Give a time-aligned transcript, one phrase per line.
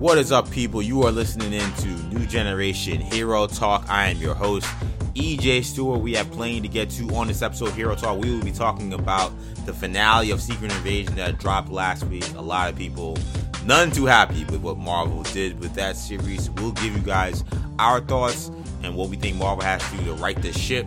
[0.00, 0.80] What is up, people?
[0.80, 3.84] You are listening into New Generation Hero Talk.
[3.90, 4.66] I am your host,
[5.14, 6.00] EJ Stewart.
[6.00, 8.18] We have plenty to get to on this episode of Hero Talk.
[8.18, 9.30] We will be talking about
[9.66, 12.24] the finale of Secret Invasion that dropped last week.
[12.36, 13.18] A lot of people,
[13.66, 16.48] none too happy with what Marvel did with that series.
[16.48, 17.44] We'll give you guys
[17.78, 18.50] our thoughts
[18.82, 20.86] and what we think Marvel has to do to right the ship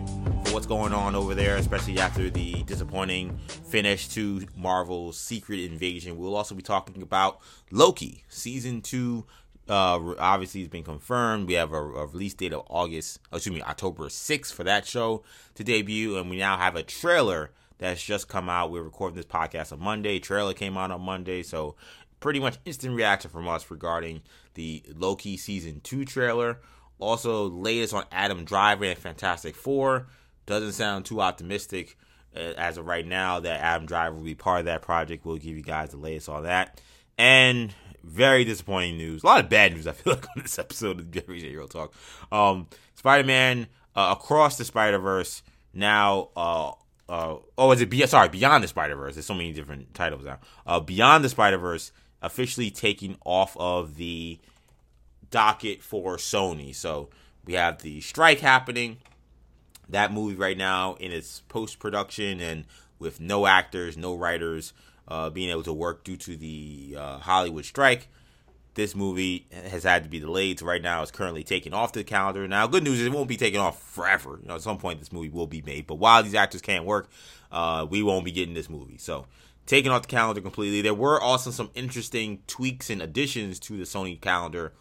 [0.54, 6.16] what's going on over there, especially after the disappointing finish to Marvel's Secret Invasion.
[6.16, 7.40] We'll also be talking about
[7.72, 9.26] Loki season two.
[9.68, 11.48] Uh, obviously, it's been confirmed.
[11.48, 15.24] We have a, a release date of August, excuse me, October 6th for that show
[15.56, 18.70] to debut, and we now have a trailer that's just come out.
[18.70, 20.20] We're recording this podcast on Monday.
[20.20, 21.74] Trailer came out on Monday, so
[22.20, 24.22] pretty much instant reaction from us regarding
[24.54, 26.60] the Loki season two trailer.
[27.00, 30.06] Also, latest on Adam Driver and Fantastic Four.
[30.46, 31.96] Doesn't sound too optimistic
[32.36, 35.24] uh, as of right now that Adam Driver will be part of that project.
[35.24, 36.80] We'll give you guys the latest on that.
[37.16, 39.22] And very disappointing news.
[39.22, 41.94] A lot of bad news, I feel like, on this episode of Generation Hero Talk.
[42.30, 45.42] Um, Spider Man uh, Across the Spider Verse
[45.72, 46.30] now.
[46.36, 46.72] Uh,
[47.08, 49.14] uh, oh, is it be sorry Beyond the Spider Verse?
[49.14, 50.38] There's so many different titles now.
[50.66, 51.92] Uh, Beyond the Spider Verse
[52.22, 54.38] officially taking off of the
[55.30, 56.74] docket for Sony.
[56.74, 57.10] So
[57.44, 58.98] we have the strike happening.
[59.88, 62.64] That movie right now in its post production and
[62.98, 64.72] with no actors, no writers
[65.08, 68.08] uh, being able to work due to the uh, Hollywood strike.
[68.74, 70.58] This movie has had to be delayed.
[70.58, 72.48] So right now, it's currently taken off the calendar.
[72.48, 74.38] Now, good news is it won't be taken off forever.
[74.42, 75.86] You know, at some point, this movie will be made.
[75.86, 77.08] But while these actors can't work,
[77.52, 78.98] uh, we won't be getting this movie.
[78.98, 79.26] So
[79.66, 80.82] taken off the calendar completely.
[80.82, 84.72] There were also some interesting tweaks and additions to the Sony calendar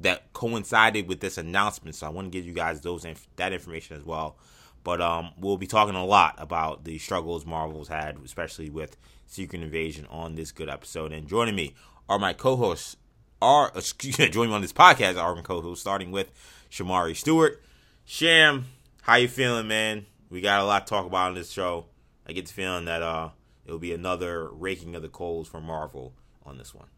[0.00, 1.94] that coincided with this announcement.
[1.94, 3.06] So I want to give you guys those
[3.36, 4.36] that information as well.
[4.82, 9.62] But um, we'll be talking a lot about the struggles Marvel's had, especially with Secret
[9.62, 11.12] Invasion, on this good episode.
[11.12, 11.74] And joining me
[12.08, 12.96] are my co-hosts.
[13.42, 16.30] Are excuse me, joining me on this podcast are my co-hosts, starting with
[16.70, 17.62] Shamari Stewart.
[18.04, 18.66] Sham,
[19.02, 20.06] how you feeling, man?
[20.30, 21.86] We got a lot to talk about on this show.
[22.26, 23.30] I get the feeling that uh,
[23.66, 26.14] it'll be another raking of the coals for Marvel
[26.44, 26.88] on this one.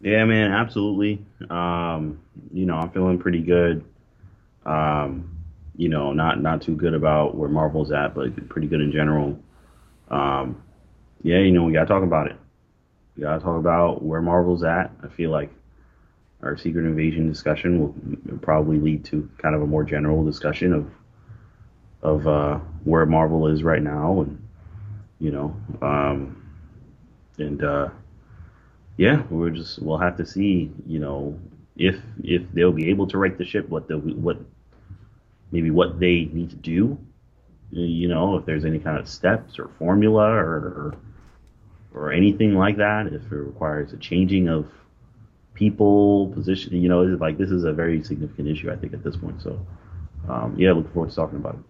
[0.00, 1.24] Yeah, man, absolutely.
[1.48, 2.20] Um,
[2.52, 3.84] you know, I'm feeling pretty good.
[4.64, 5.36] Um,
[5.76, 9.38] you know, not not too good about where Marvel's at, but pretty good in general.
[10.10, 10.62] Um,
[11.22, 12.36] yeah, you know, we gotta talk about it.
[13.16, 14.90] We gotta talk about where Marvel's at.
[15.02, 15.50] I feel like
[16.42, 20.90] our Secret Invasion discussion will probably lead to kind of a more general discussion of
[22.02, 24.46] of uh, where Marvel is right now, and
[25.18, 26.42] you know, um,
[27.38, 27.88] and uh,
[28.96, 31.38] yeah, we're just we'll have to see, you know,
[31.76, 34.38] if if they'll be able to right the ship, what the what
[35.52, 36.98] maybe what they need to do,
[37.70, 40.94] you know, if there's any kind of steps or formula or
[41.94, 44.66] or anything like that, if it requires a changing of
[45.54, 49.16] people position, you know, like this is a very significant issue, I think, at this
[49.16, 49.42] point.
[49.42, 49.58] So,
[50.28, 51.60] um, yeah, looking forward to talking about it.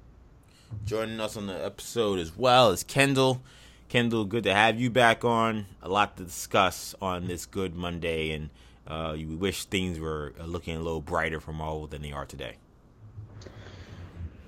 [0.85, 3.41] Joining us on the episode as well is Kendall.
[3.89, 5.67] Kendall, good to have you back on.
[5.81, 8.51] A lot to discuss on this good Monday, and
[8.87, 12.57] uh, wish things were looking a little brighter for Marvel than they are today.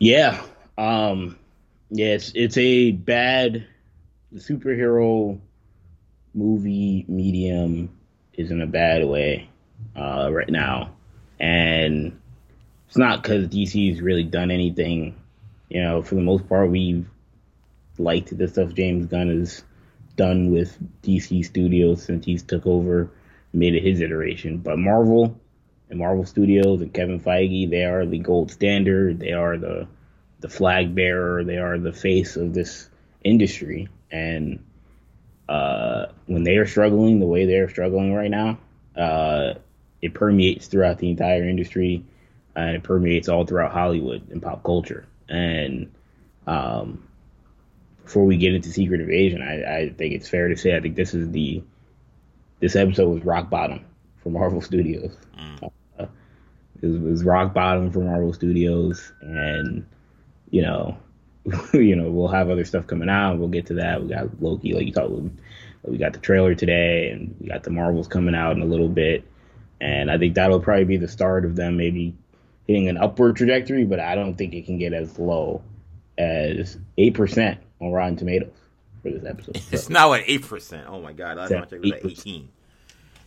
[0.01, 0.43] Yeah,
[0.77, 1.39] um,
[1.91, 3.65] yeah, it's it's a bad
[4.35, 5.39] superhero
[6.35, 7.91] movie medium
[8.35, 9.49] is in a bad way
[9.97, 10.91] uh, right now,
[11.39, 12.19] and
[12.89, 15.15] it's not because DC's really done anything.
[15.69, 17.07] You know, for the most part, we've
[17.99, 19.63] liked the stuff James Gunn has
[20.17, 23.11] done with DC Studios since he's took over,
[23.53, 24.59] made it his iteration.
[24.59, 25.39] But Marvel
[25.91, 29.21] and Marvel Studios and Kevin Feige, they are the gold standard.
[29.21, 29.89] They are the
[30.41, 31.43] the flag bearer.
[31.45, 32.89] They are the face of this
[33.25, 33.89] industry.
[34.11, 34.65] And
[35.49, 38.59] uh, when they are struggling the way they are struggling right now,
[38.97, 39.55] uh,
[40.01, 42.05] it permeates throughout the entire industry,
[42.55, 45.07] and it permeates all throughout Hollywood and pop culture.
[45.29, 45.91] And
[46.47, 47.08] um,
[48.09, 50.97] before we get into Secret Invasion, I, I think it's fair to say I think
[50.97, 51.63] this is the
[52.59, 53.85] this episode was rock bottom
[54.23, 55.15] for Marvel Studios.
[55.39, 55.71] Mm.
[56.01, 56.07] Uh,
[56.81, 59.87] it, was, it, was, rock bottom for Marvel Studios, and
[60.49, 60.97] you know,
[61.75, 63.37] you know, we'll have other stuff coming out.
[63.37, 64.03] We'll get to that.
[64.03, 65.13] We got Loki, like you talked.
[65.83, 68.89] We got the trailer today, and we got the Marvels coming out in a little
[68.89, 69.31] bit,
[69.83, 72.17] and I think that'll probably be the start of them maybe
[72.67, 73.85] hitting an upward trajectory.
[73.85, 75.63] But I don't think it can get as low
[76.17, 78.53] as eight percent on Rotten Tomatoes
[79.03, 79.57] for this episode.
[79.57, 79.69] So.
[79.73, 80.87] It's now at eight percent.
[80.89, 82.49] Oh my god, last time I checked it was at eighteen.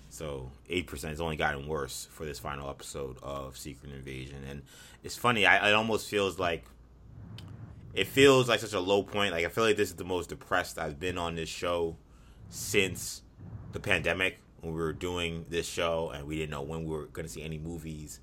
[0.10, 4.62] So eight percent has only gotten worse for this final episode of Secret Invasion, and
[5.04, 5.46] it's funny.
[5.46, 6.66] I it almost feels like
[7.94, 9.32] it feels like such a low point.
[9.32, 11.96] Like I feel like this is the most depressed I've been on this show
[12.50, 13.22] since
[13.72, 17.06] the pandemic when we were doing this show, and we didn't know when we were
[17.06, 18.20] going to see any movies.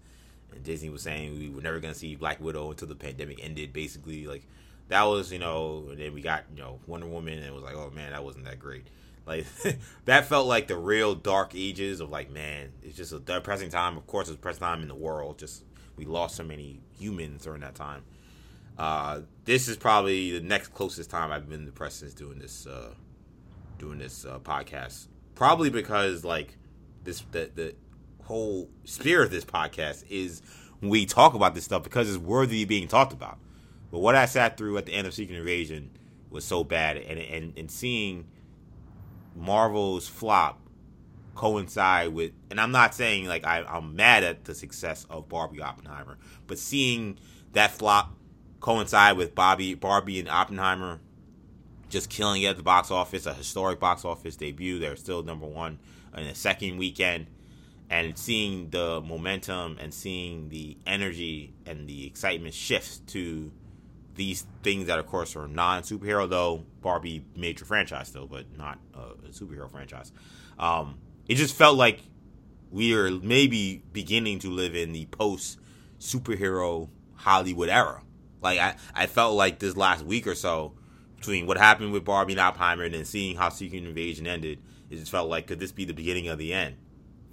[0.53, 3.43] And Disney was saying we were never going to see Black Widow until the pandemic
[3.43, 3.73] ended.
[3.73, 4.47] Basically, like
[4.89, 5.95] that was you know.
[5.95, 8.45] Then we got you know Wonder Woman, and it was like, oh man, that wasn't
[8.47, 8.87] that great.
[9.27, 9.47] Like
[10.07, 13.97] that felt like the real dark ages of like, man, it's just a depressing time.
[13.97, 15.39] Of course, it's a depressing time in the world.
[15.39, 15.65] Just
[15.97, 18.03] we lost so many humans during that time.
[18.79, 22.95] Uh, this is probably the next closest time I've been depressed since doing this uh,
[23.79, 25.09] doing this uh, podcast.
[25.35, 26.57] Probably because like
[27.05, 27.75] this the the
[28.25, 30.43] whole spirit of this podcast is
[30.81, 33.39] we talk about this stuff because it's worthy of being talked about.
[33.91, 35.91] But what I sat through at the end of Secret Invasion
[36.31, 38.27] was so bad, and and and seeing
[39.35, 40.61] Marvel's flop
[41.35, 45.63] coincide with, and I'm not saying like I, I'm mad at the success of Barbie
[45.63, 47.19] Oppenheimer, but seeing
[47.53, 48.15] that flop
[48.61, 51.01] coincide with Bobby, Barbie, and Oppenheimer
[51.89, 54.79] just killing it at the box office, a historic box office debut.
[54.79, 55.79] They're still number one
[56.17, 57.27] in the second weekend.
[57.91, 63.51] And seeing the momentum and seeing the energy and the excitement shift to
[64.19, 68.79] these things that, of course, are non superhero, though Barbie major franchise still, but not
[68.93, 70.13] a superhero franchise.
[70.59, 72.01] Um, it just felt like
[72.71, 75.59] we are maybe beginning to live in the post
[76.01, 78.03] superhero Hollywood era.
[78.43, 80.75] Like I, I felt like this last week or so
[81.17, 84.61] between what happened with Barbie and Oppenheimer and then seeing how Secret Invasion ended,
[84.91, 86.77] it just felt like could this be the beginning of the end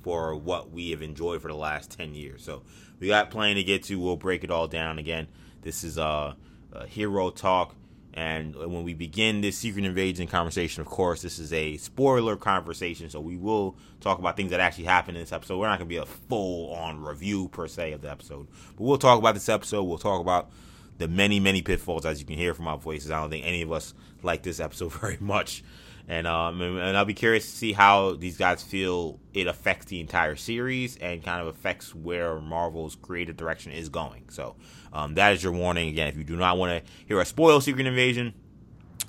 [0.02, 2.44] for what we have enjoyed for the last ten years?
[2.44, 2.62] So
[3.00, 4.00] we got plenty to get to.
[4.00, 5.28] We'll break it all down again.
[5.62, 6.36] This is uh,
[6.75, 7.75] a hero talk.
[8.13, 13.10] And when we begin this Secret Invasion conversation, of course, this is a spoiler conversation,
[13.10, 15.57] so we will talk about things that actually happened in this episode.
[15.60, 18.83] We're not going to be a full on review per se of the episode, but
[18.86, 19.83] we'll talk about this episode.
[19.83, 20.50] We'll talk about
[20.98, 23.12] the many, many pitfalls, as you can hear from our voices.
[23.12, 23.94] I don't think any of us
[24.24, 25.63] like this episode very much.
[26.07, 30.00] And um, and I'll be curious to see how these guys feel it affects the
[30.00, 34.25] entire series and kind of affects where Marvel's creative direction is going.
[34.30, 34.56] So
[34.95, 35.89] um, that is your warning.
[35.89, 38.33] Again, if you do not want to hear a spoil Secret Invasion,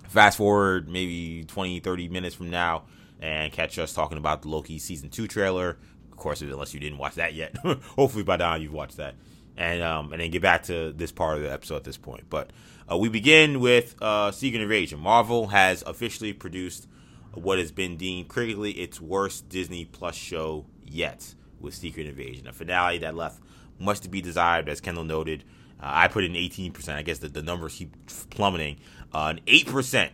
[0.08, 2.84] fast forward maybe 20, 30 minutes from now
[3.20, 5.78] and catch us talking about the Loki season two trailer.
[6.10, 7.56] Of course, unless you didn't watch that yet.
[7.96, 9.14] Hopefully by now you've watched that
[9.56, 12.24] and um, and then get back to this part of the episode at this point.
[12.28, 12.50] But
[12.90, 14.98] uh, we begin with uh, Secret Invasion.
[14.98, 16.88] Marvel has officially produced
[17.32, 22.52] what has been deemed critically its worst Disney Plus show yet with Secret Invasion, a
[22.52, 23.40] finale that left
[23.78, 25.44] much to be desired, as Kendall noted.
[25.80, 26.88] Uh, I put in 18%.
[26.94, 27.94] I guess the, the numbers keep
[28.30, 28.78] plummeting.
[29.12, 30.10] Uh, an 8%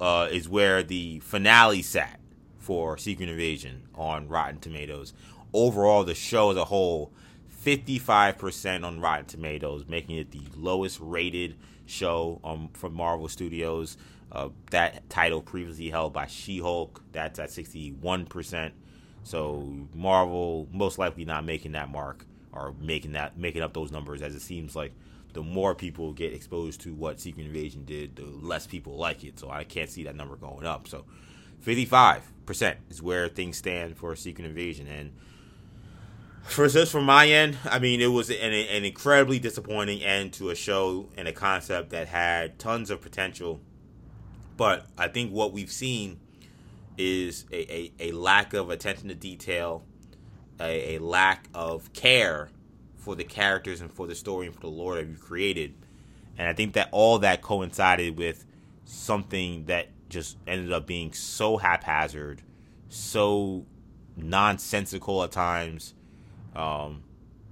[0.00, 2.20] uh, is where the finale sat
[2.58, 5.12] for Secret Invasion on Rotten Tomatoes.
[5.52, 7.12] Overall, the show as a whole
[7.64, 11.56] 55% on Rotten Tomatoes, making it the lowest rated
[11.86, 13.96] show um, from Marvel Studios.
[14.32, 18.70] Uh, that title previously held by She Hulk, that's at 61%.
[19.24, 24.22] So Marvel most likely not making that mark or making that making up those numbers
[24.22, 24.92] as it seems like
[25.32, 29.38] the more people get exposed to what Secret Invasion did, the less people like it.
[29.38, 30.88] So I can't see that number going up.
[30.88, 31.04] So
[31.64, 35.12] 55% is where things stand for Secret Invasion and
[36.42, 40.50] for just from my end, I mean, it was an, an incredibly disappointing end to
[40.50, 43.60] a show and a concept that had tons of potential.
[44.56, 46.18] But I think what we've seen
[46.98, 49.84] is a, a, a lack of attention to detail,
[50.60, 52.48] a, a, lack of care
[52.96, 55.74] for the characters and for the story and for the lore that you've created.
[56.36, 58.44] And I think that all that coincided with
[58.84, 62.42] something that just ended up being so haphazard,
[62.88, 63.64] so
[64.16, 65.94] nonsensical at times
[66.54, 67.02] um,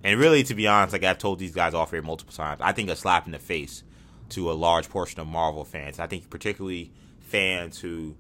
[0.03, 2.73] and really, to be honest, like I've told these guys off here multiple times, I
[2.73, 3.83] think a slap in the face
[4.31, 5.99] to a large portion of Marvel fans.
[5.99, 8.17] I think particularly fans who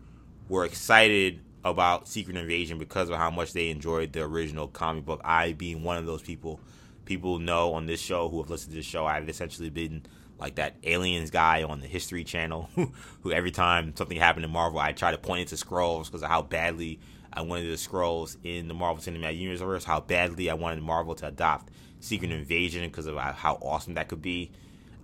[0.48, 1.40] were excited
[1.70, 5.20] about Secret Invasion because of how much they enjoyed the original comic book.
[5.24, 6.60] I being one of those people.
[7.04, 10.02] People know on this show who have listened to this show, I've essentially been
[10.38, 12.68] like that aliens guy on the History Channel,
[13.22, 16.22] who every time something happened in Marvel, I try to point it to Skrulls because
[16.22, 17.00] of how badly
[17.32, 21.26] I wanted the Skrulls in the Marvel Cinematic Universe, how badly I wanted Marvel to
[21.28, 21.70] adopt
[22.00, 24.50] Secret Invasion because of how awesome that could be.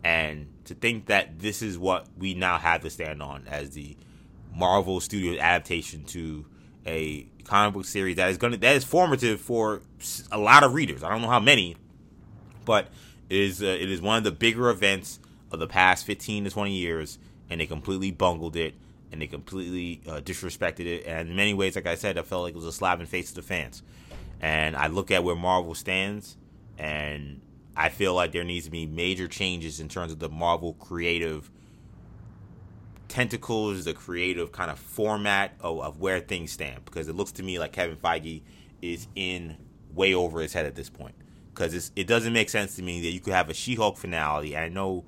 [0.02, 3.96] And to think that this is what we now have to stand on as the
[4.54, 6.44] Marvel Studios adaptation to
[6.86, 9.82] a comic book series that is going to that is formative for
[10.30, 11.02] a lot of readers.
[11.02, 11.76] I don't know how many,
[12.64, 12.88] but
[13.28, 16.50] it is uh, it is one of the bigger events of the past 15 to
[16.50, 18.74] 20 years, and they completely bungled it
[19.14, 21.06] and they completely uh, disrespected it.
[21.06, 23.06] And in many ways, like I said, I felt like it was a slap in
[23.06, 23.80] face to the fans.
[24.40, 26.36] And I look at where Marvel stands,
[26.78, 27.40] and
[27.76, 31.48] I feel like there needs to be major changes in terms of the Marvel creative
[33.14, 36.84] tentacles, the creative kind of format of, of where things stand.
[36.84, 38.42] Because it looks to me like Kevin Feige
[38.82, 39.56] is in
[39.94, 41.14] way over his head at this point.
[41.54, 44.56] Because it doesn't make sense to me that you could have a She-Hulk finale.
[44.56, 45.04] I know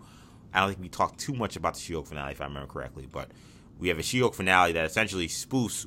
[0.54, 3.08] I don't think we talked too much about the She-Hulk finale, if I remember correctly,
[3.10, 3.32] but
[3.80, 5.86] we have a She-Hulk finale that essentially spoofs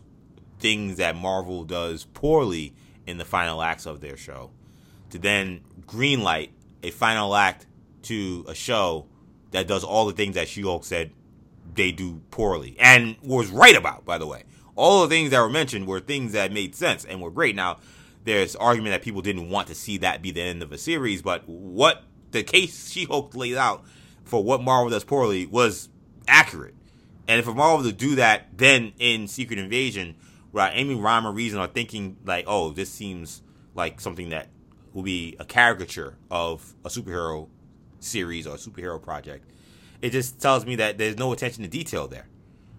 [0.60, 2.76] things that Marvel does poorly
[3.08, 4.52] in the final acts of their show,
[5.12, 6.50] to then greenlight
[6.84, 7.66] a final act
[8.02, 9.08] to a show
[9.52, 11.12] that does all the things that She-Hulk said
[11.76, 14.44] they do poorly and was right about, by the way.
[14.76, 17.56] All the things that were mentioned were things that made sense and were great.
[17.56, 17.78] Now,
[18.24, 21.22] there's argument that people didn't want to see that be the end of a series,
[21.22, 23.84] but what the case She-Hulk laid out
[24.24, 25.90] for what Marvel does poorly was
[26.28, 26.76] accurate.
[27.28, 30.16] And if Marvel to do that, then in Secret Invasion,
[30.52, 33.42] right, any rhyme or reason are thinking like, oh, this seems
[33.76, 34.48] like something that
[34.94, 37.48] will be a caricature of a superhero
[38.00, 39.46] series or a superhero project.
[40.02, 42.28] It just tells me that there's no attention to detail there.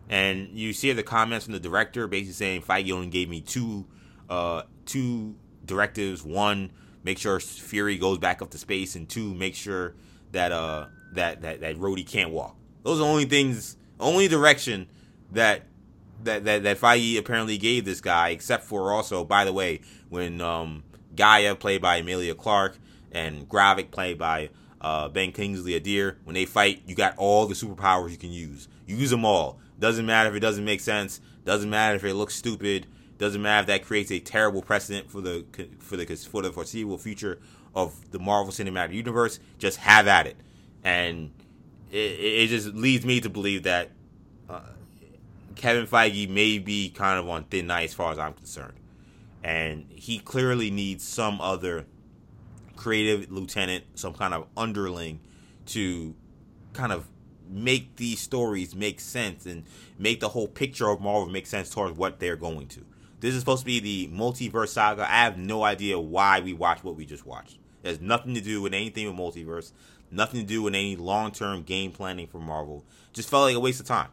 [0.09, 3.87] And you see the comments from the director basically saying Feige only gave me two
[4.29, 6.25] uh, two directives.
[6.25, 6.73] One,
[7.05, 9.95] make sure Fury goes back up to space, and two, make sure
[10.33, 12.57] that uh that that that Rhodey can't walk.
[12.83, 14.89] Those are the only things, only direction
[15.33, 15.63] that
[16.25, 20.41] that that that Feige apparently gave this guy, except for also, by the way, when
[20.41, 20.83] um,
[21.15, 22.79] G'iah, played by Emilia Clarke,
[23.13, 24.51] and Gravik, played by
[24.81, 28.69] uh, Ben Kingsley Adir, when they fight, you got all the superpowers you can use.
[28.87, 29.59] use them all.
[29.79, 31.21] Doesn't matter if it doesn't make sense.
[31.45, 32.87] Doesn't matter if it looks stupid.
[33.19, 35.45] Doesn't matter if that creates a terrible precedent for the
[35.79, 37.39] for the for the foreseeable future
[37.75, 39.39] of the Marvel Cinematic Universe.
[39.59, 40.37] Just have at it,
[40.83, 41.31] and
[41.91, 43.91] it, it just leads me to believe that
[44.49, 44.61] uh,
[45.55, 48.75] Kevin Feige may be kind of on thin ice as far as I'm concerned.
[49.43, 51.87] And he clearly needs some other
[52.81, 55.21] creative lieutenant, some kind of underling
[55.67, 56.15] to
[56.73, 57.09] kind of
[57.49, 59.65] make these stories make sense and
[59.99, 62.85] make the whole picture of Marvel make sense towards what they're going to.
[63.21, 65.03] This is supposed to be the multiverse saga.
[65.03, 67.59] I have no idea why we watched what we just watched.
[67.83, 69.73] There's nothing to do with anything with multiverse,
[70.11, 72.85] nothing to do with any long term game planning for Marvel.
[73.13, 74.09] Just felt like a waste of time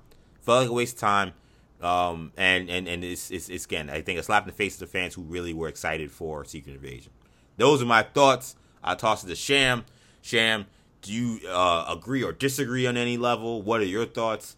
[0.48, 1.34] felt like a waste of time.
[1.82, 4.76] Um, and and and it's, it's, it's again, I think a slap in the face
[4.76, 7.12] of the fans who really were excited for Secret Invasion.
[7.58, 8.56] Those are my thoughts.
[8.84, 9.86] I toss it to Sham.
[10.22, 10.66] Sham,
[11.02, 13.62] do you uh, agree or disagree on any level?
[13.62, 14.56] What are your thoughts?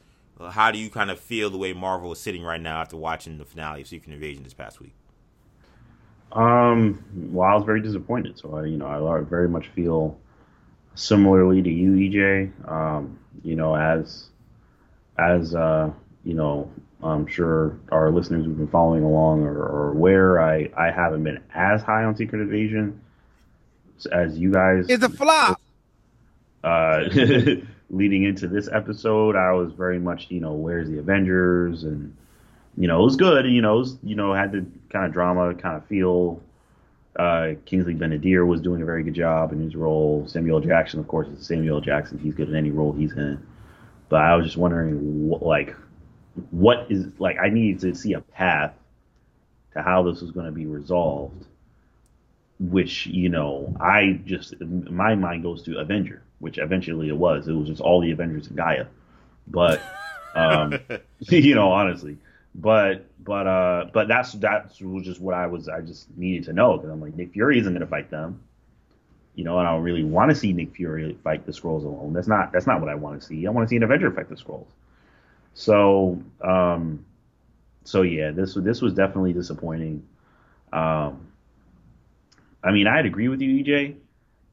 [0.51, 3.37] How do you kind of feel the way Marvel is sitting right now after watching
[3.37, 4.93] the finale of Secret Invasion this past week?
[6.31, 8.37] Um, well, I was very disappointed.
[8.37, 10.17] So I, you know, I very much feel
[10.95, 12.69] similarly to you, EJ.
[12.69, 14.29] Um, you know, as
[15.17, 15.91] as uh,
[16.23, 20.41] you know, I'm sure our listeners who've been following along are, are, aware.
[20.41, 22.99] I, I haven't been as high on Secret Invasion
[24.11, 24.85] as you guys.
[24.89, 25.61] It's a flop.
[26.63, 27.03] Uh,
[27.89, 32.15] leading into this episode, I was very much, you know, where's the Avengers, and
[32.77, 33.45] you know, it was good.
[33.45, 36.41] You know, it was, you know, had the kind of drama, kind of feel.
[37.17, 40.25] Uh, Kingsley Ben-Adir was doing a very good job in his role.
[40.27, 42.17] Samuel Jackson, of course, is Samuel Jackson.
[42.17, 43.45] He's good in any role he's in.
[44.07, 45.75] But I was just wondering, what, like,
[46.51, 47.37] what is like?
[47.39, 48.73] I needed to see a path
[49.73, 51.45] to how this was going to be resolved.
[52.59, 57.47] Which you know, I just my mind goes to Avenger, which eventually it was.
[57.47, 58.87] It was just all the Avengers and G'iah,
[59.47, 59.81] but
[60.35, 60.77] um,
[61.19, 62.17] you know, honestly,
[62.53, 65.69] but but uh, but that's that's was just what I was.
[65.69, 68.41] I just needed to know because I'm like Nick Fury isn't going to fight them
[69.39, 72.11] you know, and I don't really want to see Nick Fury fight the Skrulls alone.
[72.11, 73.47] That's not that's not what I want to see.
[73.47, 74.65] I want to see an Avenger fight the Skrulls.
[75.59, 77.05] So, um,
[77.83, 80.07] so yeah, this this was definitely disappointing.
[80.71, 81.27] Um,
[82.63, 83.95] I mean, I'd agree with you, EJ.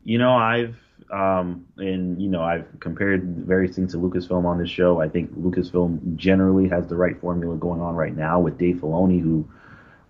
[0.05, 0.77] You know, I've
[1.13, 5.01] um, and you know, I've compared various things to Lucasfilm on this show.
[5.01, 9.21] I think Lucasfilm generally has the right formula going on right now with Dave Filoni,
[9.21, 9.49] who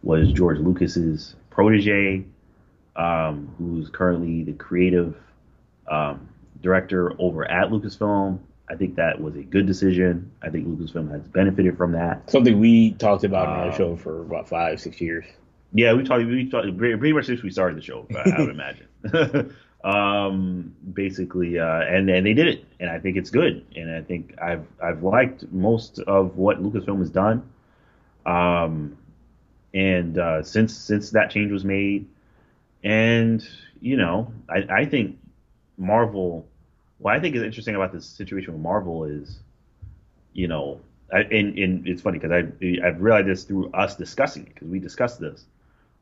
[0.02, 2.24] was George Lucas's protege
[2.96, 5.14] um, who's currently the creative
[5.90, 6.28] um,
[6.62, 8.38] director over at Lucasfilm.
[8.68, 10.30] I think that was a good decision.
[10.42, 12.28] I think Lucasfilm has benefited from that.
[12.28, 15.24] Something we talked about on our uh, show for about five, six years.
[15.72, 16.24] Yeah, we talked.
[16.26, 18.06] We talked pretty much since we started the show.
[18.10, 18.86] I would imagine.
[19.84, 23.64] um, basically, uh, and and they did it, and I think it's good.
[23.76, 27.48] And I think I've I've liked most of what Lucasfilm has done.
[28.24, 28.96] Um,
[29.74, 32.06] and uh, since since that change was made,
[32.82, 33.46] and
[33.80, 35.18] you know, I, I think
[35.76, 36.48] Marvel.
[36.98, 39.40] What I think is interesting about this situation with Marvel is,
[40.32, 40.80] you know,
[41.12, 44.68] I, and, and it's funny because I I've realized this through us discussing it because
[44.68, 45.44] we discussed this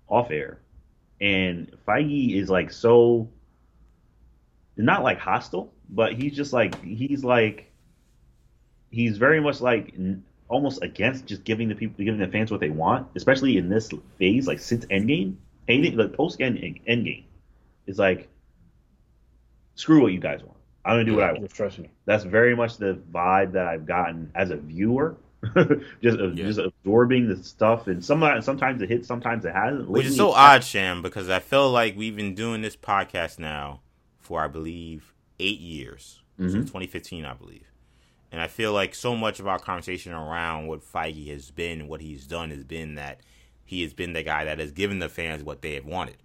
[0.08, 0.58] off air,
[1.20, 3.28] and Feige is like so
[4.76, 7.70] not like hostile, but he's just like he's like
[8.90, 9.94] he's very much like
[10.48, 13.90] almost against just giving the people giving the fans what they want, especially in this
[14.18, 15.36] phase, like since Endgame,
[15.68, 17.24] Endgame the post Endgame, Endgame
[17.86, 18.28] is like
[19.74, 20.56] screw what you guys want.
[20.84, 21.52] I'm gonna do what I want.
[21.52, 21.90] Trust me.
[22.04, 25.16] That's very much the vibe that I've gotten as a viewer.
[26.02, 26.30] just yeah.
[26.34, 29.88] just absorbing the stuff, and sometimes sometimes it hits, sometimes it hasn't.
[29.88, 33.80] Which is so odd, Sham, because I feel like we've been doing this podcast now
[34.20, 36.50] for I believe eight years mm-hmm.
[36.50, 37.70] since 2015, I believe.
[38.32, 41.88] And I feel like so much of our conversation around what Feige has been and
[41.88, 43.20] what he's done has been that
[43.64, 46.16] he has been the guy that has given the fans what they have wanted.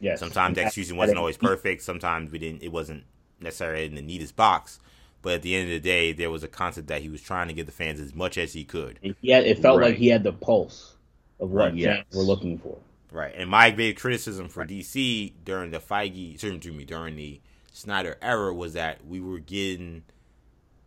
[0.00, 0.18] Yes.
[0.18, 1.82] Sometimes the execution wasn't always perfect.
[1.82, 2.62] Sometimes we didn't.
[2.62, 3.04] It wasn't
[3.44, 4.80] necessarily in the neatest box.
[5.22, 7.48] But at the end of the day, there was a concept that he was trying
[7.48, 8.98] to give the fans as much as he could.
[9.22, 9.90] Yeah, it felt right.
[9.90, 10.96] like he had the pulse
[11.40, 12.04] of what yes.
[12.12, 12.76] we're looking for.
[13.10, 13.32] Right.
[13.34, 17.40] And my big criticism for DC during the Feige, to me, during the
[17.72, 20.02] Snyder era was that we were getting,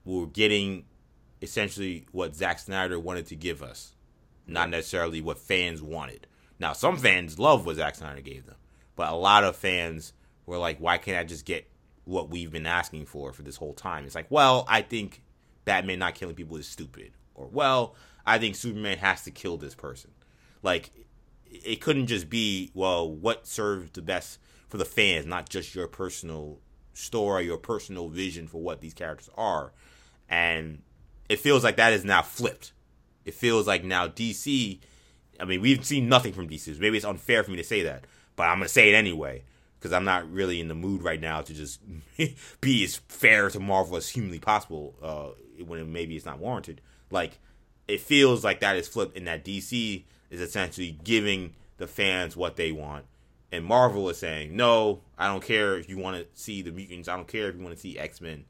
[0.05, 0.85] we were getting
[1.41, 3.95] essentially what Zack Snyder wanted to give us,
[4.45, 6.27] not necessarily what fans wanted.
[6.59, 8.55] Now, some fans love what Zack Snyder gave them,
[8.95, 10.13] but a lot of fans
[10.45, 11.69] were like, "Why can't I just get
[12.07, 14.05] what we've been asking for for this whole time.
[14.05, 15.21] It's like, well, I think
[15.65, 17.95] Batman not killing people is stupid, or well,
[18.25, 20.11] I think Superman has to kill this person.
[20.63, 20.91] Like,
[21.45, 25.87] it couldn't just be, well, what serves the best for the fans, not just your
[25.87, 26.59] personal
[26.93, 29.71] story, your personal vision for what these characters are.
[30.29, 30.81] And
[31.29, 32.73] it feels like that is now flipped.
[33.23, 34.79] It feels like now DC.
[35.39, 36.79] I mean, we've seen nothing from DC.
[36.79, 39.43] Maybe it's unfair for me to say that, but I'm gonna say it anyway
[39.79, 41.79] because I'm not really in the mood right now to just
[42.61, 46.81] be as fair to Marvel as humanly possible uh, when maybe it's not warranted.
[47.11, 47.39] Like
[47.87, 52.55] it feels like that is flipped, and that DC is essentially giving the fans what
[52.55, 53.05] they want,
[53.51, 57.07] and Marvel is saying, "No, I don't care if you want to see the mutants.
[57.07, 58.45] I don't care if you want to see X Men.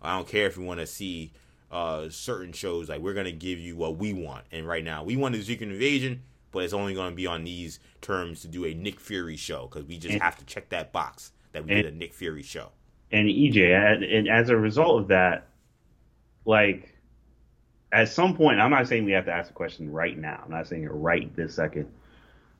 [0.00, 1.32] I don't care if you want to see."
[1.70, 5.16] Uh, certain shows like we're gonna give you what we want, and right now we
[5.16, 8.64] want the Secret Invasion but it's only going to be on these terms to do
[8.64, 11.72] a Nick Fury show because we just and, have to check that box that we
[11.72, 12.70] and, did a Nick Fury show.
[13.10, 15.46] And EJ, and, and as a result of that,
[16.44, 16.94] like
[17.92, 20.42] at some point, I'm not saying we have to ask the question right now.
[20.44, 21.88] I'm not saying it right this second,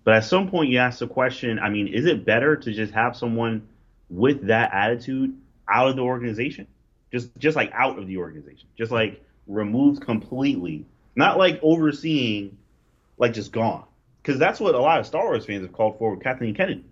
[0.04, 1.58] but at some point you ask the question.
[1.58, 3.66] I mean, is it better to just have someone
[4.10, 5.36] with that attitude
[5.68, 6.66] out of the organization,
[7.12, 12.56] just just like out of the organization, just like removed completely, not like overseeing
[13.18, 13.84] like just gone.
[14.22, 16.84] Because that's what a lot of Star Wars fans have called for with Kathleen Kennedy,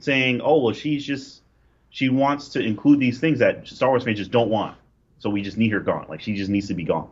[0.00, 1.42] saying, "Oh well, she's just
[1.90, 4.76] she wants to include these things that Star Wars fans just don't want,
[5.18, 6.06] so we just need her gone.
[6.08, 7.08] Like she just needs to be gone."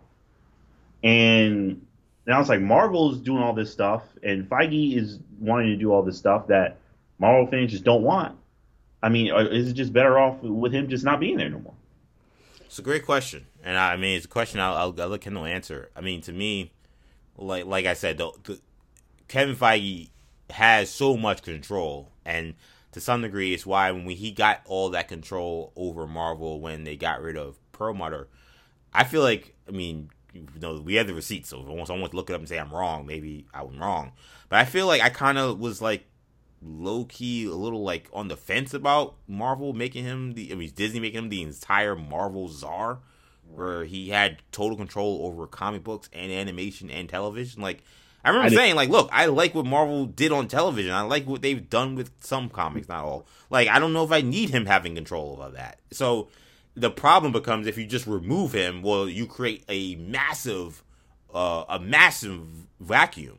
[1.02, 1.84] And
[2.26, 6.02] now it's like Marvel's doing all this stuff, and Feige is wanting to do all
[6.02, 6.78] this stuff that
[7.18, 8.36] Marvel fans just don't want.
[9.02, 11.58] I mean, uh, is it just better off with him just not being there no
[11.58, 11.74] more?
[12.60, 15.44] It's a great question, and I mean, it's a question I'll, I'll, I'll let Kendall
[15.44, 15.90] answer.
[15.96, 16.72] I mean, to me,
[17.36, 18.60] like like I said, the, the,
[19.28, 20.10] Kevin Feige
[20.50, 22.54] has so much control, and
[22.92, 26.96] to some degree, it's why when he got all that control over Marvel when they
[26.96, 28.28] got rid of Perlmutter,
[28.92, 32.16] I feel like I mean, you know, we have the receipts, so if someone to
[32.16, 34.12] look it up and say I'm wrong, maybe I'm wrong.
[34.48, 36.04] But I feel like I kind of was like
[36.64, 40.70] low key a little like on the fence about Marvel making him the I mean
[40.74, 43.00] Disney making him the entire Marvel czar
[43.54, 47.62] where he had total control over comic books and animation and television.
[47.62, 47.82] Like
[48.24, 50.92] I remember I saying, like, look, I like what Marvel did on television.
[50.92, 53.26] I like what they've done with some comics, not all.
[53.50, 55.80] Like, I don't know if I need him having control of that.
[55.90, 56.28] So
[56.74, 60.84] the problem becomes if you just remove him, well, you create a massive,
[61.34, 62.42] uh, a massive
[62.80, 63.38] vacuum,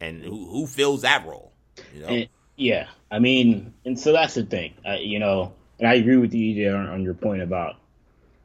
[0.00, 1.52] and who who fills that role?
[1.94, 2.06] You know?
[2.06, 5.52] And, yeah, I mean, and so that's the thing, uh, you know.
[5.78, 7.76] And I agree with you, EJ, on, on your point about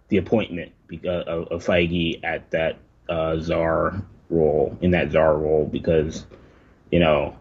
[0.08, 2.77] the appointment of, of Feige at that
[3.09, 6.25] uh, czar role in that czar role because
[6.91, 7.35] you know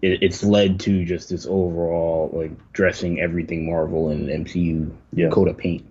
[0.00, 5.28] it, it's led to just this overall like dressing everything Marvel and MCU yeah.
[5.28, 5.86] coat of paint,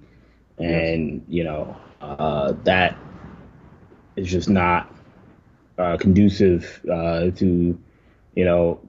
[0.57, 1.21] and yes.
[1.27, 2.97] you know uh, that
[4.15, 4.93] is just not
[5.77, 7.79] uh, conducive uh, to
[8.35, 8.79] you know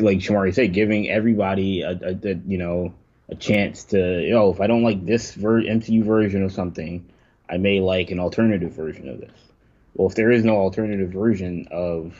[0.00, 2.94] like Shamari said, giving everybody a, a, a you know
[3.28, 7.08] a chance to, you know, if I don't like this ver- MCU version of something,
[7.48, 9.32] I may like an alternative version of this.
[9.94, 12.14] Well, if there is no alternative version of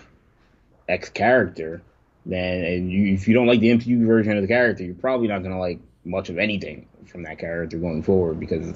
[0.88, 1.82] X character,
[2.26, 5.28] then and you, if you don't like the MCU version of the character, you're probably
[5.28, 8.74] not going to like much of anything from that character going forward because a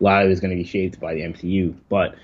[0.00, 1.74] lot of it is going to be shaped by the MCU.
[1.88, 2.16] But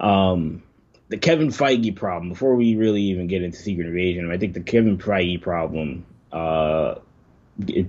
[0.00, 0.62] um,
[1.08, 4.60] the Kevin Feige problem, before we really even get into Secret Invasion, I think the
[4.60, 6.96] Kevin Feige problem, uh,
[7.66, 7.86] it,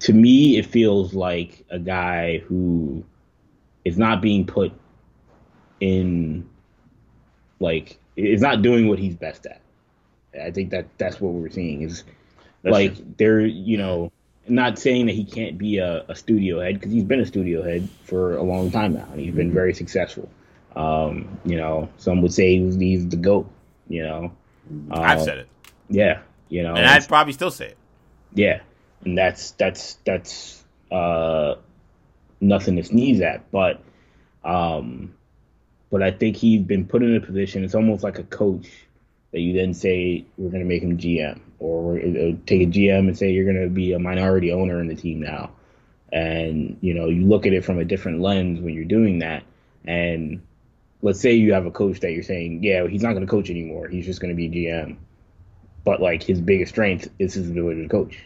[0.00, 3.04] to me, it feels like a guy who
[3.84, 4.72] is not being put
[5.80, 6.48] in
[7.58, 9.60] like is not doing what he's best at.
[10.40, 12.04] I think that that's what we're seeing is
[12.62, 13.14] that's like true.
[13.18, 14.12] they're you know
[14.48, 17.62] not saying that he can't be a, a studio head because he's been a studio
[17.62, 20.28] head for a long time now and he's been very successful.
[20.74, 23.50] Um, you know, some would say he's, he's the goat.
[23.88, 24.32] You know,
[24.90, 25.48] uh, I've said it.
[25.88, 27.76] Yeah, you know, and I'd probably still say it.
[28.34, 28.60] Yeah,
[29.04, 31.54] and that's that's that's uh,
[32.40, 33.50] nothing to sneeze at.
[33.50, 33.82] But
[34.44, 35.14] um,
[35.90, 37.64] but I think he's been put in a position.
[37.64, 38.68] It's almost like a coach
[39.32, 43.08] that you then say we're going to make him GM, or uh, take a GM
[43.08, 45.50] and say you're going to be a minority owner in the team now.
[46.12, 49.44] And you know, you look at it from a different lens when you're doing that.
[49.84, 50.42] And
[51.02, 53.50] let's say you have a coach that you're saying, yeah, he's not going to coach
[53.50, 53.88] anymore.
[53.88, 54.96] He's just going to be GM.
[55.84, 58.18] But like his biggest strength is his ability to coach.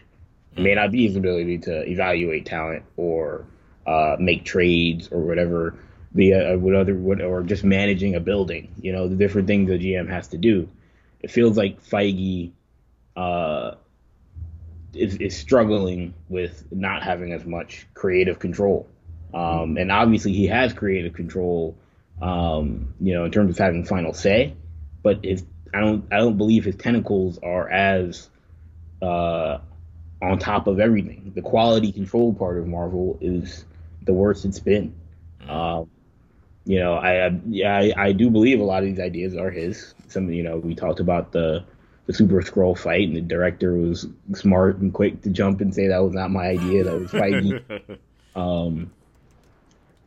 [0.57, 3.47] May not be his ability to evaluate talent or
[3.87, 5.77] uh, make trades or whatever
[6.14, 8.75] the uh, what other what or just managing a building.
[8.81, 10.69] You know the different things the GM has to do.
[11.21, 12.53] It feels like Feige
[13.17, 13.75] uh,
[14.95, 18.87] is, is struggling with not having as much creative control.
[19.33, 21.77] Um, and obviously he has creative control,
[22.23, 24.55] um, you know, in terms of having final say.
[25.03, 28.29] But his, I don't, I don't believe his tentacles are as
[29.03, 29.59] uh,
[30.24, 31.32] on top of everything.
[31.34, 33.64] The quality control part of Marvel is
[34.02, 34.94] the worst it's been.
[35.48, 35.90] Um,
[36.64, 39.94] you know, I, I, I, do believe a lot of these ideas are his.
[40.08, 41.64] Some, you know, we talked about the
[42.06, 45.88] the Super Skrull fight, and the director was smart and quick to jump and say
[45.88, 46.84] that was not my idea.
[46.84, 47.98] That was Feige.
[48.37, 48.90] um,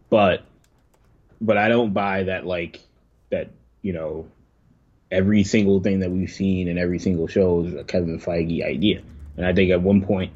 [0.09, 0.43] but
[1.41, 2.79] but I don't buy that like
[3.29, 3.51] that.
[3.81, 4.27] You know,
[5.11, 9.01] every single thing that we've seen in every single show is a Kevin Feige idea.
[9.37, 10.33] And I think at one point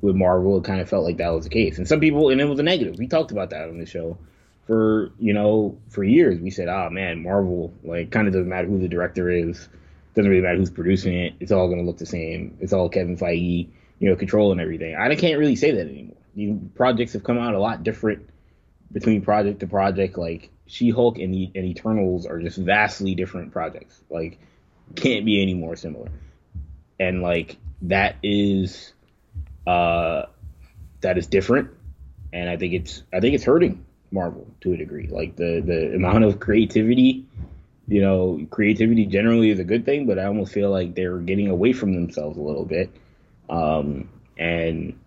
[0.00, 1.78] with Marvel, it kind of felt like that was the case.
[1.78, 2.98] And some people, and it was a negative.
[2.98, 4.18] We talked about that on the show
[4.66, 6.40] for you know for years.
[6.40, 9.68] We said, "Oh man, Marvel like kind of doesn't matter who the director is,
[10.14, 11.34] doesn't really matter who's producing it.
[11.40, 12.56] It's all gonna look the same.
[12.60, 16.16] It's all Kevin Feige, you know, controlling everything." I can't really say that anymore.
[16.34, 18.28] The projects have come out a lot different
[18.92, 20.16] between project to project.
[20.16, 24.00] Like She-Hulk and, and Eternals are just vastly different projects.
[24.10, 24.38] Like
[24.94, 26.10] can't be any more similar.
[27.00, 28.92] And like that is
[29.66, 30.22] uh
[31.00, 31.70] that is different
[32.32, 35.08] and I think it's I think it's hurting Marvel to a degree.
[35.08, 37.26] Like the the amount of creativity,
[37.86, 41.48] you know, creativity generally is a good thing, but I almost feel like they're getting
[41.48, 42.90] away from themselves a little bit.
[43.48, 44.98] Um and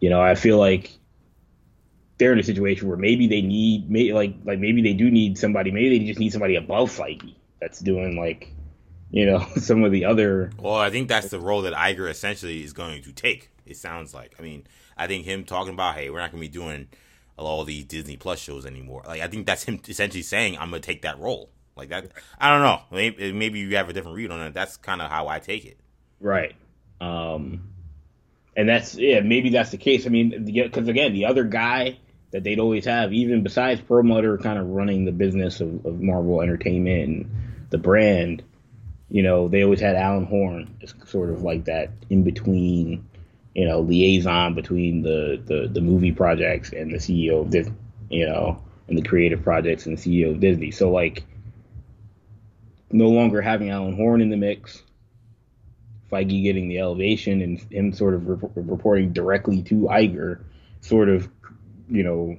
[0.00, 0.90] you know, I feel like
[2.18, 5.38] they're in a situation where maybe they need may, like like maybe they do need
[5.38, 8.52] somebody, maybe they just need somebody above Feige that's doing like
[9.10, 10.50] you know, some of the other.
[10.58, 13.50] Well, I think that's the role that Iger essentially is going to take.
[13.66, 14.34] It sounds like.
[14.38, 16.88] I mean, I think him talking about, hey, we're not going to be doing
[17.36, 19.02] all these Disney Plus shows anymore.
[19.06, 21.50] Like, I think that's him essentially saying, I'm going to take that role.
[21.76, 22.10] Like that.
[22.38, 22.80] I don't know.
[22.90, 24.54] Maybe, maybe you have a different read on it.
[24.54, 25.78] That's kind of how I take it.
[26.20, 26.54] Right.
[27.00, 27.72] Um,
[28.54, 29.20] and that's yeah.
[29.20, 30.04] Maybe that's the case.
[30.04, 31.98] I mean, because again, the other guy
[32.32, 36.42] that they'd always have, even besides Perlmutter, kind of running the business of, of Marvel
[36.42, 37.30] Entertainment and
[37.70, 38.42] the brand
[39.10, 43.04] you know, they always had Alan Horn as sort of like that in between,
[43.54, 47.74] you know, liaison between the, the, the movie projects and the CEO of Disney,
[48.08, 50.70] you know, and the creative projects and the CEO of Disney.
[50.70, 51.24] So like,
[52.92, 54.82] no longer having Alan Horn in the mix,
[56.10, 60.42] Feige getting the elevation and him sort of re- reporting directly to Iger,
[60.80, 61.28] sort of,
[61.88, 62.36] you know,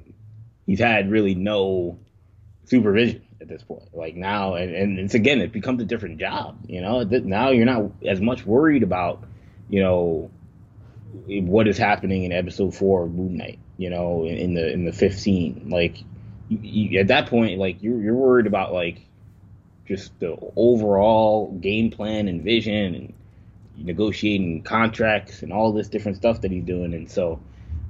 [0.65, 1.99] he's had really no
[2.65, 3.93] supervision at this point.
[3.93, 6.57] Like now, and, and it's again, it becomes a different job.
[6.67, 9.23] You know, now you're not as much worried about,
[9.69, 10.29] you know,
[11.25, 13.59] what is happening in episode four of Moon Knight.
[13.77, 15.97] You know, in, in the in the 15, like
[16.49, 19.01] you, you, at that point, like you're you're worried about like
[19.87, 23.13] just the overall game plan and vision and
[23.77, 26.93] negotiating contracts and all this different stuff that he's doing.
[26.93, 27.41] And so,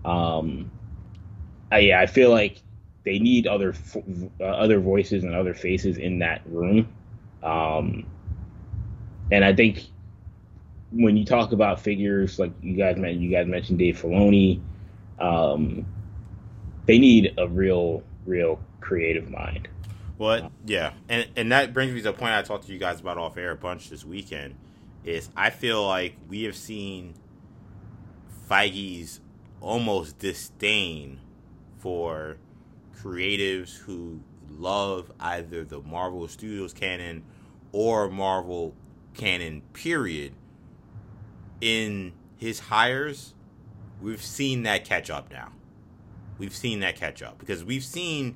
[0.06, 0.72] um,
[1.72, 2.62] I, yeah, I feel like
[3.04, 3.74] they need other
[4.40, 6.88] uh, other voices and other faces in that room.
[7.44, 8.06] Um,
[9.32, 9.84] and I think
[10.92, 14.62] when you talk about figures like you guys mentioned, you guys mentioned Dave Filoni,
[15.20, 15.86] um,
[16.86, 19.68] they need a real, real creative mind.
[20.18, 23.00] Well, yeah, and and that brings me to a point I talked to you guys
[23.00, 24.56] about off air a bunch this weekend.
[25.04, 27.16] Is I feel like we have seen
[28.48, 29.20] Feige's
[29.60, 31.20] almost disdain
[31.80, 32.38] for
[33.02, 37.24] creatives who love either the Marvel Studios canon
[37.72, 38.74] or Marvel
[39.14, 40.34] canon, period,
[41.60, 43.34] in his hires,
[44.02, 45.50] we've seen that catch up now.
[46.38, 48.36] We've seen that catch up because we've seen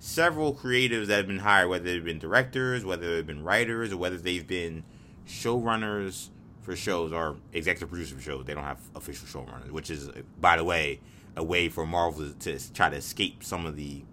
[0.00, 3.96] several creatives that have been hired, whether they've been directors, whether they've been writers, or
[3.96, 4.82] whether they've been
[5.26, 6.30] showrunners
[6.62, 8.44] for shows or executive producers for shows.
[8.44, 11.00] They don't have official showrunners, which is, by the way,
[11.36, 14.04] a way for Marvel to, to try to escape some of the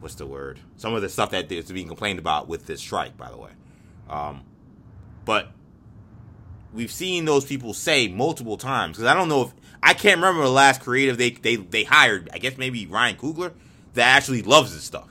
[0.00, 0.60] what's the word?
[0.76, 3.50] Some of the stuff that is being complained about with this strike, by the way.
[4.08, 4.42] Um,
[5.24, 5.50] but
[6.72, 10.42] we've seen those people say multiple times because I don't know if I can't remember
[10.42, 12.30] the last creative they they they hired.
[12.32, 13.52] I guess maybe Ryan Coogler
[13.94, 15.08] that actually loves this stuff.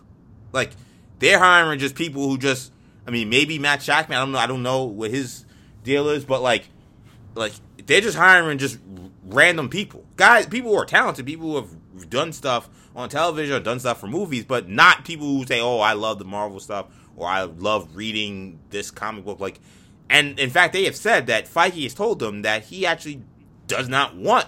[0.52, 0.72] Like
[1.20, 2.72] they're hiring just people who just.
[3.06, 4.16] I mean, maybe Matt Shakman.
[4.16, 4.38] I don't know.
[4.38, 5.46] I don't know what his
[5.84, 6.68] deal is, but like,
[7.36, 7.54] like
[7.86, 8.80] they're just hiring just
[9.28, 13.60] random people, guys, people who are talented, people who have done stuff on television or
[13.60, 16.88] done stuff for movies, but not people who say, "Oh, I love the Marvel stuff"
[17.16, 19.60] or "I love reading this comic book." Like,
[20.10, 23.22] and in fact, they have said that Feige has told them that he actually
[23.68, 24.48] does not want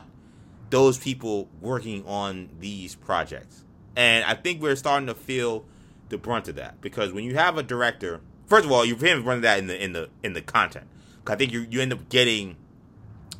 [0.70, 3.66] those people working on these projects.
[3.96, 5.66] And I think we're starting to feel
[6.10, 9.42] the brunt of that because when you have a director, first of all, you're running
[9.42, 10.88] that in the in the in the content.
[11.28, 12.56] I think you you end up getting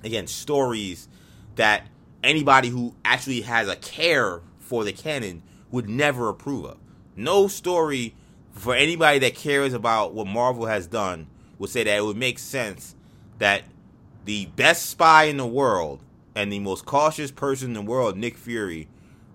[0.04, 1.08] again stories
[1.60, 1.86] that
[2.24, 6.78] anybody who actually has a care for the canon would never approve of.
[7.18, 8.16] No story
[8.54, 12.40] for anybody that cares about what Marvel has done would say that it would make
[12.40, 12.96] sense
[13.40, 13.64] that
[14.24, 16.02] the best spy in the world
[16.34, 18.88] and the most cautious person in the world, Nick Fury,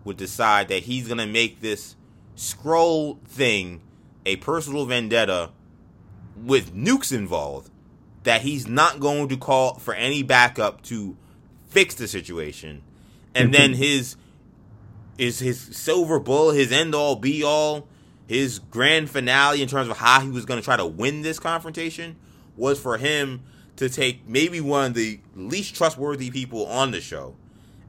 [0.03, 1.95] would decide that he's to make this
[2.37, 3.83] Skrull thing
[4.25, 5.51] a personal vendetta
[6.43, 7.71] with nukes involved
[8.23, 11.19] that he's not going to call for any backup to
[11.75, 12.83] fix the situation.
[13.35, 14.17] And then his
[15.19, 17.89] is his silver bull, his end all be all,
[18.27, 21.39] his grand finale in terms of how he was going to try to win this
[21.39, 22.17] confrontation
[22.57, 23.43] was for him
[23.77, 27.35] to take maybe one of the least trustworthy people on the show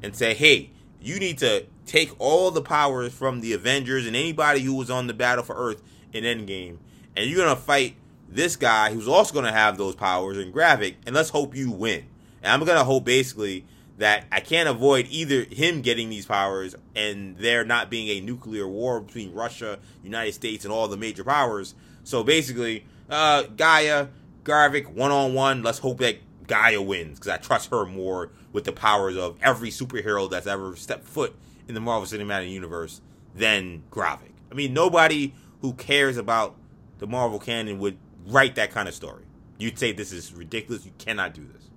[0.01, 4.61] and say, "Hey, you need to take all the powers from the Avengers and anybody
[4.61, 6.77] who was on the battle for Earth in Endgame,
[7.15, 7.95] and you're gonna fight
[8.27, 12.05] this guy who's also gonna have those powers in Gravik, and let's hope you win."
[12.41, 13.65] And I'm gonna hope basically
[13.97, 18.67] that I can't avoid either him getting these powers and there not being a nuclear
[18.67, 21.75] war between Russia, United States, and all the major powers.
[22.03, 24.09] So basically, uh, G'iah,
[24.43, 25.63] Gravik, one on one.
[25.63, 29.69] Let's hope that G'iah wins because I trust her more with the powers of every
[29.69, 31.35] superhero that's ever stepped foot
[31.67, 33.01] in the Marvel Cinematic Universe
[33.33, 34.31] than Gravik.
[34.51, 36.55] I mean, nobody who cares about
[36.99, 39.23] the Marvel canon would write that kind of story.
[39.57, 40.85] You'd say this is ridiculous.
[40.85, 41.69] You cannot do this.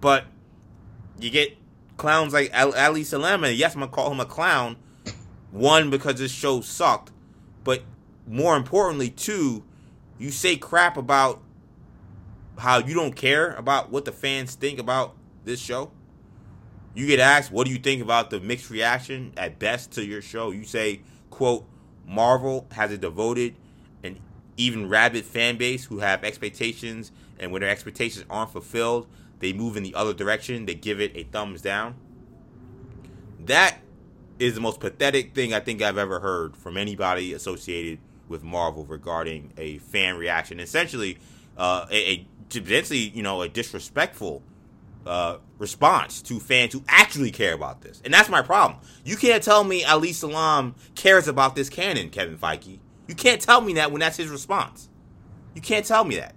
[0.00, 0.24] But
[1.18, 1.56] you get
[1.96, 4.76] clowns like Ali Selim, and yes, I'm gonna call him a clown.
[5.50, 7.10] One because this show sucked,
[7.64, 7.82] but
[8.26, 9.64] more importantly, two,
[10.18, 11.40] you say crap about
[12.58, 15.90] how you don't care about what the fans think about this show.
[16.94, 20.20] You get asked, "What do you think about the mixed reaction at best to your
[20.20, 21.00] show?" You say,
[21.30, 21.66] "quote
[22.06, 23.54] Marvel has a devoted
[24.02, 24.18] and
[24.56, 29.06] even rabid fan base who have expectations, and when their expectations aren't fulfilled,
[29.40, 31.94] they move in the other direction, they give it a thumbs down.
[33.40, 33.78] That
[34.38, 37.98] is the most pathetic thing I think I've ever heard from anybody associated
[38.28, 40.60] with Marvel regarding a fan reaction.
[40.60, 41.18] Essentially,
[41.56, 44.42] uh, a, potentially, you know, a disrespectful
[45.06, 48.00] uh, response to fans who actually care about this.
[48.04, 48.80] And that's my problem.
[49.04, 52.78] You can't tell me Ali Selim cares about this canon, Kevin Feige.
[53.06, 54.88] You can't tell me that when that's his response.
[55.54, 56.34] You can't tell me that.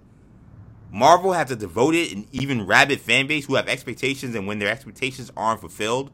[0.94, 4.68] Marvel has a devoted and even rabid fan base who have expectations, and when their
[4.68, 6.10] expectations aren't fulfilled,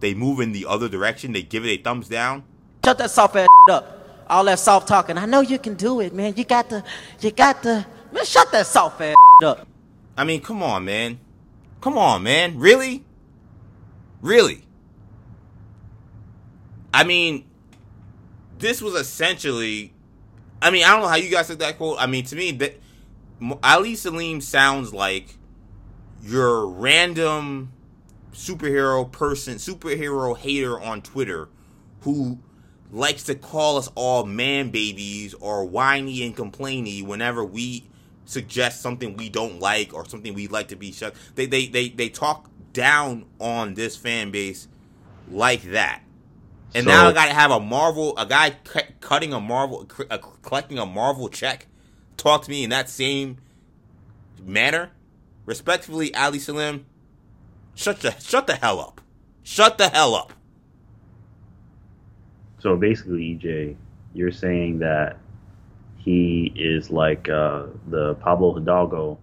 [0.00, 1.32] they move in the other direction.
[1.32, 2.42] They give it a thumbs down.
[2.82, 4.24] Shut that soft ass up.
[4.30, 5.18] All that soft talking.
[5.18, 6.32] I know you can do it, man.
[6.34, 6.82] You got to,
[7.20, 7.86] you got to.
[8.10, 9.14] Man, shut that soft ass
[9.44, 9.66] up.
[10.16, 11.20] I mean, come on, man.
[11.82, 12.58] Come on, man.
[12.58, 13.04] Really?
[14.22, 14.64] Really?
[16.94, 17.44] I mean,
[18.58, 19.92] this was essentially.
[20.62, 21.98] I mean, I don't know how you guys took that quote.
[22.00, 22.81] I mean, to me, that
[23.62, 25.36] Ali Selim sounds like
[26.22, 27.72] your random
[28.32, 31.48] superhero person, superhero hater on Twitter
[32.02, 32.38] who
[32.90, 37.84] likes to call us all man babies or whiny and complainy whenever we
[38.24, 41.14] suggest something we don't like or something we'd like to be shut.
[41.34, 44.68] They they they they talk down on this fan base
[45.30, 46.02] like that.
[46.74, 48.56] And so, now I got to have a Marvel, a guy
[49.00, 51.66] cutting a Marvel, collecting a Marvel check
[52.16, 53.38] talk to me in that same
[54.44, 54.90] manner,
[55.46, 56.86] respectfully, Ali Selim,
[57.74, 59.00] shut the shut the hell up.
[59.42, 60.32] Shut the hell up.
[62.60, 63.76] So basically, EJ,
[64.14, 65.18] you're saying that
[65.96, 69.18] he is like uh, the Pablo Hidalgo,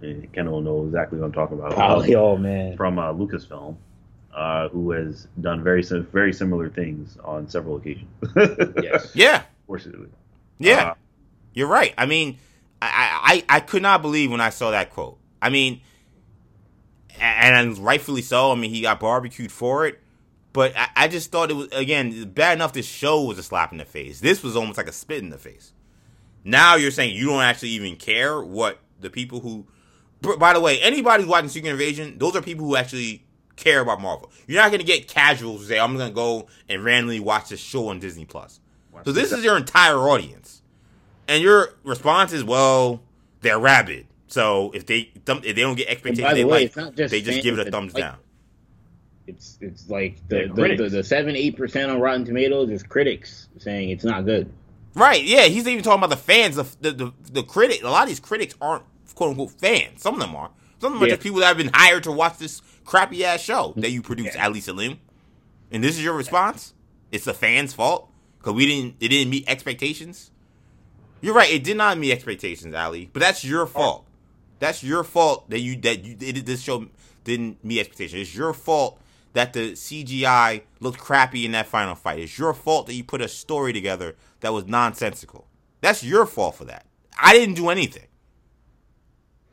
[0.00, 1.74] and Ken will know exactly what I'm talking about.
[1.74, 3.76] Pablo, man, from uh, Lucasfilm,
[4.34, 8.10] uh, who has done very very similar things on several occasions.
[8.82, 9.10] yes.
[9.14, 9.42] Yeah.
[9.62, 10.08] Unfortunately.
[10.58, 10.94] Yeah, Uh,
[11.54, 11.94] you're right.
[11.96, 12.38] I mean,
[12.82, 15.18] I, I I could not believe when I saw that quote.
[15.40, 15.80] I mean,
[17.18, 18.52] and rightfully so.
[18.52, 20.00] I mean, he got barbecued for it.
[20.52, 22.72] But I, I just thought it was again bad enough.
[22.72, 24.20] This show was a slap in the face.
[24.20, 25.72] This was almost like a spit in the face.
[26.44, 29.66] Now you're saying you don't actually even care what the people who.
[30.38, 34.00] By the way, anybody who's watching Secret Invasion, those are people who actually care about
[34.00, 34.30] Marvel.
[34.46, 37.48] You're not going to get casuals who say, "I'm going to go and randomly watch
[37.48, 38.60] this show on Disney Plus."
[39.04, 40.53] So this is your entire audience,
[41.28, 43.00] and your response is, "Well,
[43.40, 47.10] they're rabid." So if they if they don't get expectations, the they way, like, just
[47.10, 48.16] they just fans give it a thumbs like down.
[49.26, 53.48] It's it's like the the, the, the seven eight percent on Rotten Tomatoes is critics
[53.58, 54.52] saying it's not good.
[54.94, 55.24] Right?
[55.24, 56.56] Yeah, he's even talking about the fans.
[56.56, 57.82] The the the, the critic.
[57.82, 58.84] A lot of these critics aren't
[59.14, 60.02] quote unquote fans.
[60.02, 60.50] Some of them are.
[60.80, 63.40] Some of them are just people that have been hired to watch this crappy ass
[63.40, 64.44] show that you produce, Yeah.
[64.44, 64.98] Ali Selim.
[65.70, 66.74] And this is your response?
[67.10, 68.96] It's the fans' fault because we didn't.
[69.00, 70.30] It didn't meet expectations.
[71.24, 71.50] You're right.
[71.50, 73.08] It did not meet expectations, Ali.
[73.10, 74.06] But that's your fault.
[74.58, 76.86] That's your fault that you that you did this show
[77.24, 78.28] didn't meet expectations.
[78.28, 79.00] It's your fault
[79.32, 82.18] that the CGI looked crappy in that final fight.
[82.18, 85.46] It's your fault that you put a story together that was nonsensical.
[85.80, 86.84] That's your fault for that.
[87.18, 88.08] I didn't do anything.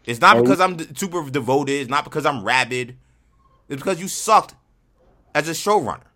[0.04, 1.72] It's not because I'm super devoted.
[1.72, 2.98] It's not because I'm rabid.
[3.70, 4.56] It's because you sucked
[5.34, 6.11] as a showrunner.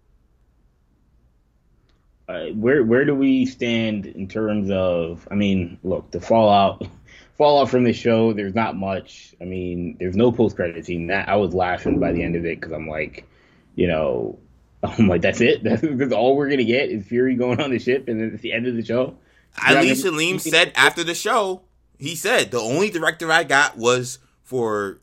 [2.28, 5.28] Uh, where where do we stand in terms of?
[5.30, 6.88] I mean, look, the fallout
[7.38, 8.34] fallout from the show.
[8.34, 9.36] There's not much.
[9.40, 11.08] I mean, there's no post credit scene.
[11.08, 13.28] That I was laughing by the end of it because I'm like,
[13.76, 14.40] you know,
[14.84, 15.64] I'm like, that's it.
[15.64, 18.42] That's, that's all we're gonna get is Fury going on the ship, and then it's
[18.42, 19.18] the end of the show.
[19.66, 21.62] Ali Selim said after the show,
[21.98, 25.00] he said the only director I got was for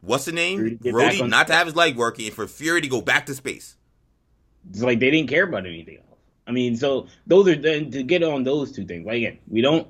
[0.00, 0.78] what's the name?
[0.78, 3.76] Rhodey not to have his leg working and for Fury to go back to space.
[4.70, 6.09] It's like they didn't care about anything else.
[6.50, 9.06] I mean, so those are then to get on those two things.
[9.06, 9.86] Like again, we don't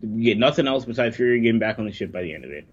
[0.00, 2.52] we get nothing else besides Fury getting back on the ship by the end of
[2.52, 2.66] it.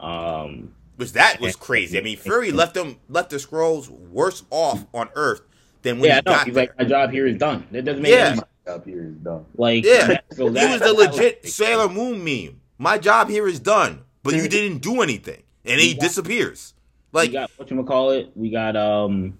[0.00, 1.96] Um, Which that was crazy.
[1.98, 5.42] I mean, Fury left them left the Skrulls worse off on Earth
[5.82, 6.62] than when yeah, he no, got he's there.
[6.64, 7.64] like, my job here is done.
[7.70, 8.18] That doesn't make Yeah.
[8.26, 8.46] any sense.
[8.66, 9.46] Up here is done.
[9.56, 12.60] Like, yeah, so he that- was the that legit Sailor Moon meme.
[12.76, 16.74] My job here is done, but you didn't do anything, and he got- disappears.
[17.12, 18.30] we Like, got what you call it.
[18.34, 19.38] We got um,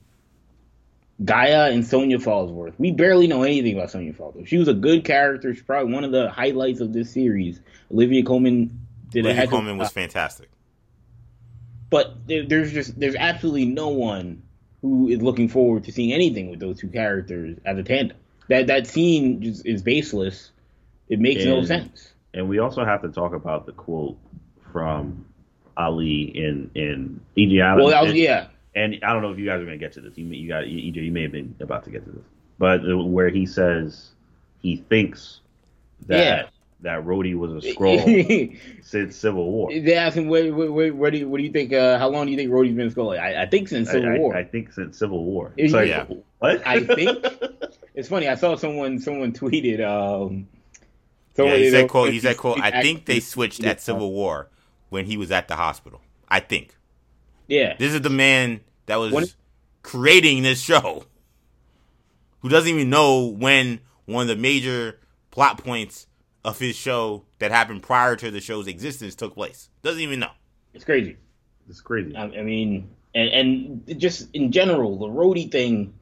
[1.25, 2.75] G'iah and Sonya Falsworth.
[2.79, 4.47] We barely know anything about Sonya Falsworth.
[4.47, 5.55] She was a good character.
[5.55, 7.61] She's probably one of the highlights of this series.
[7.93, 10.49] Olivia Colman did a Olivia heck of Colman was fantastic.
[11.91, 14.43] but there, there's just there's absolutely no one
[14.81, 18.17] who is looking forward to seeing anything with those two characters as a tandem.
[18.49, 20.51] That that scene just is baseless.
[21.09, 22.13] It makes no sense.
[22.33, 24.17] And we also have to talk about the quote
[24.73, 25.27] from
[25.77, 27.61] Ali in in E.G.
[27.61, 27.79] Allen.
[27.79, 28.47] Well, that was and, yeah.
[28.75, 30.17] And I don't know if you guys are going to get to this.
[30.17, 30.97] You, may- you got EJ.
[30.97, 32.25] You may have been about to get to this,
[32.59, 34.11] but where he says
[34.63, 35.41] he thinks
[36.07, 36.47] that Yeah.
[36.83, 39.71] that Rhodey was a Skrull since Civil War.
[39.73, 41.73] They asked him, "What, what, what, what do you, what do you think?
[41.73, 44.09] Uh, how long do you think Rhodey's been in school?" I, I think since Civil
[44.15, 44.37] I- War.
[44.37, 45.53] I think since Civil War.
[45.57, 45.65] Yeah.
[45.65, 46.05] It's like, Yeah.
[46.39, 46.67] what?
[46.67, 47.27] I think
[47.95, 48.29] it's funny.
[48.29, 49.81] I saw someone someone tweeted.
[49.85, 50.47] Um,
[51.37, 54.49] Yeah, he said, "quote." He said, "quote." I think they switched at Civil War
[54.91, 56.01] when he was at the hospital.
[56.29, 56.77] I think
[57.51, 59.27] Yeah, this is the man that was When-
[59.83, 61.05] creating this show,
[62.41, 64.99] who doesn't even know when one of the major
[65.31, 66.07] plot points
[66.45, 69.69] of his show that happened prior to the show's existence took place.
[69.83, 70.31] Doesn't even know.
[70.73, 71.17] it's crazy.
[71.69, 72.17] It's crazy.
[72.17, 73.29] I, I mean, and,
[73.89, 75.95] and just in general, the Rhodey thing,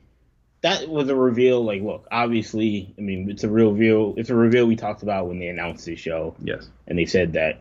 [0.60, 1.64] that was a reveal.
[1.64, 4.14] Like, look, obviously, I mean, it's a real reveal.
[4.16, 6.68] It's a reveal we talked about when they announced this show, yes.
[6.86, 7.60] and they said that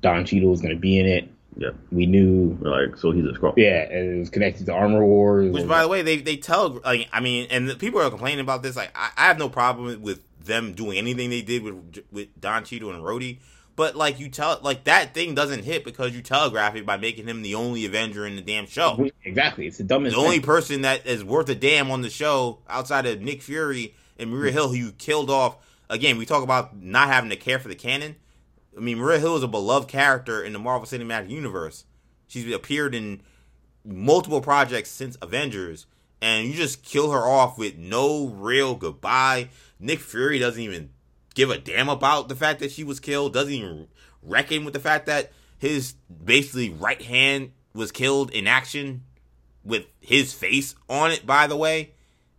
[0.00, 1.28] Don Cheadle was going to be in it.
[1.56, 1.74] Yep.
[1.90, 3.54] We knew, Like so, he's a Skrull.
[3.56, 5.50] yeah, and it was connected to Armor Wars.
[5.52, 8.40] Which, by the way, they they tell like I mean, and the people are complaining
[8.40, 8.76] about this.
[8.76, 12.64] Like, I, I have no problem with them doing anything they did with with Don
[12.64, 13.38] Cheadle and Rhodey,
[13.76, 17.26] but like you tell, like that thing doesn't hit because you telegraph it by making
[17.26, 19.08] him the only Avenger in the damn show.
[19.24, 20.14] exactly, it's the dumbest.
[20.14, 23.94] The only person that is worth a damn on the show outside of Nick Fury
[24.18, 25.56] and Maria Hill, who you killed off.
[25.90, 28.16] Again, we talk about not having to care for the canon.
[28.76, 31.84] I mean, Maria Hill is a beloved character in the Marvel Cinematic Universe.
[32.26, 33.22] She's appeared in
[33.84, 35.86] multiple projects since Avengers,
[36.20, 39.48] and you just kill her off with no real goodbye.
[39.80, 40.90] Nick Fury doesn't even
[41.34, 43.88] give a damn about the fact that she was killed, doesn't even
[44.22, 45.94] reckon with the fact that his
[46.24, 49.04] basically right hand was killed in action
[49.64, 51.92] with his face on it, by the way.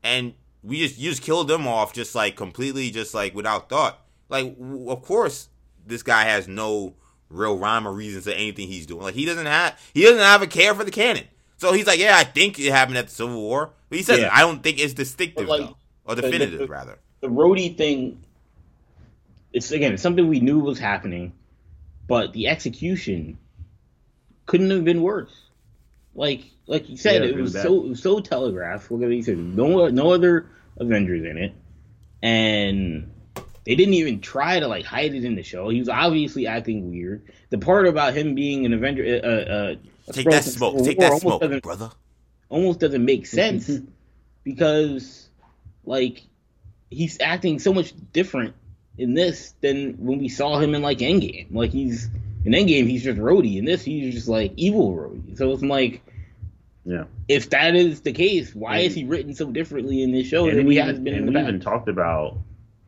[0.03, 4.01] And we just you just killed them off just like completely just like without thought.
[4.29, 4.55] Like
[4.87, 5.49] of course
[5.85, 6.95] this guy has no
[7.29, 9.03] real rhyme or reason to anything he's doing.
[9.03, 11.25] Like he doesn't have he doesn't have a care for the canon.
[11.57, 14.19] So he's like, yeah, I think it happened at the Civil War, but he says
[14.19, 14.29] Yeah.
[14.31, 15.75] I don't think it's distinctive like, though,
[16.05, 16.99] or the- the- definitive the- rather.
[17.21, 18.23] the Rhodey thing,
[19.53, 21.33] it's again it's something we knew was happening,
[22.07, 23.37] but the execution
[24.45, 25.33] couldn't have been worse.
[26.15, 28.89] Like like you said, Yeah, it was so it was so telegraphed.
[28.91, 31.53] Look at you said no no other Avengers in it,
[32.21, 33.11] and
[33.69, 35.69] they didn't even try to like hide it in the show.
[35.69, 37.21] He was obviously acting weird.
[37.51, 39.75] The part about him being an Avenger, uh, uh,
[40.11, 40.83] Take that smoke.
[40.83, 41.91] Take that almost smoke, doesn't- brother.
[42.49, 43.69] almost doesn't make sense
[44.43, 45.29] because
[45.85, 46.23] like
[46.89, 48.55] he's acting so much different
[48.97, 51.47] in this than when we saw him in like Endgame.
[51.51, 52.09] Like he's
[52.45, 53.57] in Endgame he's just Rhodey.
[53.57, 55.37] In this he's just like evil Rhodey.
[55.37, 56.01] So it's like
[56.85, 57.03] Yeah.
[57.27, 60.57] if that is the case, why is he written so differently in this show and
[60.57, 61.63] than we he even, has been and in the we even past?
[61.65, 62.37] talked about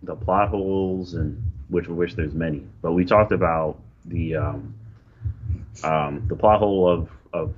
[0.04, 4.74] the plot holes and which which there's many, but we talked about the um,
[5.84, 7.54] um, the plot hole of of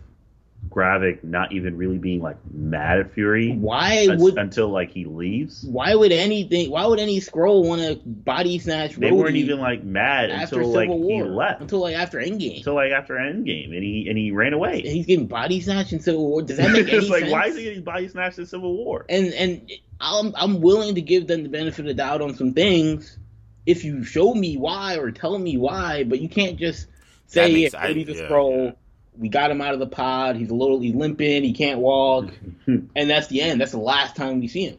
[0.73, 5.05] Gravik not even really being like mad at Fury Why un- would until like he
[5.05, 5.63] leaves.
[5.63, 9.59] why would anything why would any Skrull want to body snatch They Rhodey weren't even
[9.59, 11.61] like mad after until Civil like he left.
[11.61, 12.57] Until like after Endgame.
[12.57, 14.81] Until like after Endgame, and he and he ran away.
[14.81, 16.41] He's getting body snatched in Civil War.
[16.41, 17.31] Does that make any it's like sense?
[17.31, 19.05] why is he getting body snatched in Civil War?
[19.09, 19.71] and and
[20.01, 23.17] I'm I'm willing to give them the benefit of the doubt on some things
[23.65, 26.87] if you show me why or tell me why, but you can't just
[27.27, 28.65] say That yeah, makes- I- a yeah, Skrull.
[28.65, 28.71] yeah.
[29.17, 30.35] We got him out of the pod.
[30.35, 31.43] He's a little he's limping.
[31.43, 32.31] He can't walk,
[32.67, 33.61] and that's the end.
[33.61, 34.77] That's the last time we see him.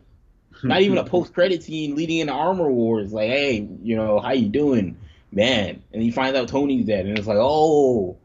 [0.62, 3.12] Not even a post credit scene leading into Armor Wars.
[3.12, 4.97] Like, hey, you know, how you doing,
[5.30, 5.82] man?
[5.93, 8.16] And he finds out Tony's dead, and it's like, oh,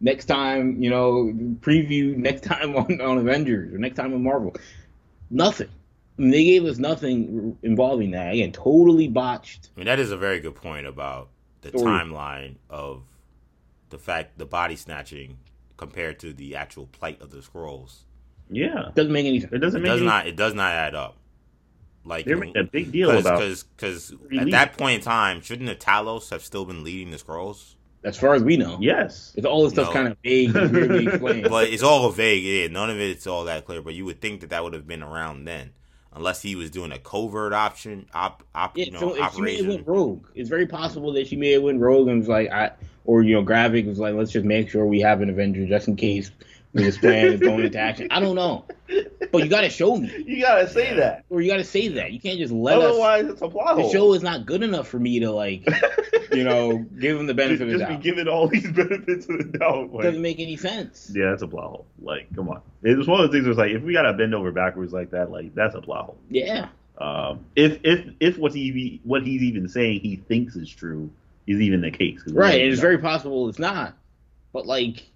[0.00, 4.54] next time, you know, preview next time on, on Avengers or next time on Marvel.
[5.30, 5.68] Nothing.
[6.18, 8.32] I mean, they gave us nothing involving that.
[8.32, 9.70] Again, totally botched.
[9.76, 11.28] I mean, that is a very good point about
[11.62, 11.84] the Story.
[11.84, 13.02] timeline of
[13.90, 15.38] the fact the body snatching
[15.78, 18.00] compared to the actual plight of the Skrulls.
[18.50, 19.52] yeah, Doesn't make any sense.
[19.54, 20.26] it doesn't It does any, not.
[20.26, 21.16] It does not add up.
[22.04, 25.00] Like They're making a big mm, deal cause, about because because at that point in
[25.02, 27.74] time, shouldn't the Talos have still been leading the Skrulls?
[28.04, 29.34] As far as we know, yes.
[29.36, 29.92] It's all this stuff's No.
[29.92, 30.72] kind of vague and.
[31.50, 32.44] But it's all vague.
[32.44, 33.82] Yeah, none of it's all that clear.
[33.82, 35.72] But you would think that that would have been around then,
[36.14, 39.40] unless he was doing a covert option op, op Yeah, you know, so if she
[39.40, 42.28] may have went rogue, it's very possible that she may have went rogue and was
[42.28, 42.72] like, I,
[43.04, 45.88] or you know, Gravik was like, let's just make sure we have an Avenger just
[45.88, 46.30] in case
[46.74, 48.08] this plan is going into action.
[48.10, 48.64] I don't know,
[49.32, 50.94] but you got to show me, You gotta say Yeah.
[50.96, 51.24] that.
[51.30, 52.12] or you got to say that.
[52.12, 52.84] You can't just let us.
[52.92, 53.92] Otherwise, it's a plot The hole.
[53.92, 55.66] show is not good enough for me to like,
[56.32, 57.88] you know, give him the benefit of the doubt.
[57.88, 58.02] just be doubt.
[58.02, 59.92] giving all these benefits of the doubt.
[59.92, 61.10] Like, Doesn't make any sense.
[61.14, 61.86] yeah, that's a plot hole.
[62.02, 62.60] Like, come on.
[62.82, 63.44] It was one of the things.
[63.44, 66.04] Where it's like, if we gotta bend over backwards like that, like that's a plot
[66.04, 66.18] hole.
[66.30, 71.10] Yeah, Um, if if if what he what he's even saying he thinks is true
[71.46, 72.20] is even the case.
[72.26, 72.52] right.
[72.52, 73.94] don't And it's very possible it's not,
[74.52, 75.06] but like,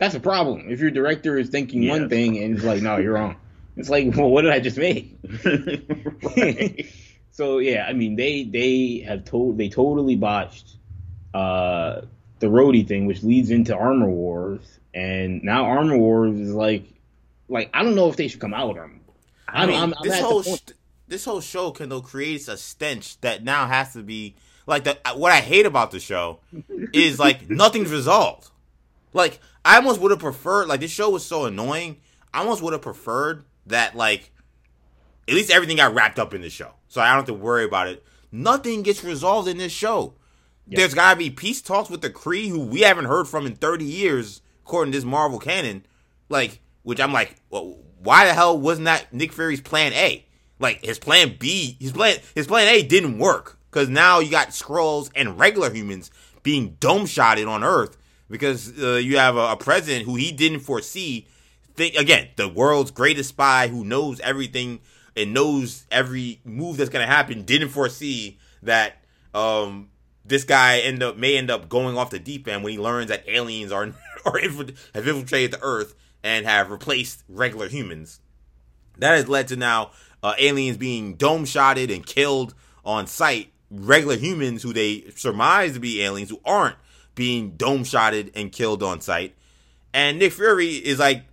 [0.00, 0.64] that's a problem.
[0.68, 3.36] If your director is thinking Yeah, one thing and it's like, no, you're wrong.
[3.76, 5.16] It's like, well, what did I just make?
[7.40, 10.76] So yeah, I mean they they have told they totally botched
[11.32, 12.02] uh
[12.40, 14.60] the Rhodey thing, which leads into Armor Wars,
[14.92, 16.84] and now Armor Wars is like
[17.48, 18.94] like I don't know if they should come out with Armor.
[19.48, 20.72] I mean, I'm, I'm this whole sh-
[21.08, 24.34] this whole show Kendall creates a stench that now has to be
[24.66, 26.40] like the what I hate about the show
[26.92, 28.50] is like nothing's resolved.
[29.14, 31.98] Like I almost would have preferred like this show was so annoying.
[32.32, 34.30] I almost would have preferred that like
[35.28, 37.64] at least everything got wrapped up in the show, so I don't have to worry
[37.64, 38.04] about it.
[38.32, 40.14] Nothing gets resolved in this show.
[40.66, 43.84] There's gotta be peace talks with the Kree, who we haven't heard from in 30
[43.84, 45.84] years, according to this Marvel canon.
[46.28, 50.24] Like, which I'm like, well, why the hell wasn't that Nick Fury's plan A?
[50.60, 54.50] Like his plan B, his plan, his plan A didn't work because now you got
[54.50, 56.10] Skrulls and regular humans
[56.42, 57.96] being dome shotted on Earth
[58.30, 61.26] because uh, you have a, a president who he didn't foresee.
[61.74, 64.80] Think again, the world's greatest spy who knows everything
[65.16, 68.98] and knows every move that's gonna happen didn't foresee that
[69.34, 69.88] um
[70.24, 73.08] this guy end up may end up going off the deep end when he learns
[73.08, 73.84] that aliens are
[74.24, 78.20] are infil- have infiltrated the Earth and have replaced regular humans.
[78.98, 82.54] That has led to now uh, aliens being dome shotted and killed
[82.84, 83.52] on sight.
[83.70, 86.76] Regular humans who they surmise to be aliens who aren't
[87.20, 89.34] being dome shotted and killed on sight.
[89.92, 91.26] And Nick Fury is like,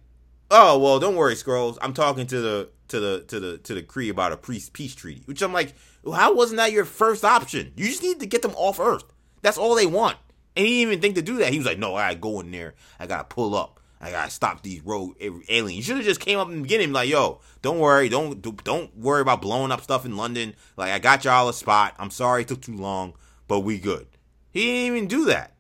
[0.52, 1.78] "Oh well, don't worry, Skrulls.
[1.82, 4.94] I'm talking to the to the to the to the Kree about a peace peace
[4.94, 7.72] treaty." Which I'm like, well, "How wasn't that your first option?
[7.78, 9.06] You just need to get them off Earth.
[9.42, 10.18] That's all they want."
[10.58, 11.54] And he didn't even think to do that.
[11.54, 12.76] He was like, "No, I gotta go in there.
[13.00, 13.80] I gotta pull up.
[14.02, 15.16] I gotta stop these rogue
[15.48, 18.10] aliens." You should have just came up in the beginning, like, "Yo, don't worry.
[18.10, 20.54] Don't don't worry about blowing up stuff in London.
[20.76, 21.96] Like, I got y'all a spot.
[21.98, 23.14] I'm sorry it took too long,
[23.48, 24.08] but we good."
[24.52, 25.54] He didn't even do that.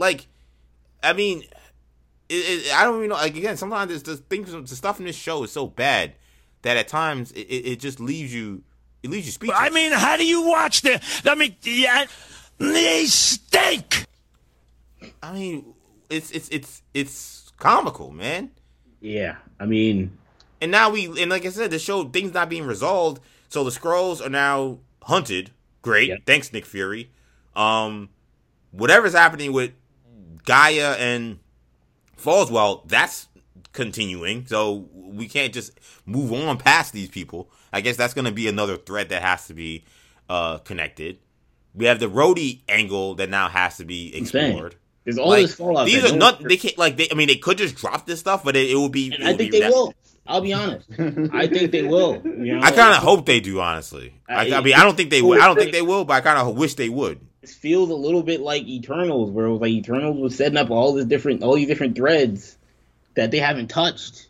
[0.00, 0.26] Like,
[1.02, 1.42] I mean,
[2.30, 2.34] it,
[2.66, 3.16] it, I don't even know.
[3.16, 6.14] Like again, sometimes there's the things, the stuff in this show is so bad
[6.62, 8.62] that at times it, it, it just leaves you,
[9.02, 9.58] it leaves you speechless.
[9.60, 11.00] I mean, how do you watch the?
[11.26, 12.06] I mean, yeah,
[12.58, 14.06] They stink.
[15.22, 15.74] I mean,
[16.08, 18.50] it's it's it's it's comical, man.
[19.00, 20.16] Yeah, I mean,
[20.62, 23.22] And now we and like I said, the show things not being resolved.
[23.48, 25.50] So the Skrulls are now hunted.
[25.82, 26.16] Great, Yeah.
[26.26, 27.10] thanks Nick Fury.
[27.56, 28.10] Um,
[28.70, 29.72] whatever's happening with
[30.44, 31.38] G'iah and
[32.16, 33.28] Falsworth, that's
[33.72, 34.46] continuing.
[34.46, 35.72] So we can't just
[36.06, 37.50] move on past these people.
[37.72, 39.84] I guess that's going to be another thread that has to be
[40.28, 41.18] uh, connected.
[41.74, 44.74] We have the Rhodey angle that now has to be explored.
[45.04, 45.86] there's all Like, this fallout.
[45.86, 46.42] these are no not.
[46.42, 46.96] They can't like.
[46.96, 49.12] They, I mean, they could just drop this stuff, but it, it will be.
[49.14, 49.94] it I think they that- will.
[50.26, 50.86] I'll be honest.
[51.32, 52.20] I think they will.
[52.24, 54.14] You know, I kind of hope they do, honestly.
[54.28, 55.40] I, I I- mean, I don't think they will.
[55.40, 57.20] I don't think they will, but I kind of wish they would.
[57.40, 60.70] This feels a little bit like Eternals, where it was like Eternals was setting up
[60.70, 62.56] all these different, all these different threads
[63.14, 64.28] that they haven't touched,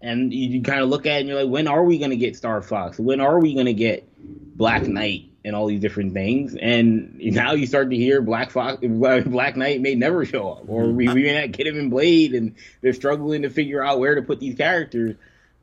[0.00, 2.16] and you, you kind of look at it and you're like, when are we gonna
[2.16, 2.98] get Star Fox?
[2.98, 4.08] When are we gonna get
[4.56, 6.54] Black Knight and all these different things?
[6.54, 10.86] And now you start to hear Black Fox, Black Knight may never show up, or
[10.86, 14.14] we, we may not get him in Blade, and they're struggling to figure out where
[14.14, 15.16] to put these characters.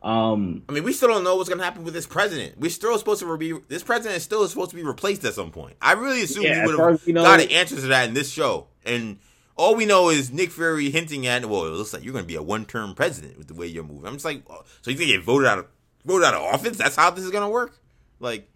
[0.03, 2.59] Um, I mean, we still don't know what's going to happen with this president.
[2.59, 3.53] We're still supposed to be.
[3.69, 5.77] This president is still supposed to be replaced at some point.
[5.81, 8.13] I really assume Yeah, we would have we know- got an answer to that in
[8.13, 9.17] this show, and
[9.55, 12.27] all we know is Nick Fury hinting at, "Well, it looks like you're going to
[12.27, 14.97] be a one-term president with the way you're moving." I'm just like, oh, so you
[14.97, 15.67] think get voted out of
[16.03, 16.77] voted out of office?
[16.77, 17.79] That's how this is going to work?
[18.19, 18.49] Like,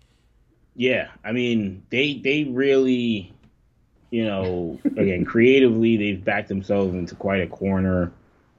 [0.75, 3.33] Yeah, I mean they they really,
[4.11, 8.11] you know, again creatively they've backed themselves into quite a corner,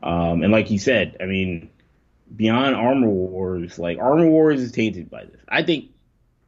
[0.02, 1.68] um, and like you said, I mean,
[2.34, 5.40] beyond Armor Wars, like Armor Wars is tainted by this.
[5.48, 5.90] I think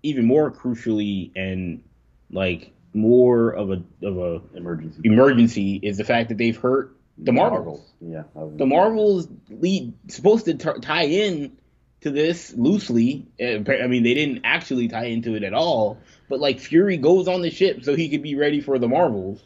[0.02, 1.82] even more crucially and
[2.30, 5.00] like more of a of a Emergency.
[5.04, 7.86] emergency is the fact that they've hurt the Marvels.
[8.00, 8.22] Yeah.
[8.34, 11.56] The Marvels lead supposed to t- tie in
[12.00, 13.26] to this loosely.
[13.40, 15.98] Uh, I mean, they didn't actually tie into it at all.
[16.28, 19.42] But like Fury goes on the ship so he could be ready for the Marvels.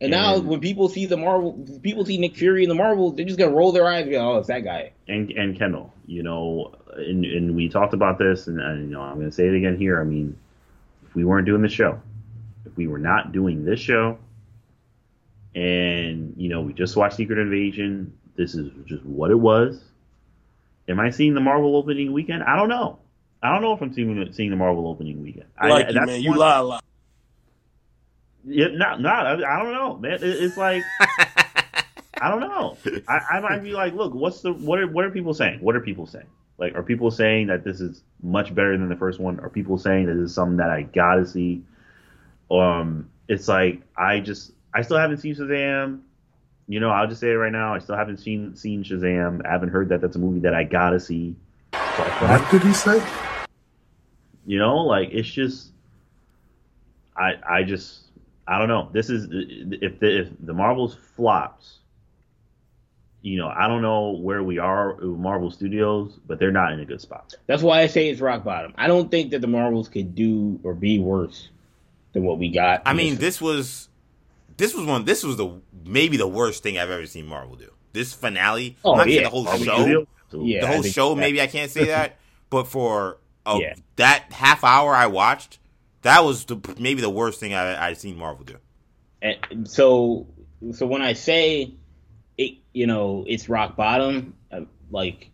[0.00, 3.16] And now And- when people see the Marvel, people see Nick Fury in the Marvels,
[3.16, 5.92] they're just gonna roll their eyes and go, "Oh, it's that guy." and and Kendall,
[6.06, 9.32] you know, and, and we talked about this, and, and you know, I'm going to
[9.34, 10.00] say it again here.
[10.00, 10.36] I mean,
[11.06, 12.00] if we weren't doing the show,
[12.66, 14.18] if we were not doing this show,
[15.54, 19.82] and you know, we just watched Secret Invasion, this is just what it was.
[20.88, 22.42] Am I seeing the Marvel opening weekend?
[22.42, 22.98] I don't know.
[23.42, 25.46] I don't know if I'm seeing seeing the Marvel opening weekend.
[25.58, 26.22] I, Like you, man.
[26.22, 26.84] You lie a lot.
[28.48, 29.26] Yeah, not, not.
[29.26, 30.14] I, I don't know, man.
[30.14, 30.82] It, it's like
[32.20, 32.76] I don't know.
[33.06, 35.60] I, I might be like, look, what's the what are what are people saying?
[35.60, 36.26] What are people saying?
[36.56, 39.38] Like, are people saying that this is much better than the first one?
[39.40, 41.62] Are people saying that this is something that I gotta see?
[42.50, 46.00] Um, it's like I just I still haven't seen Shazam.
[46.66, 47.74] You know, I'll just say it right now.
[47.74, 49.46] I still haven't seen seen Shazam.
[49.46, 51.36] I haven't heard that that's a movie that I gotta see.
[51.72, 53.02] What did he say?
[54.46, 55.70] You know, like it's just,
[57.16, 58.07] I I just
[58.48, 58.88] I don't know.
[58.92, 61.78] This is if the if the Marvels flops,
[63.20, 66.80] you know, I don't know where we are with Marvel Studios, but they're not in
[66.80, 67.34] a good spot.
[67.46, 68.72] That's why I say it's rock bottom.
[68.78, 71.50] I don't think that the Marvels could do or be worse
[72.12, 72.82] than what we got.
[72.86, 73.88] I mean, this was
[74.56, 75.04] this was one.
[75.04, 77.72] This was the maybe the worst thing I've ever seen Marvel do.
[77.92, 78.76] This finale.
[78.84, 79.24] Oh, not yeah.
[79.24, 80.06] the whole Marvel show.
[80.32, 81.14] Yeah, the whole show.
[81.14, 82.16] Maybe I can't say that,
[82.50, 83.74] but for oh, Yeah.
[83.96, 85.58] that half hour I watched,
[86.02, 88.56] that was the, maybe the worst thing I I've seen Marvel do.
[89.20, 90.26] And so
[90.72, 91.74] so when I say
[92.36, 95.30] it, you know, it's rock bottom, uh, like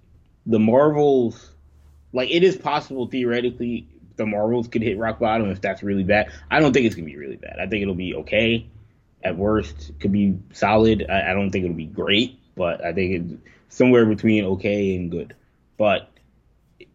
[0.47, 1.51] the Marvels,
[2.13, 6.31] like it is possible theoretically the Marvels could hit rock bottom if that's really bad.
[6.51, 7.57] I don't think it's gonna be really bad.
[7.61, 8.69] I think it'll be okay.
[9.23, 11.07] At worst, could be solid.
[11.09, 13.35] I, I don't think it'll be great, but I think it's
[13.75, 15.35] somewhere between okay and good.
[15.79, 16.11] But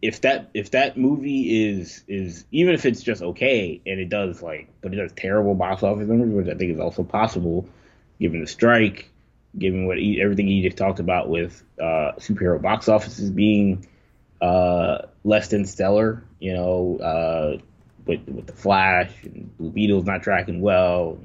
[0.02, 4.42] if that if that movie is is even if it's just okay and it does
[4.42, 7.68] like but it does terrible box office numbers, which I think is also possible
[8.20, 9.10] given the strike,
[9.58, 13.86] given what he, everything he just talked about with uh, superhero box offices being
[14.40, 17.58] uh, less than stellar, you know, uh,
[18.06, 21.18] with with the Flash and Blue Beetle's not tracking well,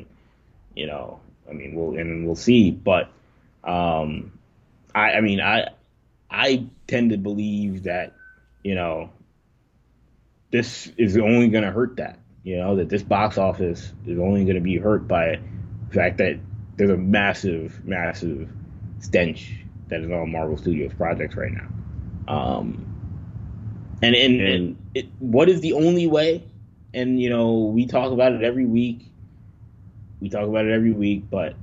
[0.76, 1.20] you know.
[1.50, 3.10] I mean, we'll and we'll see, but
[3.64, 4.40] um,
[4.94, 5.70] I I mean I
[6.30, 8.14] I tend to believe that
[8.66, 9.12] you know
[10.52, 14.44] this is only going to hurt that you know that this box office is only
[14.44, 15.40] going to be hurt by
[15.88, 16.40] the fact that
[16.76, 18.50] there's a massive massive
[19.00, 19.54] stench
[19.88, 21.68] that is on Marvel Studios projects right now.
[22.28, 22.88] Um
[24.02, 26.44] and and, and it, what is the only way?
[26.92, 29.12] And you know we talk about it every week.
[30.20, 31.54] We talk about it every week but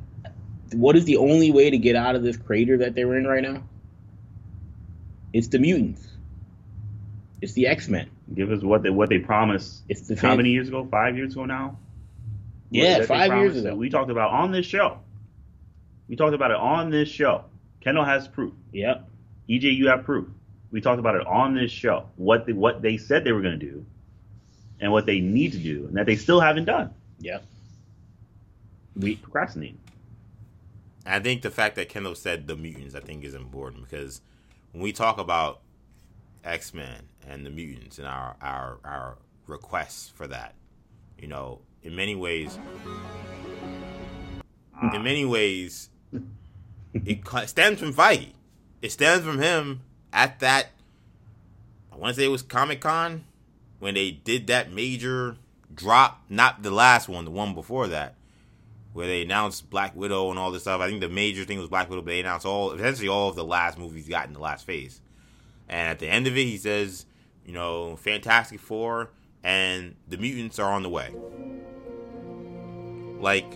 [0.72, 3.42] what is the only way to get out of this crater that they're in right
[3.42, 3.64] now?
[5.32, 6.11] It's the mutants
[7.42, 9.82] it's the x-men Give us what they what they promised.
[9.88, 10.86] it's the How fan- many years ago?
[10.90, 11.76] Five years ago now.
[12.70, 13.74] Yeah, five years ago.
[13.74, 14.98] We talked about on this show.
[16.08, 17.44] We talked about it on this show.
[17.82, 18.54] Kendall has proof.
[18.72, 19.06] Yep.
[19.50, 20.28] EJ, you have proof.
[20.70, 22.06] We talked about it on this show.
[22.16, 23.84] What they, what they said they were going to do,
[24.80, 26.94] and what they need to do, and that they still haven't done.
[27.20, 27.44] Yep.
[28.96, 29.78] We procrastinating.
[31.04, 34.20] I think the fact that Kendall said the mutants, I think, is important because
[34.72, 35.60] when we talk about
[36.44, 40.54] X Men and the mutants and our our our requests for that,
[41.18, 42.58] you know, in many ways,
[44.92, 45.90] in many ways,
[46.94, 48.32] it stems from Feige.
[48.80, 50.68] It stems from him at that.
[51.92, 53.24] I want to say it was Comic Con
[53.78, 55.36] when they did that major
[55.74, 58.16] drop, not the last one, the one before that
[58.92, 60.80] where they announced Black Widow and all this stuff.
[60.80, 63.36] I think the major thing was Black Widow, but they announced all essentially all of
[63.36, 65.00] the last movies got in the last phase.
[65.68, 67.06] And at the end of it, he says,
[67.44, 69.10] you know, Fantastic Four
[69.44, 71.12] and the mutants are on the way.
[73.20, 73.52] Like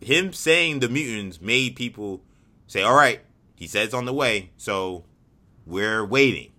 [0.00, 2.22] him saying the mutants made people
[2.66, 3.20] say, "All right,
[3.54, 5.04] he says on the way, so
[5.66, 6.52] we're waiting."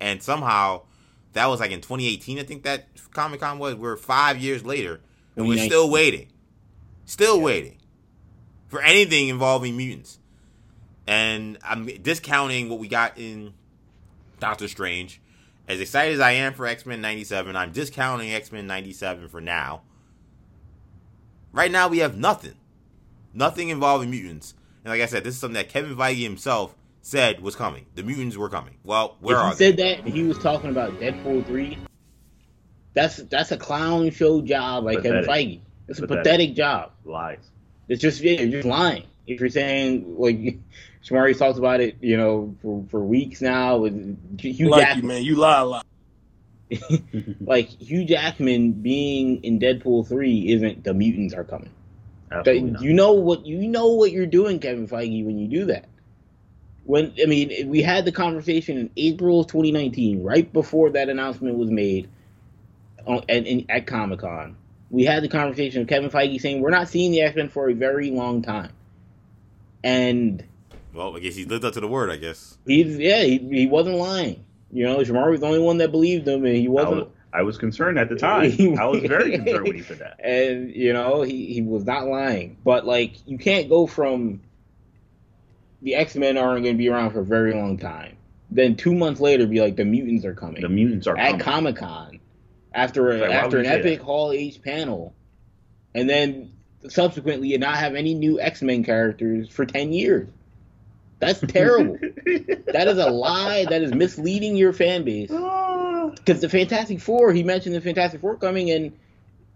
[0.00, 0.82] And somehow
[1.32, 3.74] that was like in 2018, I think that Comic Con was.
[3.74, 5.00] We're five years later,
[5.36, 6.28] and we're still waiting.
[7.06, 7.78] Still waiting
[8.68, 10.18] for anything involving mutants.
[11.06, 13.52] And I'm discounting what we got in
[14.40, 15.20] Doctor Strange.
[15.66, 19.40] As excited as I am for X Men 97, I'm discounting X Men 97 for
[19.40, 19.82] now.
[21.52, 22.54] Right now, we have nothing.
[23.32, 24.54] Nothing involving mutants.
[24.84, 27.86] And like I said, this is something that Kevin Feige himself said was coming.
[27.94, 28.76] The mutants were coming.
[28.84, 29.70] Well, where if are he they?
[29.70, 31.78] said that he was talking about Deadpool three,
[32.92, 35.28] that's that's a clown show job by Kevin Pathetic.
[35.30, 35.60] Feige.
[35.88, 36.24] It's a Pathetic.
[36.24, 36.92] pathetic job.
[37.04, 37.50] Lies.
[37.88, 39.04] It's just yeah, you're just lying.
[39.26, 40.58] If you're saying like
[41.04, 45.06] Shamari talks about it, you know, for, for weeks now with Hugh like you, Jackman,
[45.06, 45.22] man.
[45.22, 45.86] You lie a lot.
[47.40, 51.70] like Hugh Jackman being in Deadpool three isn't the mutants are coming.
[52.32, 55.66] Absolutely That- you know what you know what you're doing, Kevin Feige, when you do
[55.66, 55.86] that.
[56.84, 61.56] When I mean, we had the conversation in April of 2019, right before that announcement
[61.56, 62.08] was made,
[63.06, 64.56] on, at, in, at Comic Con.
[64.90, 67.68] We had the conversation of Kevin Feige saying we're not seeing the X Men for
[67.68, 68.72] a very long time,
[69.82, 70.44] and
[70.94, 72.56] Well, I guess he lived up to the word, I guess.
[72.66, 74.44] he's yeah, he, he wasn't lying.
[74.70, 76.96] You know, Shamari was the only one that believed him, and he wasn't.
[76.96, 78.52] was, I was concerned at the time.
[78.78, 80.20] I was very concerned when he said that.
[80.24, 84.40] and you know he, he was not lying but like you can't go from
[85.82, 88.16] the x-men aren't going to be around for a very long time
[88.50, 92.20] then two months later be like the mutants are coming The mutants are at comic-con
[92.72, 95.12] after a, Like, after an you say epic hall h panel
[95.92, 96.52] and then
[96.88, 100.28] subsequently not have any new x-men characters for 10 years
[101.18, 105.30] that's terrible that is a lie that is misleading your fan base
[106.16, 108.92] because the Fantastic Four, he mentioned the Fantastic Four coming, and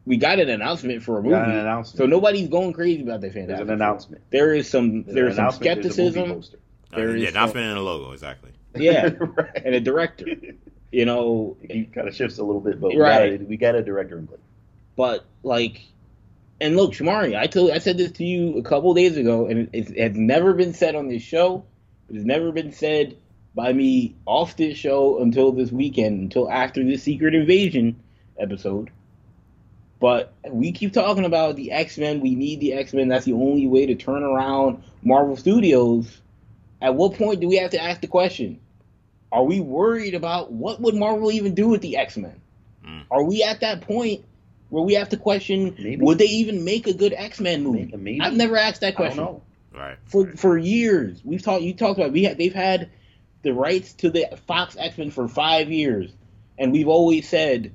[0.06, 1.34] we got an announcement for a movie.
[1.34, 1.98] Got an announcement.
[1.98, 3.60] So nobody's going crazy about the There's Fantastic.
[3.60, 3.74] an Four.
[3.74, 4.22] announcement.
[4.30, 6.04] There is some There's there's some skepticism.
[6.04, 6.58] there's a movie poster.
[6.96, 8.50] There Uh, is yeah, some- announcement and a logo, exactly.
[8.76, 9.62] yeah, right.
[9.64, 10.26] and a director.
[10.90, 13.32] You know, He kind of shifts a little bit, but Right.
[13.32, 14.40] we, got a, we got a director in place.
[14.96, 15.82] but like,
[16.60, 19.68] and look, Shamari, I told I said this to you a couple days ago, and
[19.72, 21.64] it, it has never been said on this show.
[22.08, 23.16] It has never been said
[23.54, 27.96] by me off this show until this weekend, until after the Secret Invasion
[28.38, 28.90] episode.
[30.00, 32.20] But we keep talking about the X Men.
[32.20, 33.08] We need the X Men.
[33.08, 36.20] That's the only way to turn around Marvel Studios.
[36.80, 38.60] At what point do we have to ask the question?
[39.30, 42.40] Are we worried about what would Marvel even do with the X Men?
[42.86, 43.04] Mm.
[43.10, 44.24] Are we at that point
[44.70, 45.96] where we have to question Maybe.
[45.96, 47.84] would they even make a good X Men movie?
[47.86, 48.20] Maybe- maybe.
[48.20, 49.42] I've never asked that I don't question know.
[49.72, 49.96] Right.
[50.06, 51.20] for for years.
[51.24, 51.62] We've talked.
[51.62, 52.90] You talked about we had they've had
[53.42, 56.10] the rights to the Fox X Men for five years,
[56.58, 57.72] and we've always said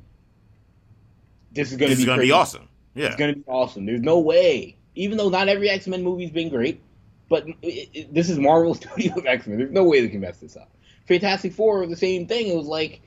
[1.52, 2.68] this is going to be is going to be awesome.
[2.96, 3.08] Yeah.
[3.08, 3.86] It's going to be awesome.
[3.86, 6.82] There's no way, even though not every X Men movie's been great,
[7.30, 9.58] but it, it- this is Marvel Studios X Men.
[9.58, 10.70] There's no way they can mess this up.
[11.08, 12.48] Fantastic Four, was the same thing.
[12.48, 13.02] It was like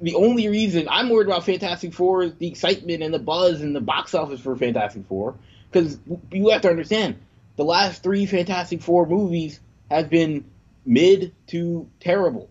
[0.00, 3.74] the only reason I'm worried about Fantastic Four is the excitement and the buzz and
[3.74, 5.36] the box office for Fantastic Four.
[5.70, 5.98] Because
[6.30, 7.18] you have to understand,
[7.56, 10.44] the last three Fantastic Four movies have been
[10.84, 12.48] mid to terrible,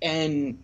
[0.00, 0.62] and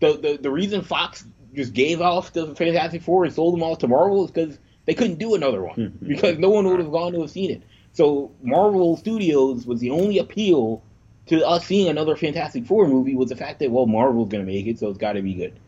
[0.00, 3.76] the the, the reason Fox just gave off the Fantastic Four and sold them all
[3.76, 6.06] to Marvel is because they couldn't do another one mm-hmm.
[6.06, 7.62] because no one would have gone to have seen it.
[7.92, 10.82] So Marvel Studios was the only appeal
[11.26, 14.66] to us seeing another Fantastic Four movie was the fact that well Marvel's gonna make
[14.66, 15.58] it, so it's got to be good.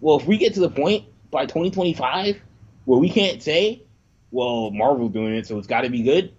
[0.00, 2.40] Well, if we get to the point by 2025
[2.84, 3.82] where we can't say,
[4.30, 6.32] well Marvel's doing it, so it's got to be good,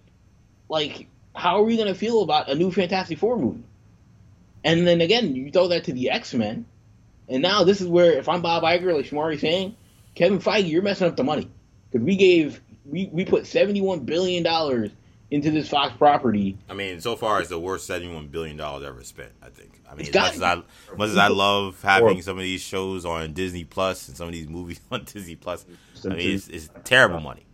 [0.68, 3.62] like how are we gonna feel about a new Fantastic Four movie?
[4.64, 6.66] And then again, you throw that to the X Men,
[7.28, 9.76] and now this is where if I'm Bob Iger, like Shamari saying,
[10.14, 11.48] Kevin Feige, you're messing up the money
[11.90, 14.90] because we gave we we put seventy one billion dollars
[15.30, 16.56] into this Fox property.
[16.70, 19.32] I mean, so far it's the worst seventy-one billion dollars ever spent.
[19.42, 19.80] I think.
[19.90, 20.54] I mean, as much as I,
[20.96, 24.32] much as I love having some of these shows on Disney Plus and some of
[24.32, 25.64] these movies on Disney Plus,
[26.04, 27.44] I mean, it's, it's terrible money,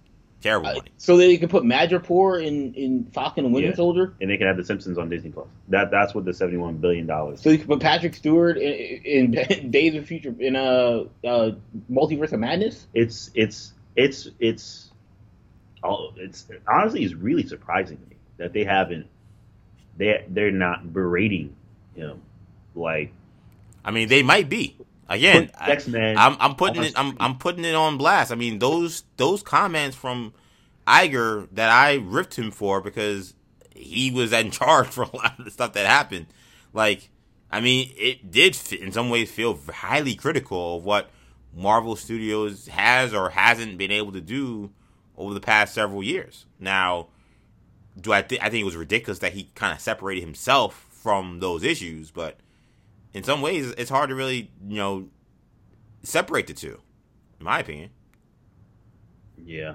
[0.41, 0.91] terrible Uh, money.
[0.99, 3.75] so that they can put Madripoor in in Falcon and Winter Yeah.
[3.75, 4.15] Soldier.
[4.21, 5.47] and they can have The Simpsons on Disney Plus.
[5.69, 7.41] That that's what the seventy one billion dollars.
[7.43, 11.51] So you can put Patrick Stewart in, in Days of Future in a uh, uh,
[11.91, 12.87] Multiverse of Madness.
[12.95, 14.91] It's it's it's it's
[15.83, 19.07] all it's honestly it's really surprising to me that they haven't
[19.97, 21.55] they they're not berating
[21.95, 22.21] him
[22.75, 23.13] like
[23.85, 24.77] I mean, they might be
[25.09, 25.51] again.
[25.59, 25.67] I-
[26.17, 26.99] I'm, I'm putting it.
[26.99, 28.31] I'm, I'm putting it on blast.
[28.31, 30.33] I mean, those those comments from
[30.87, 33.35] Iger that I ripped him for because
[33.75, 36.27] he was in charge for a lot of the stuff that happened.
[36.73, 37.11] Like,
[37.51, 41.11] I mean, it did fit, in some ways feel highly critical of what
[41.55, 44.71] Marvel Studios has or hasn't been able to do
[45.17, 46.47] over the past several years.
[46.59, 47.09] Now,
[48.01, 51.41] do I think I think it was ridiculous that he kind of separated himself from
[51.41, 52.39] those issues, but
[53.13, 55.09] in some ways, it's hard to really, you know,
[56.03, 56.81] separate the two,
[57.39, 57.91] in my opinion.
[59.45, 59.75] yeah.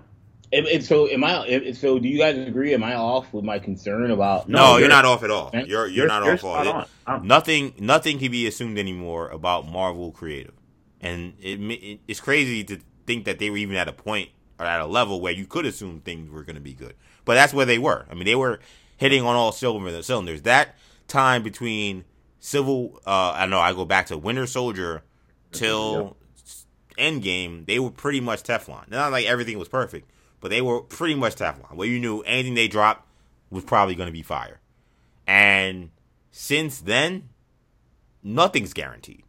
[0.53, 1.45] And, and so, am I?
[1.45, 2.73] and So, do you guys agree?
[2.73, 4.47] Am I off with my concern about?
[4.47, 5.51] No, No, you're, you're- not off at all.
[5.53, 5.63] Eh?
[5.67, 6.85] You're you're, not off spot at all.
[7.05, 10.53] I'm- Nothing nothing can be assumed anymore about Marvel creative,
[11.01, 14.29] and it, it it's crazy to think that they were even at a point
[14.59, 16.95] or at a level where you could assume things were going to be good.
[17.25, 18.05] But that's where they were.
[18.09, 18.59] I mean, they were
[18.97, 20.41] hitting on all cylinders.
[20.43, 20.75] That
[21.07, 22.05] time between
[22.39, 25.03] Civil, uh, I know I go back to Winter Soldier
[25.51, 26.17] till
[26.97, 28.89] Endgame, they were pretty much Teflon.
[28.89, 30.09] Not like everything was perfect,
[30.41, 31.73] but they were pretty much Teflon.
[31.75, 33.07] Where you knew anything they dropped
[33.49, 34.59] was probably going to be fire.
[35.25, 35.91] And
[36.31, 37.29] since then,
[38.23, 39.23] nothing's guaranteed.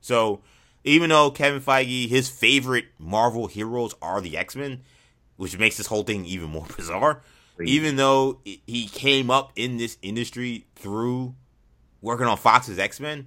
[0.00, 0.40] So
[0.88, 4.82] even though Kevin Feige, his favorite Marvel heroes are the X Men,
[5.36, 7.22] which makes this whole thing even more bizarre.
[7.60, 11.34] Even though he came up in this industry through
[12.00, 13.26] working on Fox's X Men,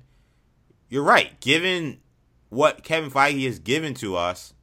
[0.90, 1.40] you're right.
[1.42, 2.00] Given
[2.50, 4.54] what Kevin Feige has given to us,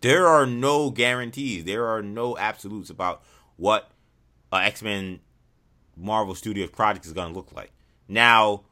[0.00, 1.64] there are no guarantees.
[1.64, 3.22] There are no absolutes about
[3.56, 3.90] what
[4.50, 5.20] a X Men
[5.96, 7.70] Marvel Studios project is going to look like.
[8.08, 8.62] Now,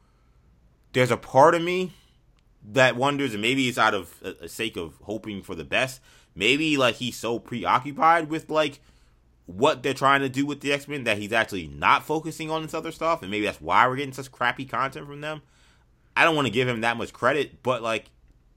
[0.93, 1.93] there's a part of me
[2.71, 6.01] that wonders, and maybe it's out of a, a sake of hoping for the best.
[6.35, 8.79] Maybe like he's so preoccupied with like
[9.45, 12.61] what they're trying to do with the X Men that he's actually not focusing on
[12.61, 15.41] this other stuff, and maybe that's why we're getting such crappy content from them.
[16.15, 18.05] I don't want to give him that much credit, but like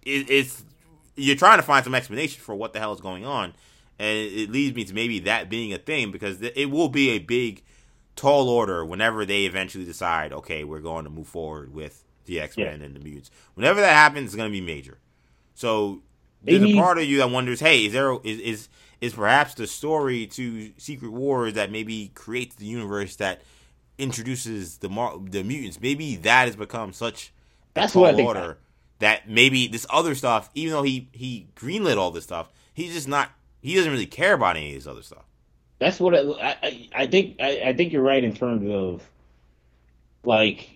[0.03, 0.65] it, it's
[1.17, 3.55] you're trying to find some explanation for what the hell is going on,
[3.99, 6.89] and it, it leads me to maybe that being a thing because th- it will
[6.89, 7.63] be a big,
[8.15, 12.57] tall order whenever they eventually decide, okay, we're going to move forward with the X
[12.57, 13.31] Men and the mutants.
[13.55, 14.99] Whenever that happens, it's going to be major.
[15.55, 16.01] So
[16.43, 18.69] there's Maybe- a part of you that wonders, hey, is there is is
[19.01, 23.43] is perhaps the story to Secret Wars that maybe creates the universe that
[23.99, 25.81] introduces the Mar- the mutants?
[25.81, 27.31] Maybe that has become such a
[27.75, 28.29] That's tall what I think.
[28.29, 28.59] order
[28.99, 33.09] that maybe this other stuff, even though he he greenlit all this stuff, he's just
[33.09, 33.31] not.
[33.61, 35.25] He doesn't really care about any of this other stuff.
[35.79, 37.37] That's what I, I, I think.
[37.41, 39.03] I, I think you're right in terms of
[40.25, 40.71] like.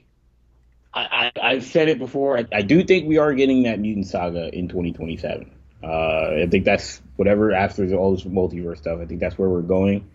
[0.92, 2.38] I, I, I've said it before.
[2.38, 5.50] I, I do think we are getting that mutant saga in 2027.
[5.82, 9.00] Uh, I think that's whatever after all this multiverse stuff.
[9.00, 10.08] I think that's where we're going.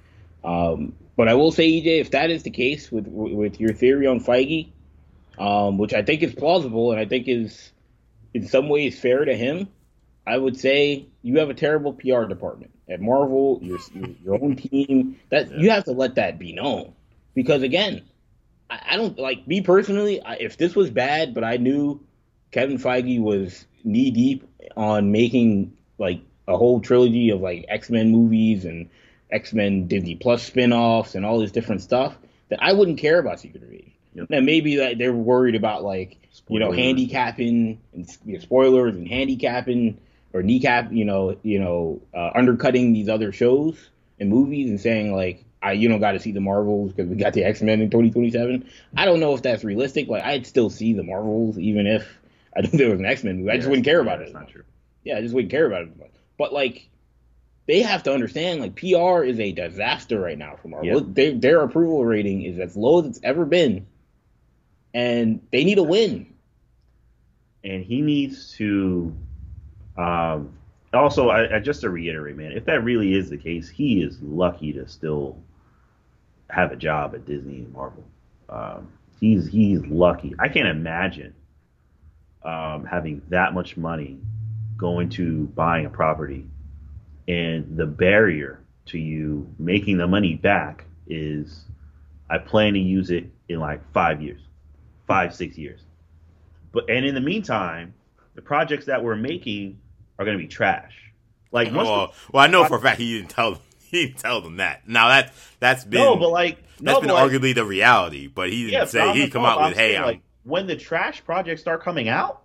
[0.44, 4.06] Um, but I will say, EJ, if that is the case with with your theory
[4.06, 4.70] on Feige,
[5.40, 7.72] um, which I think is plausible and I think is
[8.34, 9.70] in some ways fair to him,
[10.28, 13.60] I would say you have a terrible PR department at Marvel.
[13.64, 13.80] Your
[14.24, 16.94] your own team that you have to let that be known
[17.34, 18.04] because again,
[18.70, 20.22] I, I don't like me personally.
[20.22, 22.02] I, if this was bad, but I knew
[22.52, 28.12] Kevin Feige was knee deep on making like a whole trilogy of like X Men
[28.12, 28.90] movies and
[29.32, 32.18] X Men Disney Plus spin offs and all this different stuff,
[32.50, 33.92] that I wouldn't care about Secret Invasion.
[34.16, 34.30] Yep.
[34.30, 39.08] Now maybe like they're worried about like you know handicapping and you know, spoilers and
[39.08, 39.98] handicapping
[40.34, 43.90] or kneecap you know you know uh, undercutting these other shows
[44.20, 47.16] and movies and saying like I you don't got to see the Marvels because we
[47.18, 48.70] got the X Men in 2027.
[48.98, 50.08] I don't know if that's realistic.
[50.08, 52.08] Like I'd still see the Marvels even if
[52.56, 53.52] I knew there was an X Men movie.
[53.52, 54.34] I just wouldn't care about That's it.
[54.34, 54.64] not true.
[55.04, 56.12] Yeah, I just wouldn't care about it.
[56.38, 56.90] But like,
[57.68, 60.88] they have to understand like PR is a disaster right now for Marvel.
[60.88, 61.00] Yeah.
[61.06, 63.88] Their their approval rating is as low as it's ever been,
[64.94, 66.28] and they need a win.
[67.64, 69.14] and he needs to
[69.98, 70.54] um
[70.94, 74.22] also I, I just to reiterate man if that really is the case he is
[74.22, 75.38] lucky to still
[76.50, 78.04] have a job at disney and marvel
[78.50, 81.34] um he's he's lucky i can't imagine
[82.44, 84.18] um having that much money
[84.78, 86.46] going to buying a property
[87.28, 91.66] and the barrier to you making the money back is
[92.30, 94.42] I plan to use it in like five years,
[95.08, 95.80] five six years.
[96.72, 97.94] But and in the meantime,
[98.36, 99.80] the projects that we're making
[100.18, 100.94] are going to be trash.
[101.52, 103.62] Like well, the- well, I know for a fact he didn't tell them.
[104.00, 104.88] He didn't tell them that.
[104.88, 108.28] Now that that's been no, but like that's no, been but like, arguably the reality.
[108.28, 110.76] But he didn't yeah, say he come out I'm with, "Hey, I'm like when the
[110.76, 112.42] trash projects start coming out,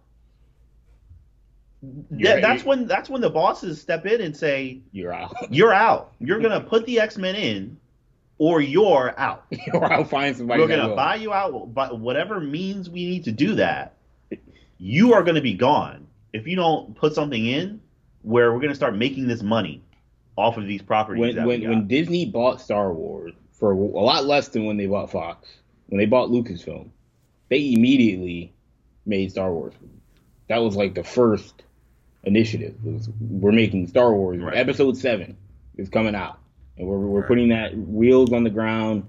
[2.10, 5.34] You're- that's when that's when the bosses step in and say, You're out.
[5.50, 6.12] "You're out.
[6.20, 7.78] You're gonna put the X Men in,
[8.38, 9.44] or you're out.
[9.74, 10.62] or I'll find somebody.
[10.62, 10.96] We're gonna will.
[10.96, 13.96] buy you out, but whatever means we need to do that,
[14.78, 17.80] you are gonna be gone if you don't put something in
[18.22, 19.82] where we're gonna start making this money
[20.36, 21.20] off of these properties.
[21.20, 21.88] when that when, we when.
[21.88, 25.48] Disney bought Star Wars for a lot less than when they bought Fox,
[25.88, 26.88] when they bought Lucasfilm,
[27.50, 28.54] they immediately
[29.04, 29.74] made Star Wars.
[30.48, 31.62] That was like the first
[32.24, 32.74] initiative.
[32.82, 34.40] Was we're making Star Wars.
[34.40, 34.56] Right.
[34.56, 35.36] Episode seven
[35.76, 36.38] is coming out,
[36.76, 39.04] and we're we're putting that wheels on the ground.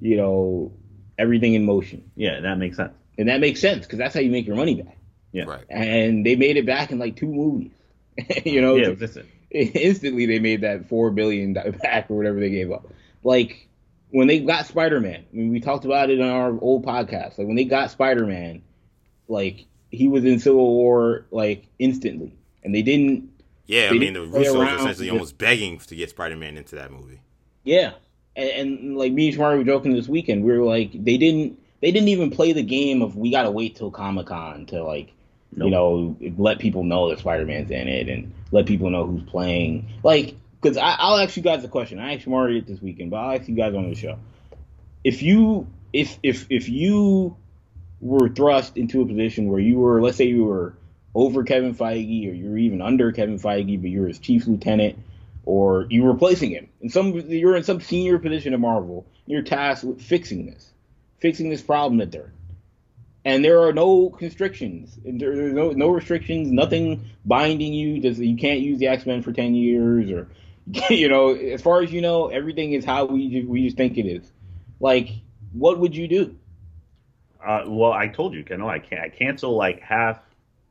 [0.00, 0.72] You know,
[1.18, 2.92] everything in motion, yeah, that makes sense.
[3.16, 4.98] and that makes sense because that's how you make your money back.
[5.32, 7.72] Yeah, right." And they made it back in like two movies.
[8.44, 9.26] you know, yeah, listen.
[9.74, 11.52] instantly they made that four billion
[11.82, 12.88] back or whatever they gave up.
[13.22, 13.68] Like
[14.10, 17.38] when they got Spider Man, I mean, we talked about it on our old podcast.
[17.38, 18.62] Like when they got Spider Man,
[19.28, 22.34] like he was in Civil War like instantly,
[22.64, 23.30] and they didn't.
[23.66, 27.20] Yeah, I mean the Russos essentially with- almost begging to get Spider-Man into that movie.
[27.62, 27.92] Yeah,
[28.36, 30.44] and, and like me and Shamari were joking this weekend.
[30.44, 31.58] We were like, they didn't.
[31.80, 35.13] They didn't even play the game of we gotta wait till Comic Con to like
[35.56, 39.22] you know, let people know that Spider Man's in it and let people know who's
[39.22, 39.88] playing.
[40.02, 41.98] Like, because I'll ask you guys a question.
[41.98, 44.18] I asked Mario this weekend, but I'll ask you guys on the show.
[45.04, 47.36] If you, if if if you
[48.00, 50.74] were thrust into a position where you were, let's say you were
[51.14, 54.98] over Kevin Feige, or you were even under Kevin Feige, but you're his chief lieutenant,
[55.44, 59.84] or you're replacing him, and some you're in some senior position at Marvel, you're tasked
[59.84, 60.70] with fixing this,
[61.20, 62.32] fixing this problem that they're
[63.24, 64.98] and there are no constrictions.
[65.04, 66.50] There's no no restrictions.
[66.50, 68.00] Nothing binding you.
[68.00, 70.28] Does you can't use the X Men for ten years, or
[70.90, 73.96] you know, as far as you know, everything is how we ju- we just think
[73.96, 74.30] it is.
[74.80, 75.10] Like,
[75.52, 76.36] what would you do?
[77.44, 80.18] Uh, well, I told you, Kendall, I can't I cancel like half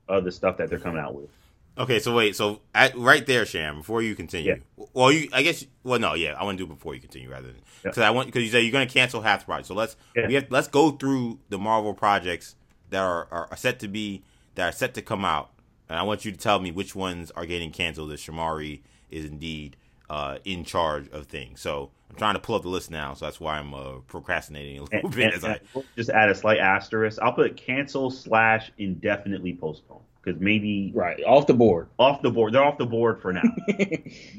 [0.08, 1.30] of the stuff that they're coming out with.
[1.78, 4.62] Okay, so wait, so at, right there, Sham, before you continue.
[4.94, 7.30] Well, you, I guess, well, no, yeah, I want to do it before you continue
[7.32, 9.68] rather than because I want because you say you're going to cancel half the project.
[9.68, 10.28] So let's Yeah.
[10.28, 12.56] we have, let's go through the Marvel projects
[12.92, 14.22] that are, are set to be
[14.56, 15.50] that are set to come out,
[15.90, 18.12] and I want you to tell me which ones are getting canceled.
[18.12, 19.76] If Shamari is indeed
[20.12, 21.60] uh, in charge of things.
[21.60, 24.78] So I'm trying to pull up the list now, so that's why I'm uh, procrastinating
[24.78, 25.24] a little And, bit.
[25.26, 27.18] and- as I, we'll just add a slight asterisk.
[27.20, 31.88] I'll put cancel slash indefinitely postpone because maybe Right, off the board.
[32.00, 32.54] off the board.
[32.54, 33.42] They're off the board for now.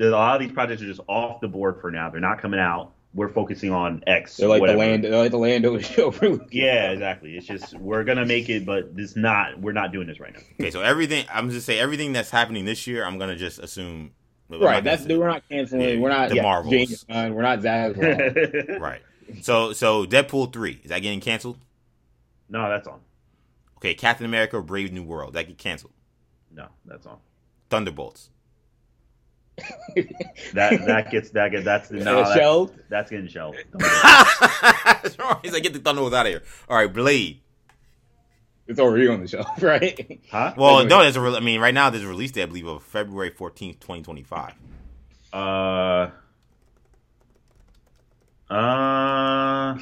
[0.01, 2.11] A lot of these projects are just off the board for now.
[2.11, 2.93] They're not coming out.
[3.12, 4.37] We're focusing on X.
[4.39, 4.78] They're like whatever.
[4.80, 5.05] the land.
[5.05, 6.11] They're like the Lando show.
[6.11, 7.37] for Yeah, exactly.
[7.37, 9.61] It's just we're gonna make it, but this not.
[9.61, 10.41] We're not doing this right now.
[10.61, 14.11] okay, so everything I'm just say everything that's happening this year, I'm gonna just assume.
[14.51, 14.82] Right.
[14.82, 15.80] That's say- we're not canceling.
[15.82, 16.72] Yeah, we're not the yeah, Marvels.
[16.72, 18.78] James Gunn, We're not Zaz.
[18.80, 19.01] Right.
[19.43, 21.59] So so Deadpool three is that getting canceled?
[22.49, 22.99] no, that's on.
[23.85, 25.93] Okay, Captain America: Brave New World that get canceled.
[26.51, 27.18] No, that's on.
[27.68, 28.30] Thunderbolts.
[30.55, 32.78] That that gets that gets that's no, that's, shelved?
[32.89, 33.59] that's getting shelved.
[35.43, 36.43] He's like, get the Thunderbolts out of here.
[36.68, 37.41] All right, Blade.
[38.66, 40.20] It's already on the shelf, right?
[40.30, 40.55] Huh?
[40.57, 41.20] Well, Wait, no, there's a.
[41.20, 44.03] Re- I mean, right now there's a release date, I believe, of February fourteenth, twenty
[44.03, 44.55] twenty five.
[45.32, 46.11] Uh.
[48.49, 49.78] Uh.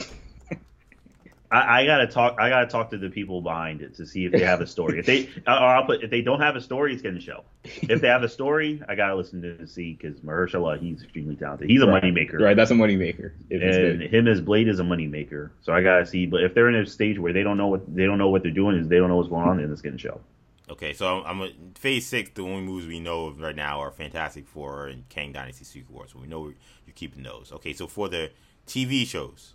[1.53, 2.37] I, I gotta talk.
[2.41, 4.99] I gotta talk to the people behind it to see if they have a story.
[4.99, 7.47] If they, or I'll put if they don't have a story, it's getting shelved.
[7.65, 11.69] If they have a story, I gotta listen to see because Mahershala, he's extremely talented.
[11.69, 12.03] He's a Right.
[12.03, 12.41] moneymaker.
[12.41, 13.33] Right, that's a moneymaker.
[13.51, 15.51] And him as Blade is a moneymaker.
[15.61, 16.25] So I gotta see.
[16.27, 18.43] But if they're in a stage where they don't know what they don't know what
[18.43, 20.25] they're doing, is they don't know what's going on, then it's getting shelved.
[20.71, 22.31] Okay, so I'm, I'm a, phase six.
[22.33, 25.91] The only movies we know of right now are Fantastic Four and Kang Dynasty Secret
[25.91, 26.13] Wars.
[26.13, 27.53] So we know you're keeping those.
[27.53, 28.31] Okay, so for the
[28.67, 29.53] TV shows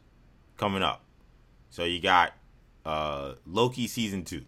[0.57, 1.01] coming up,
[1.69, 2.33] so you got
[2.85, 4.43] uh, Loki season two.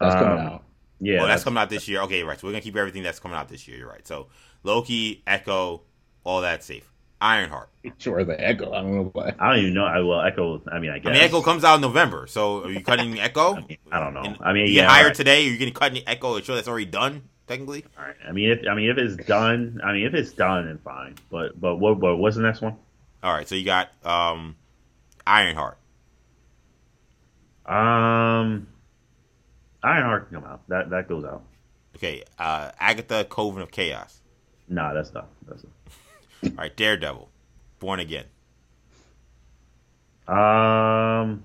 [0.00, 0.64] That's coming Um, out.
[1.00, 2.02] Yeah, oh, that's coming out this year.
[2.02, 2.38] Okay, right.
[2.38, 3.76] So we're gonna keep everything that's coming out this year.
[3.78, 4.06] You're right.
[4.06, 4.28] So
[4.62, 5.82] Loki, Echo,
[6.24, 6.88] all that safe.
[7.20, 7.68] Ironheart.
[7.98, 8.72] Sure, the Echo.
[8.72, 9.32] I don't know why.
[9.38, 9.84] I don't even know.
[9.84, 10.60] I well, Echo.
[10.70, 11.10] I mean, I guess.
[11.10, 12.26] I mean, Echo comes out in November.
[12.26, 13.54] So are you cutting Echo?
[13.54, 14.22] I, mean, I don't know.
[14.22, 15.16] And I mean, you yeah, get hired all right.
[15.16, 15.42] today.
[15.44, 17.84] You're gonna cut Echo a show that's already done technically.
[17.98, 18.16] All right.
[18.26, 21.14] I mean, if I mean if it's done, I mean if it's done, then fine.
[21.30, 22.76] But but what what what's the next one?
[23.22, 23.48] All right.
[23.48, 24.56] So you got um,
[25.26, 25.78] Ironheart.
[27.66, 28.66] Um,
[29.82, 30.62] Ironheart can come out.
[30.68, 31.42] That that goes out.
[31.96, 34.20] Okay, uh, Agatha Coven of Chaos.
[34.68, 35.28] Nah, that's not.
[35.46, 36.52] That's not.
[36.52, 37.28] All right, Daredevil,
[37.78, 38.24] Born Again.
[40.26, 41.44] Um,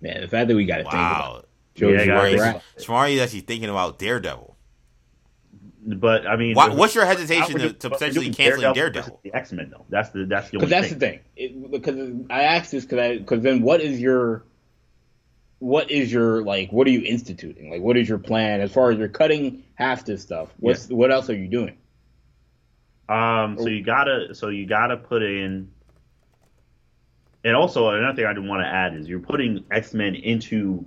[0.00, 1.44] Man, the fact that we got to think about Wow,
[1.76, 2.08] shows Yeah, you guys.
[2.08, 2.82] where we're Smart at.
[2.82, 4.55] Smart is actually thinking about Daredevil.
[5.86, 9.20] But I mean, Why, what's your hesitation we're to, to potentially doing canceling versus Daredevil?
[9.22, 9.84] The X Men though.
[9.88, 10.98] That's the that's the only Because that's thing.
[10.98, 11.20] the thing.
[11.36, 14.44] It, because I asked this because I because then what is your
[15.58, 18.90] what is your like what are you instituting like what is your plan as far
[18.90, 21.76] as you're cutting half this stuff what's what else are you doing
[23.08, 25.70] Um, so you gotta, so you gotta put in,
[27.44, 30.84] and also another thing I didn't want to add is you're putting X Men into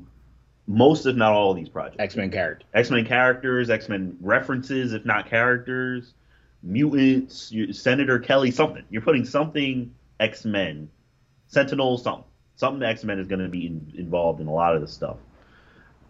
[0.69, 1.97] most, if not all, of these projects.
[1.99, 6.13] X-Men character X Men characters, X Men references, if not characters,
[6.61, 8.83] mutants, Senator Kelly, something.
[8.91, 10.89] You're putting something X Men,
[11.47, 12.23] Sentinel, something,
[12.55, 15.17] something X Men is going to be in, involved in a lot of this stuff.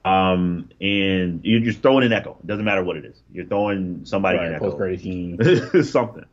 [0.04, 2.36] Um, and you're just throwing an Echo.
[2.42, 3.22] It doesn't matter what it is.
[3.32, 6.26] You're throwing somebody in right, Echo credit scene something.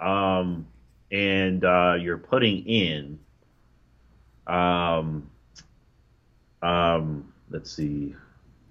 [0.00, 0.66] Um,
[1.12, 3.20] and uh, you're putting in,
[4.48, 5.30] um,
[6.60, 8.14] um, let's see,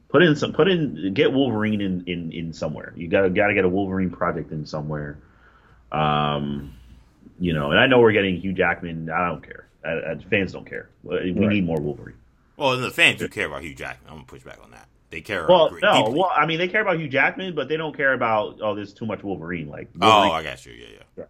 [0.09, 2.93] put in some, put in, get Wolverine in in, in somewhere.
[2.95, 5.17] You gotta gotta get a Wolverine project in somewhere.
[5.91, 6.73] Um,
[7.39, 9.09] you know, and I know we're getting Hugh Jackman.
[9.09, 9.67] I don't care.
[9.84, 10.89] I, I, fans don't care.
[11.03, 11.36] We Right.
[11.36, 12.15] need more Wolverine.
[12.57, 14.09] Well, the fans do care about Hugh Jackman.
[14.09, 14.88] I'm gonna push back on that.
[15.09, 15.45] They care.
[15.47, 16.19] Well, great- no, deeply.
[16.19, 18.93] well, I mean, they care about Hugh Jackman, but they don't care about oh, there's
[18.93, 19.67] too much Wolverine.
[19.67, 20.73] Like, oh, I got you.
[20.73, 20.86] Yeah,
[21.17, 21.23] Yeah,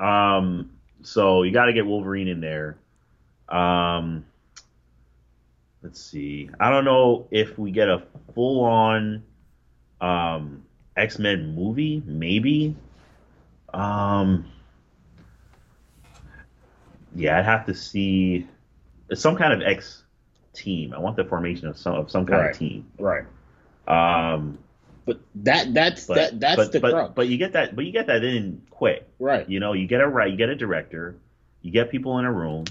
[0.00, 0.36] yeah.
[0.38, 0.70] Um,
[1.02, 2.78] so you got to get Wolverine in there.
[3.48, 4.24] Um,
[5.86, 6.50] let's see.
[6.58, 8.02] I don't know if we get a
[8.34, 9.22] full on
[10.00, 10.64] um,
[10.96, 12.02] X Men movie.
[12.04, 12.74] Maybe.
[13.72, 14.46] Um,
[17.14, 18.48] yeah, I'd have to see
[19.14, 20.02] some kind of X
[20.54, 20.92] team.
[20.92, 22.50] I want the formation of some of some kind Right.
[22.50, 22.90] of team.
[22.98, 23.24] right
[23.86, 24.58] Um,
[25.04, 27.84] but that that's but, that that's but, the but, crux but you get that, but
[27.84, 29.06] you get that in quick.
[29.20, 31.14] right You know, you get a right, you get a director,
[31.62, 32.64] you get people in a room,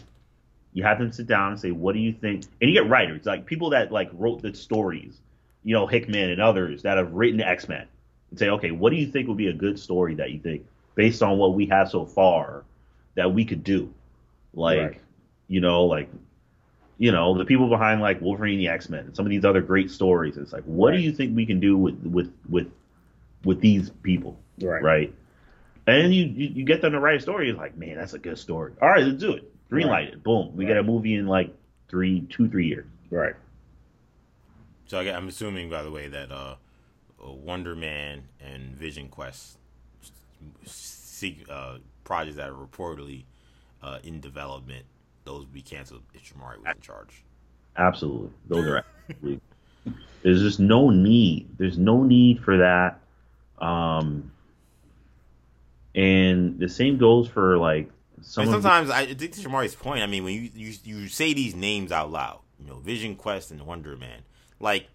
[0.76, 3.26] you have them sit down and say, "What do you think?" And you get writers,
[3.26, 5.19] like people that like wrote the stories,
[5.63, 7.88] you know, Hickman and others that have written X Men,
[8.30, 10.65] and say, "Okay, what do you think would be a good story that you think,
[10.93, 12.65] based on what we have so far,
[13.15, 13.93] that we could do?"
[14.53, 15.01] Like, Right.
[15.47, 16.09] you know, like,
[16.97, 19.61] you know, the people behind like Wolverine, the X Men, and some of these other
[19.61, 20.38] great stories.
[20.38, 22.67] It's like, what do you think we can do with with with
[23.45, 24.38] with these people?
[24.61, 25.13] right right?
[25.88, 27.49] And you, you you get them to write a story.
[27.49, 28.73] It's like, man, that's a good story.
[28.82, 29.51] All right, let's do it.
[29.70, 30.24] Green light it.
[30.24, 30.55] Boom.
[30.55, 31.53] We get a movie in like
[31.89, 32.86] three, two, three years.
[33.09, 33.34] right
[34.88, 36.55] So I, gue- I'm assuming, by the way, that uh,
[37.26, 39.57] uh, Wonder Man and Vision Quest
[40.66, 43.24] seek, uh, projects that are reportedly
[43.82, 44.86] uh, in development,
[45.24, 47.24] those would be canceled if Shamari was in charge.
[47.78, 48.84] Absolutely, those are.
[49.09, 49.41] absolutely-
[50.24, 51.49] There's just no need.
[51.57, 52.99] There's no need for that.
[53.59, 54.32] Um,
[55.93, 57.89] and the same goes for like
[58.26, 58.43] some.
[58.47, 60.01] And of the- sometimes I think to Shamari's point.
[60.03, 63.51] I mean, when you, you you say these names out loud, you know, Vision Quest
[63.51, 64.21] and Wonder Man,
[64.59, 64.88] like,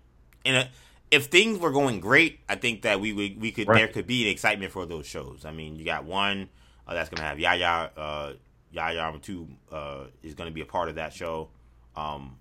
[0.44, 0.68] in a,
[1.10, 3.78] if things were going great, I think that we would we could Right.
[3.78, 5.44] there could be an excitement for those shows.
[5.44, 6.48] I mean, you got one
[6.86, 8.32] uh, that's gonna have Yahya uh,
[8.72, 11.48] Yahya two uh, is gonna be a part of that show.
[11.96, 12.36] Um,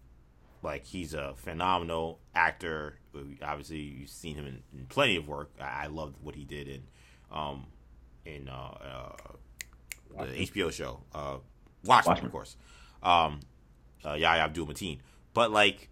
[0.62, 3.00] like he's a phenomenal actor.
[3.42, 5.50] Obviously, you've seen him in, in plenty of work.
[5.60, 6.84] I, I loved what he did in
[7.32, 7.66] um,
[8.26, 9.16] in uh, uh,
[10.18, 11.38] the HBO show, uh,
[11.86, 12.26] Watchmen, Watchmen.
[12.26, 12.58] of course.
[13.02, 13.40] Um,
[14.06, 15.00] uh, Yahya Abdul Mateen.
[15.34, 15.90] But like,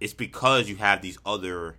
[0.00, 1.76] it's because you have these other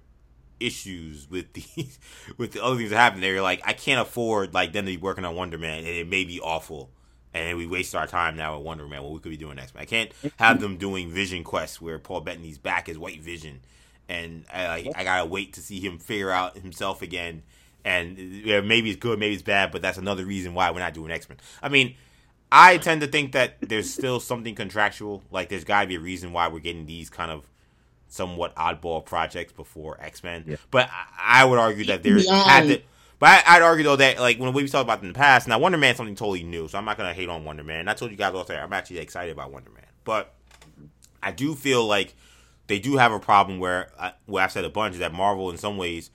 [0.59, 1.99] issues with these
[2.38, 3.34] with the other things that happen there.
[3.34, 6.07] You're like, I can't afford like them to be working on Wonder Man, and it
[6.07, 6.91] may be awful.
[7.34, 9.03] And we waste our time now with Wonder Man.
[9.03, 9.76] What we could be doing next.
[9.76, 13.61] I can't have them doing Vision Quest where Paul Bettany's back as White Vision,
[14.09, 17.43] and I, like, I gotta wait to see him figure out himself again.
[17.88, 20.93] And yeah, maybe it's good, maybe it's bad, but that's another reason why we're not
[20.93, 21.38] doing X Men.
[21.63, 21.95] I mean,
[22.51, 25.23] I tend to think that there's still something contractual.
[25.31, 27.49] Like there's got to be a reason why we're getting these kind of
[28.09, 30.43] somewhat oddball projects before X Men.
[30.45, 30.55] Yeah.
[30.69, 32.43] But I, I would argue that there Yeah.
[32.43, 32.81] had to.
[33.19, 35.57] But I, I'd argue though that like when we've talked about in the past, now
[35.57, 37.88] Wonder Man's something totally new, so I'm not gonna hate on Wonder Man.
[37.88, 40.33] I told you guys off there, I'm actually excited about Wonder Man, but
[41.23, 42.15] I do feel like
[42.67, 45.49] they do have a problem where, I, where I've said a bunch is that Marvel,
[45.51, 46.09] in some ways,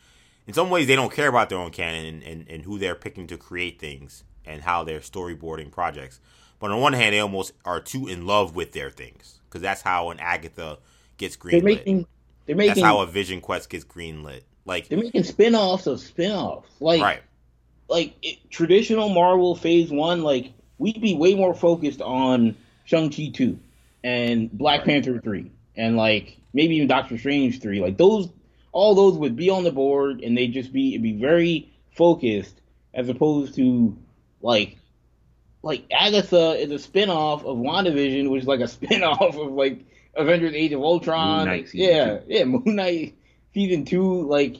[0.46, 2.94] in some ways, they don't care about their own canon and, and, and who they're
[2.94, 6.20] picking to create things and how they're storyboarding projects.
[6.58, 9.82] But on one hand, they almost are too in love with their things because that's
[9.82, 10.78] how an Agatha
[11.16, 11.50] gets greenlit.
[11.50, 12.06] they're making
[12.46, 14.42] they're That's how a Vision Quest gets greenlit.
[14.64, 17.22] Like, they're making spin-offs of spin-offs like right,
[17.88, 23.30] like it, traditional Marvel Phase One, like we'd be way more focused on Shang Chi
[23.32, 23.58] two
[24.04, 27.80] and Black Panther three, and like maybe even Doctor Strange three.
[27.80, 28.28] Like those
[28.72, 32.60] all those would be on the board and they'd just be it'd be very focused
[32.94, 33.96] as opposed to
[34.40, 34.76] like
[35.62, 40.54] like Agatha is a spin-off of WandaVision, which is like a spin-off of like Avengers
[40.54, 41.46] Age of Ultron.
[41.46, 43.14] Knight season yeah, yeah, Moon Knight
[43.54, 44.56] season two, like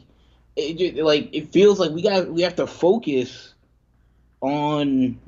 [0.57, 3.55] it just, like it feels like we got we have to focus
[4.41, 5.19] on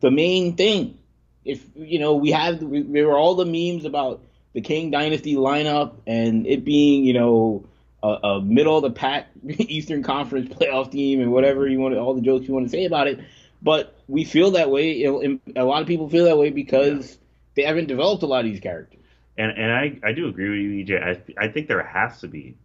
[0.00, 0.98] the main thing.
[1.44, 4.22] If you know, we have we, there were all the memes about
[4.54, 7.64] the Kang Dynasty lineup and it being you know
[8.04, 11.72] a, a middle of the pack Eastern Conference playoff team and whatever mm-hmm.
[11.72, 13.20] you want, all the jokes you want to say about it.
[13.62, 15.04] But we feel that way.
[15.04, 17.16] A lot of people feel that way because
[17.54, 19.00] they haven't developed a lot of these characters.
[19.38, 21.02] And and I, I do agree with you, EJ.
[21.02, 22.56] I, I think there has to be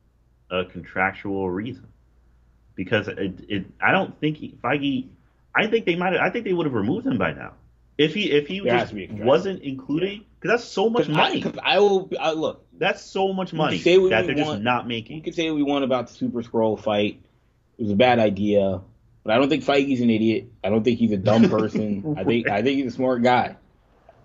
[0.51, 1.87] a contractual reason
[2.75, 5.07] because it, it I don't think Feige.
[5.55, 6.15] I think they might.
[6.17, 7.53] I think they would have removed him by now
[7.99, 11.17] if he if he There just to be wasn't including because that's so much Because
[11.17, 11.39] money.
[11.39, 12.65] I, 'cause I will I, look.
[12.77, 14.63] that's so much money say what that we they're just want.
[14.63, 15.21] not We making.
[15.21, 17.21] could say what we want about the Super Skrull fight.
[17.77, 18.81] It was a bad idea,
[19.23, 20.47] but I don't think Feige's an idiot.
[20.63, 22.15] I don't think he's a dumb person.
[22.17, 23.55] I think I think he's a smart guy,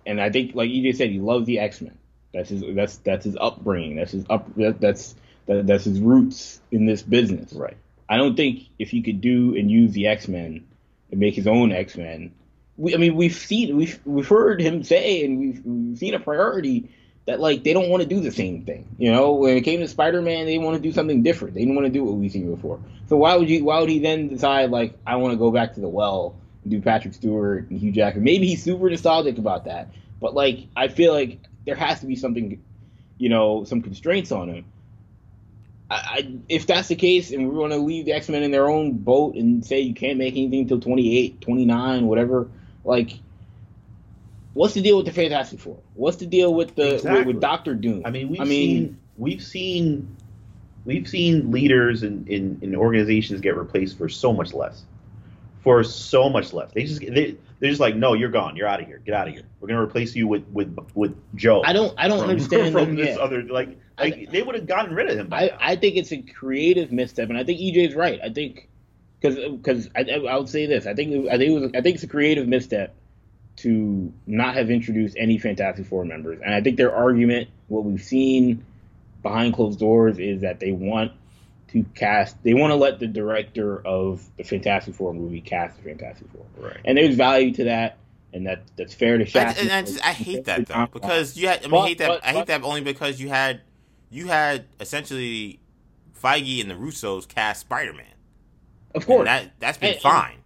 [0.05, 1.97] and I think like you just said, he loves the X Men.
[2.33, 3.95] That's his that's that's his upbringing.
[3.97, 5.15] That's his up that, that's
[5.47, 7.53] that, that's his roots in this business.
[7.53, 7.77] Right.
[8.07, 10.65] I don't think if he could do and use the X Men
[11.11, 12.31] and make his own X Men,
[12.77, 16.19] we, I mean, we've seen we've we've heard him say and we've, we've seen a
[16.19, 16.89] priority
[17.25, 18.87] that like they don't want to do the same thing.
[18.97, 21.55] You know, when it came to Spider Man, they want to do something different.
[21.55, 22.79] They didn't want to do what we've seen before.
[23.07, 23.65] So why would you?
[23.65, 26.71] Why would he then decide like I want to go back to the well and
[26.71, 28.23] do Patrick Stewart and Hugh Jackman?
[28.23, 32.15] Maybe he's super nostalgic about that, but like I feel like there has to be
[32.15, 32.61] something,
[33.17, 34.65] you know, some constraints on him.
[35.89, 38.51] I, I, if that's the case, and we want to leave the X Men in
[38.51, 42.49] their own boat and say you can't make anything until 28, 29, whatever,
[42.85, 43.19] like,
[44.53, 45.77] what's the deal with the Fantastic Four?
[45.95, 47.19] What's the deal with the Exactly.
[47.19, 48.03] with, with Doctor Doom?
[48.05, 50.15] I mean, we've I mean, seen we've seen
[50.85, 54.83] we've seen leaders in, in, in organizations get replaced for so much less,
[55.61, 56.71] for so much less.
[56.71, 59.27] They just they they're just like, no, you're gone, you're out of here, get out
[59.27, 59.43] of here.
[59.59, 61.63] We're gonna replace you with with with Joe.
[61.65, 63.19] I don't, I don't from, understand from this yet.
[63.19, 65.29] other like like they would have gotten rid of him.
[65.31, 65.57] I, now.
[65.59, 68.19] I think it's a creative misstep, and I think EJ's right.
[68.23, 68.69] I think
[69.19, 70.85] because because I, I I would say this.
[70.85, 72.95] I think I think it was I think it's a creative misstep
[73.57, 78.03] to not have introduced any Fantastic Four members, and I think their argument, what we've
[78.03, 78.65] seen
[79.23, 81.13] behind closed doors, is that they want
[81.69, 85.83] to cast, they want to let the director of the Fantastic Four movie cast the
[85.83, 86.77] Fantastic Four, Right.
[86.83, 87.97] and there's value to that,
[88.33, 89.61] and that that's fair to I, Shaft.
[89.61, 91.59] and I, just, I hate that though because you had.
[91.59, 92.25] I mean, But- hate that.
[92.25, 93.61] I hate that only because you had
[94.11, 95.59] you had essentially
[96.21, 98.05] Feige and the Russos cast Spider Man.
[98.95, 100.37] Of course, that that's been And- and- fine.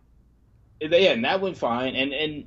[0.81, 2.45] yeah, and that went fine, and and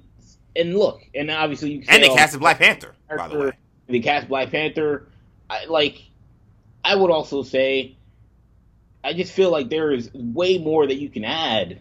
[0.56, 3.52] and look, and obviously you can And they oh, casted Black Panther, by the way.
[3.88, 5.06] They cast Black Panther.
[5.50, 6.02] I, like,
[6.84, 7.96] I would also say,
[9.04, 11.78] I just feel like there is way more that you can add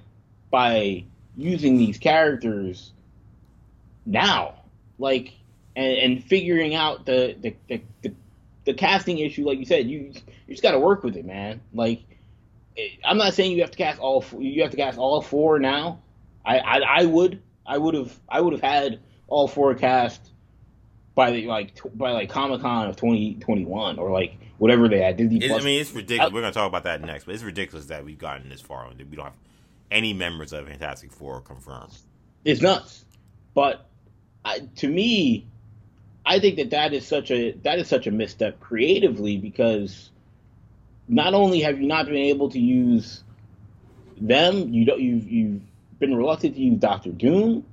[0.50, 1.06] by
[1.38, 2.92] using these characters
[4.06, 4.56] now,
[5.00, 5.34] like,
[5.76, 8.14] and, and figuring out the the, the the
[8.66, 9.46] the casting issue.
[9.46, 10.12] Like you said, you
[10.48, 11.62] you just got to work with it, man.
[11.74, 12.04] Like,
[13.04, 16.02] I'm not saying you have to cast all you have to cast all four now.
[16.46, 20.22] I I, I would I would have I would have had all four cast
[21.16, 25.40] by the like by like Comic Con of 2021 or like whatever they had Disney
[25.46, 25.62] Plus.
[25.62, 26.28] I mean, it's ridiculous.
[26.28, 28.62] Uh, I- We're gonna talk about that next, but it's ridiculous that we've gotten this
[28.62, 29.34] far and we don't have
[29.90, 31.92] any members of Fantastic Four confirmed.
[32.46, 33.04] it's nuts.
[33.54, 33.86] But
[34.46, 35.46] I, to me,
[36.26, 40.11] I think that that is such a that is such a misstep creatively because
[41.12, 43.22] not only have you not been able to use
[44.20, 45.62] them, you don't you've you've
[46.00, 47.66] been reluctant to use Doctor Doom,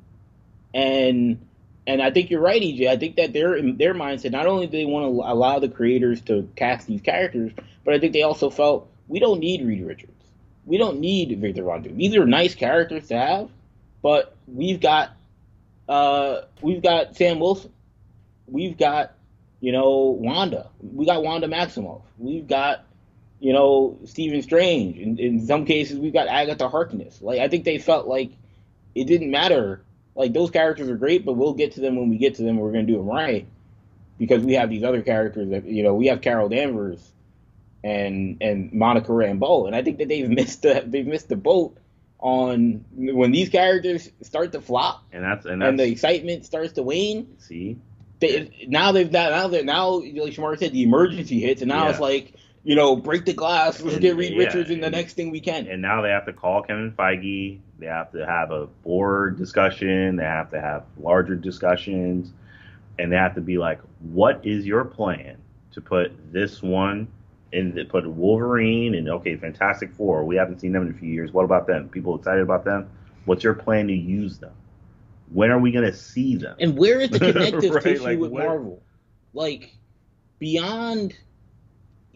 [0.74, 1.38] and
[1.86, 2.88] and I think you're right, EJ.
[2.88, 6.20] I think that their their mindset not only do they want to allow the creators
[6.22, 7.52] to cast these characters,
[7.84, 10.24] but I think they also felt we don't need Reed Richards,
[10.66, 11.96] we don't need Victor Von Doom.
[11.96, 13.50] These are nice characters to have,
[14.02, 15.12] but we've got
[15.88, 17.72] uh, we've got Sam Wilson,
[18.48, 19.14] we've got
[19.60, 22.84] you know Wanda, we got Wanda Maximoff, we've got
[23.40, 24.96] you know Stephen Strange.
[24.98, 27.20] In, in some cases, we've got Agatha Harkness.
[27.22, 28.30] Like I think they felt like
[28.94, 29.82] it didn't matter.
[30.14, 32.56] Like those characters are great, but we'll get to them when we get to them.
[32.58, 33.46] We're gonna do them right
[34.18, 37.00] because we have these other characters that you know we have Carol Danvers
[37.84, 41.76] and and Monica Rambeau, and I think that they've missed the they've missed the boat
[42.20, 46.72] on when these characters start to flop and that's and that's and the excitement starts
[46.72, 47.36] to wane.
[47.38, 47.78] see
[48.18, 51.84] They, now they've got now they're now like Shamar said the emergency hits, and now
[51.84, 51.90] Yeah.
[51.90, 52.34] it's like
[52.68, 55.30] you know break the glass, let's And- get Reed yeah, Richards in the next thing
[55.30, 55.66] we can.
[55.66, 57.60] and now they have to call Kevin Feige.
[57.78, 60.16] They have to have a board discussion.
[60.16, 62.30] They have to have larger discussions,
[62.98, 65.38] and they have to be like, "What is your plan
[65.72, 67.08] to put this one
[67.54, 70.24] and put Wolverine and okay, Fantastic Four.
[70.24, 71.32] We haven't seen them in a few years.
[71.32, 71.88] What about them?
[71.88, 72.90] People excited about them?
[73.24, 74.52] What's your plan to use them?
[75.32, 76.56] When are we gonna see them?
[76.60, 78.82] And where is the connective Right, tissue like, with where- Marvel?
[79.32, 79.74] Like
[80.38, 81.16] beyond,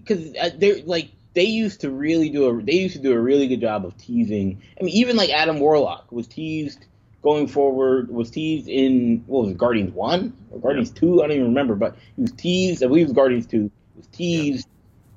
[0.05, 3.49] because they're like they used to really do a they used to do a really
[3.49, 4.61] good job of teasing.
[4.81, 6.85] I mean, even like Adam Warlock was teased
[7.23, 8.11] going forward.
[8.11, 11.23] Was teased in what was it, Guardians one or Guardians two?
[11.23, 12.83] I don't even remember, but he was teased.
[12.83, 13.71] I believe it was Guardians two.
[13.95, 14.69] He was teased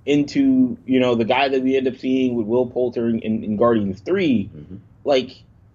[0.06, 3.58] into you know the guy that we end up seeing with Will Poulter in, in
[3.58, 4.80] Guardians 3 Mhm.
[5.04, 5.32] Like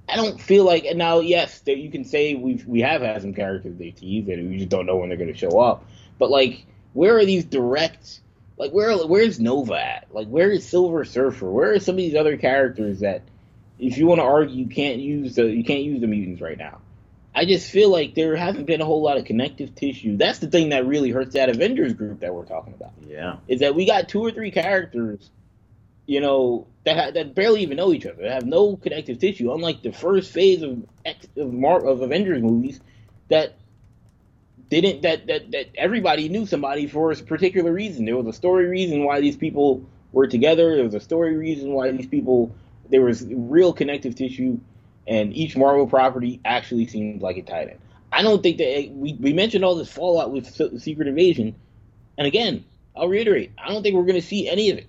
[0.08, 3.20] I don't feel like and now yes that you can say we we have had
[3.22, 5.84] some characters they teased and we just don't know when they're going to show up.
[6.18, 8.20] But like where are these direct
[8.60, 10.08] like where where's Nova at?
[10.12, 11.50] Like where is Silver Surfer?
[11.50, 13.22] Where are some of these other characters that
[13.78, 16.58] if you want to argue you can't use the you can't use the mutants right
[16.58, 16.78] now.
[17.34, 20.18] I just feel like there hasn't been a whole lot of connective tissue.
[20.18, 23.36] That's the thing that really hurts that Avengers group that we're talking about Yeah.
[23.48, 25.30] is that we got two or three characters,
[26.06, 29.54] you know, that ha- that barely even know each other, that have no connective tissue.
[29.54, 32.78] Unlike the first phase of X, of, Mar- of Avengers movies,
[33.28, 33.54] that
[34.70, 38.04] didn't that, that that everybody knew somebody for a particular reason.
[38.04, 40.76] There was a story reason why these people were together.
[40.76, 42.54] There was a story reason why these people.
[42.88, 44.58] There was real connective tissue,
[45.06, 47.78] and each Marvel property actually seemed like it tied in.
[48.12, 50.46] I don't think that we we mentioned all this fallout with
[50.80, 51.54] Secret Invasion,
[52.16, 52.64] and again,
[52.96, 54.86] I'll reiterate, I don't think we're going to see any of it.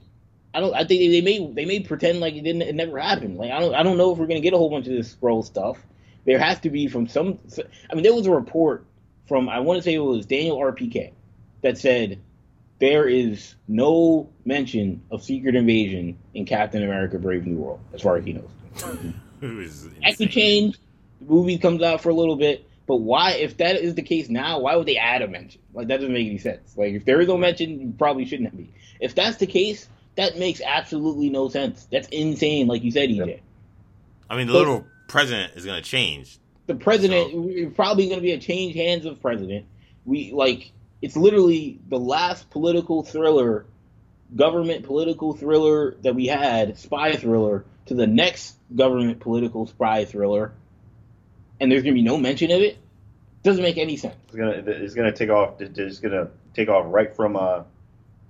[0.53, 0.73] I don't.
[0.73, 2.63] I think they, they may they may pretend like it didn't.
[2.63, 3.37] It never happened.
[3.37, 3.73] Like I don't.
[3.73, 5.77] I don't know if we're going to get a whole bunch of this Skrull stuff.
[6.25, 7.39] There has to be from some.
[7.89, 8.85] I mean, there was a report
[9.31, 11.13] from I want to say it was Daniel RPK
[11.61, 12.19] that said
[12.79, 18.17] there is no mention of Secret Invasion in Captain America: Brave New World, as far
[18.17, 18.49] as he knows.
[19.41, 20.77] That could change.
[21.19, 23.31] The movie comes out for a little bit, but why?
[23.31, 25.61] If that is the case now, why would they add a mention?
[25.73, 26.77] Like that doesn't make any sense.
[26.77, 28.69] Like if there is no mention, you probably shouldn't be.
[28.99, 31.87] If that's the case, that makes absolutely no sense.
[31.89, 32.67] That's insane.
[32.67, 33.39] Like you said, EJ.
[34.29, 36.37] I mean, the little president is going to change.
[36.77, 39.65] The president So- probably going to be a change hands of president.
[40.05, 40.71] We like
[41.01, 43.65] it's literally the last political thriller
[44.35, 50.53] government political thriller that we had spy thriller to the next government political spy thriller.
[51.59, 52.77] And there's going to be no mention of it?
[53.43, 54.15] Doesn't make any sense.
[54.27, 55.59] It's gonna it's gonna take off.
[55.61, 57.63] It's gonna take off right from uh,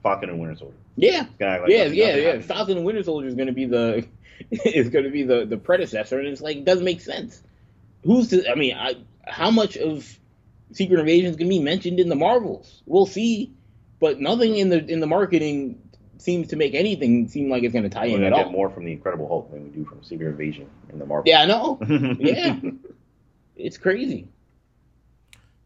[0.04, 0.76] Falcon and Winter Soldier.
[0.96, 1.26] yeah.
[1.38, 2.40] Gonna like yeah nothing- yeah nothing yeah.
[2.42, 4.08] falcon and winter soldier is going to be the
[4.52, 7.42] is going to be the the predecessor and it's like it doesn't make sense
[8.04, 8.96] who's to i mean i
[9.26, 10.18] how much of
[10.74, 12.82] secret invasion is going to be mentioned in the marvels?
[12.86, 13.54] We'll see.
[14.00, 15.78] But nothing in the in the marketing
[16.18, 18.46] seems to make anything seem like it's going to tie We're in gonna at get
[18.48, 18.52] all.
[18.52, 21.30] more from the Incredible Hulk than we do from Secret Invasion in the Marvel.
[21.30, 21.80] yeah i know.
[22.20, 22.60] Yeah.
[23.56, 24.28] It's crazy.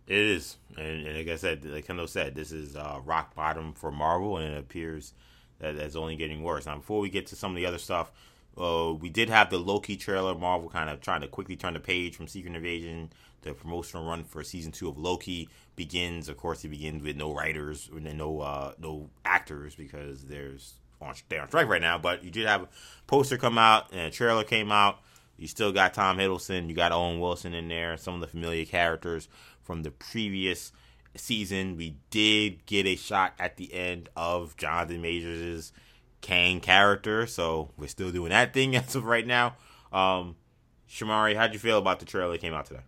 [0.08, 3.74] It is, and, and like I said, like Kendall said, this is uh, rock bottom
[3.74, 5.14] for Marvel, and it appears
[5.60, 6.66] that that's only getting worse.
[6.68, 8.12] Now, before we get to some of the other stuff,
[8.58, 10.36] uh, we did have the Loki trailer.
[10.36, 13.12] Marvel kind of trying to quickly turn the page from Secret Invasion.
[13.42, 16.30] The promotional run for season two of Loki begins.
[16.30, 21.14] Of course, it begins with no writers and no uh, no actors because there's on
[21.30, 21.98] they're on strike right now.
[21.98, 22.68] But you did have a
[23.08, 25.00] poster come out and a trailer came out.
[25.38, 28.64] You still got Tom Hiddleston, you got Owen Wilson in there, some of the familiar
[28.64, 29.28] characters
[29.64, 30.72] from the previous
[31.16, 31.76] season.
[31.76, 35.74] We did get a shot at the end of Jonathan Majors'
[36.26, 39.56] Kang character, so we're still doing that thing as of right now.
[39.94, 40.36] Um,
[40.90, 42.82] Shamari, how'd you feel about the trailer that came out today?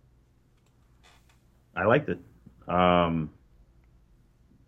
[1.76, 2.18] I liked it.
[2.66, 3.30] Um,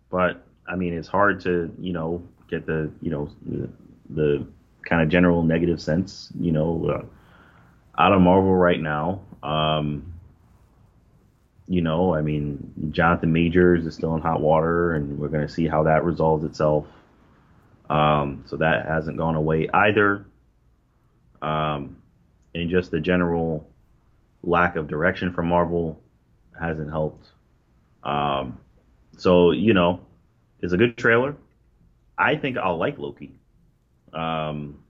[0.09, 3.69] but I mean, it's hard to you know get the you know the,
[4.09, 4.47] the
[4.85, 9.19] kind of general negative sense you know uh, out of Marvel right now.
[9.43, 10.13] Um,
[11.67, 15.53] you know, I mean, Jonathan Majors is still in hot water, and we're going to
[15.53, 16.85] see how that resolves itself.
[17.91, 20.25] Um, so that hasn't gone away either.
[21.41, 21.97] Um,
[22.55, 23.67] and just the general
[24.43, 26.01] lack of direction from Marvel
[26.57, 27.27] hasn't helped.
[28.03, 28.59] Um,
[29.17, 29.99] so you know,
[30.61, 31.35] it's a good trailer.
[32.17, 33.33] I think I'll like Loki.
[34.13, 34.81] Um,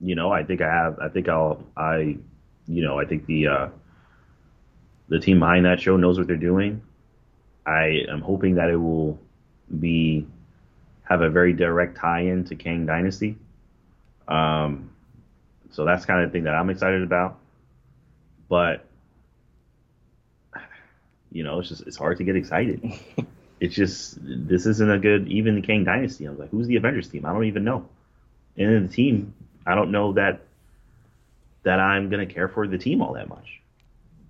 [0.00, 0.98] you know, I think I have.
[1.00, 1.60] I think I'll.
[1.76, 2.16] I,
[2.68, 3.68] you know, I think the uh,
[5.08, 6.82] the team behind that show knows what they're doing.
[7.66, 9.18] I am hoping that it will
[9.80, 10.28] be
[11.04, 13.36] have a very direct tie-in to Kang Dynasty.
[14.26, 14.90] Um,
[15.70, 17.38] so that's kind of the thing that I'm excited about.
[18.48, 18.84] But
[21.30, 22.92] you know, it's just it's hard to get excited.
[23.60, 26.26] it's just this isn't a good even the Kang Dynasty.
[26.26, 27.26] I was like, who's the Avengers team?
[27.26, 27.88] I don't even know.
[28.56, 29.34] And in the team,
[29.66, 30.42] I don't know that
[31.64, 33.60] that I'm gonna care for the team all that much.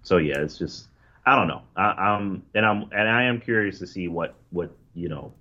[0.02, 0.86] So yeah, it's just
[1.26, 1.62] I don't know.
[1.76, 5.32] I'm and I'm and I am curious to see what what you know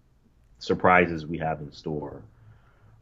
[0.63, 2.23] surprises we have in store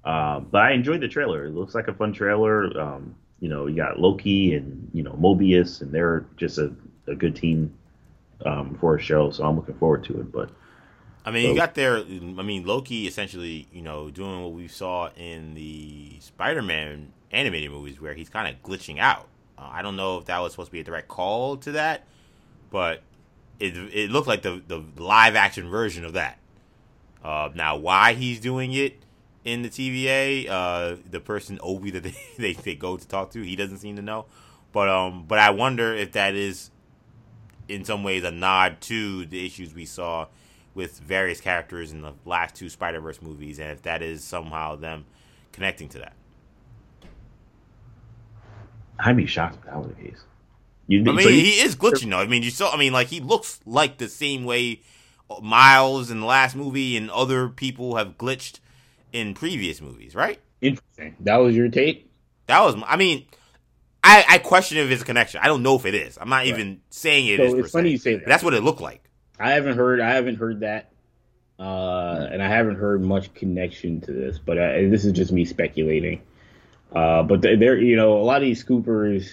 [0.04, 1.46] Uh, but I enjoyed the trailer.
[1.46, 2.66] It looks like a fun trailer.
[2.80, 6.74] Um, you know, you got Loki and you know Mobius, and they're just a,
[7.08, 7.74] a good team
[8.46, 9.32] um, for a show.
[9.32, 10.32] So I'm looking forward to it.
[10.32, 10.52] But
[11.26, 11.98] I mean, you got there.
[11.98, 18.02] I mean, Loki essentially, you know, doing what we saw in the Spider-Man animated movies,
[18.02, 19.30] where he's kind of glitching out.
[19.58, 22.08] Uh, I don't know if that was supposed to be a direct call to that,
[22.72, 23.04] but
[23.60, 26.40] it it looked like the the live action version of that.
[27.24, 29.04] Uh, now, why he's doing it
[29.46, 31.92] in the TVA, uh, the person O.B.
[31.92, 34.26] that they, they, they go to talk to, he doesn't seem to know.
[34.72, 36.72] But um, but I wonder if that is
[37.68, 40.28] in some ways a nod to the issues we saw
[40.74, 44.76] with various characters in the last two Spider Verse movies, and if that is somehow
[44.78, 45.06] them
[45.52, 46.14] connecting to that.
[49.00, 50.24] I'd be shocked if that were the case.
[50.88, 52.20] You, I mean, so you- he is glitching though.
[52.20, 52.72] I mean, you saw.
[52.72, 54.82] I mean, like he looks like the same way
[55.42, 58.60] Miles in the last movie and other people have glitched
[59.14, 60.40] in previous movies, right?
[60.62, 61.16] Interesting.
[61.22, 62.10] That was your take.
[62.48, 62.76] That was.
[62.86, 63.26] I mean,
[64.04, 65.42] I I question if it's a connection.
[65.44, 66.18] I don't know if it is.
[66.20, 67.54] I'm not even saying it So is.
[67.66, 67.92] it's funny se.
[67.92, 68.28] you say that.
[68.28, 69.10] That's what it looked like.
[69.40, 70.00] I haven't heard.
[70.00, 70.92] I haven't heard that,
[71.60, 74.38] uh, and I haven't heard much connection to this.
[74.38, 76.22] But I, this is just me speculating.
[76.94, 79.30] Uh, but there, you know, a lot of these scoopers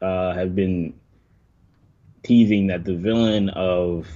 [0.00, 0.94] uh, have been
[2.22, 4.08] teasing that the villain of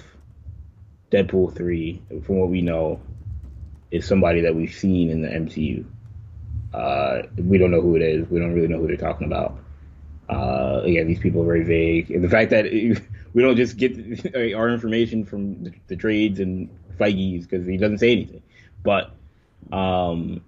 [1.12, 3.00] Deadpool three, from what we know,
[3.90, 5.84] is somebody that we've seen in the MCU.
[6.72, 8.28] Uh, we don't know who it is.
[8.28, 9.58] We don't really know who they're talking about.
[10.28, 12.10] Uh, again, these people are very vague.
[12.10, 12.64] And the fact that
[13.34, 17.98] we don't just get our information from the, the trades and Feige's because he doesn't
[17.98, 18.42] say anything.
[18.82, 19.12] But,
[19.70, 20.42] um,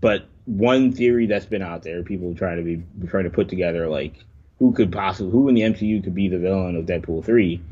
[0.00, 3.88] but one theory that's been out there, people trying to be trying to put together
[3.88, 4.16] like
[4.58, 7.62] who could possibly who in the MCU could be the villain of Deadpool three,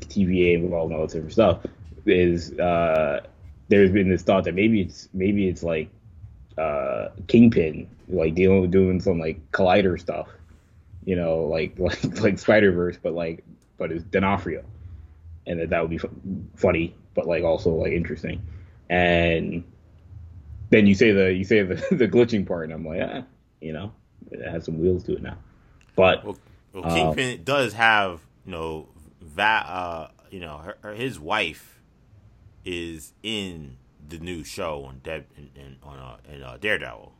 [0.00, 1.60] TVA and all that different stuff,
[2.06, 3.20] is uh,
[3.68, 5.88] there's been this thought that maybe it's maybe it's like
[6.58, 10.28] uh, Kingpin, like dealing with doing some like collider stuff,
[11.04, 13.44] you know, like like like Spider Verse, but like
[13.78, 14.64] but it's D'Onofrio,
[15.46, 16.10] and that that would be fu-
[16.56, 18.42] funny, but like also like interesting,
[18.88, 19.64] and
[20.70, 23.22] then you say the you say the the glitching part, and I'm like, ah,
[23.60, 23.92] you know,
[24.30, 25.38] it has some wheels to it now,
[25.96, 26.38] but Well,
[26.72, 28.88] well Uh, Kingpin does have you know
[29.36, 31.80] that uh, you know her, her- his wife
[32.64, 33.76] is in
[34.08, 37.12] the new show on Dead in, in, on uh, in, uh, Daredevil.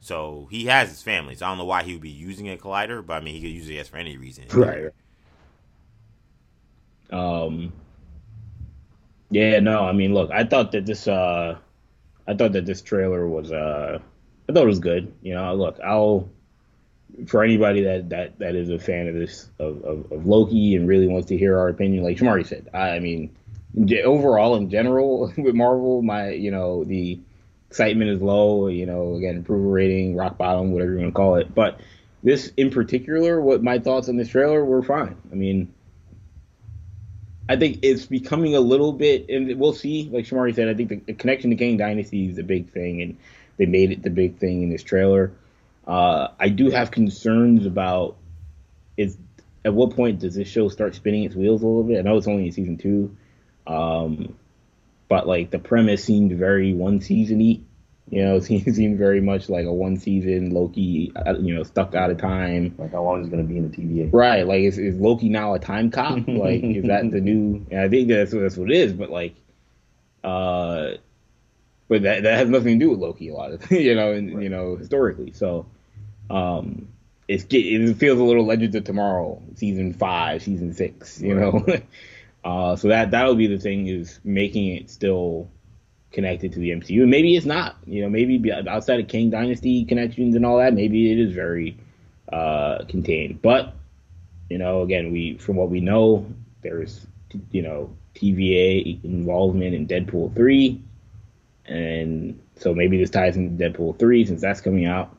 [0.00, 1.34] So he has his family.
[1.34, 3.40] So I don't know why he would be using a collider, but I mean he
[3.40, 4.44] could use it for any reason.
[4.52, 4.90] Right.
[7.10, 7.72] Um.
[9.30, 11.58] Yeah, no, I mean, look, I thought that this, uh,
[12.28, 13.98] I thought that this trailer was, uh,
[14.48, 15.12] I thought it was good.
[15.22, 16.28] You know, look, I'll,
[17.26, 20.88] for anybody that that that is a fan of this of, of, of Loki and
[20.88, 23.34] really wants to hear our opinion, like Shamari said, I, I mean,
[24.04, 27.20] overall in general with Marvel, my you know the
[27.68, 28.68] excitement is low.
[28.68, 31.54] You know, again, approval rating, rock bottom, whatever you want to call it.
[31.54, 31.80] But
[32.22, 35.16] this in particular, what my thoughts on this trailer were fine.
[35.30, 35.72] I mean,
[37.48, 40.08] I think it's becoming a little bit, and we'll see.
[40.10, 43.02] Like Shamari said, I think the, the connection to Kang Dynasty is a big thing,
[43.02, 43.18] and
[43.56, 45.32] they made it the big thing in this trailer.
[45.86, 48.16] Uh, I do have concerns about
[48.96, 49.18] is
[49.64, 51.98] at what point does this show start spinning its wheels a little bit?
[51.98, 53.16] I know it's only in season two,
[53.66, 54.34] um,
[55.08, 57.62] but like the premise seemed very one seasony.
[58.10, 61.94] You know, it seemed, very much like a one season Loki, uh, you know, stuck
[61.94, 62.74] out of time.
[62.78, 64.10] like how long is it going to be in the TVA?
[64.12, 66.18] Right, like is, is Loki now a time cop?
[66.28, 67.66] Like is that the new?
[67.70, 68.92] And I think that's what that's what it is.
[68.92, 69.34] But like,
[70.22, 70.92] uh,
[71.88, 74.42] but that that has nothing to do with Loki a lot of you know, and
[74.42, 75.32] you know historically.
[75.32, 75.66] So,
[76.30, 76.88] um,
[77.28, 81.20] it's get- it feels a little Legends of Tomorrow, season five, season six.
[81.20, 81.66] You know,
[82.44, 85.48] uh, so that that'll be the thing is making it still
[86.12, 87.02] connected to the MCU.
[87.02, 87.76] And maybe it's not.
[87.86, 91.76] You know, maybe outside of Kang Dynasty connections and all that, maybe it is very
[92.32, 93.42] uh, contained.
[93.42, 93.74] But
[94.48, 96.26] you know, again, we from what we know,
[96.62, 97.06] there's
[97.50, 100.82] you know TVA involvement in Deadpool three,
[101.66, 105.13] and so maybe this ties into Deadpool three since that's coming out.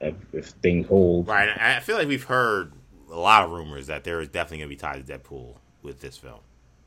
[0.00, 1.48] If, if things hold, Right.
[1.48, 2.72] I feel like we've heard
[3.10, 6.00] a lot of rumors that there is definitely going to be tied to Deadpool with
[6.00, 6.40] this film,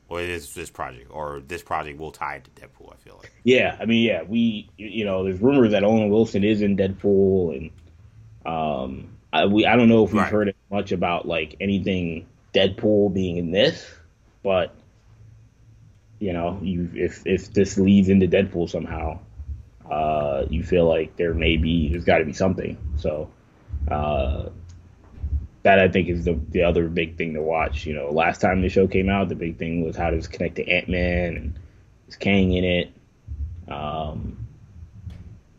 [0.08, 2.92] or this this project, or this project will tie it to Deadpool.
[2.92, 3.32] I feel like.
[3.44, 7.56] Yeah, I mean, yeah, we, you know, there's rumors that Owen Wilson is in Deadpool,
[7.56, 7.70] and
[8.46, 10.30] um, I, we, I don't know if we've Right.
[10.32, 13.86] heard much about like anything Deadpool being in this,
[14.42, 14.74] but
[16.18, 19.18] you know, you if if this leads into Deadpool somehow,
[19.92, 22.78] uh, you feel like there may be, there's got to be something.
[22.96, 23.30] So,
[23.90, 24.48] uh,
[25.62, 27.86] that I think is the the other big thing to watch.
[27.86, 30.56] You know, last time the show came out, the big thing was how does connect
[30.56, 31.58] to Ant Man and
[32.08, 32.92] is Kang in it.
[33.68, 34.46] Um,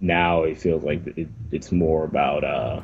[0.01, 2.81] now it feels like it, it's more about uh,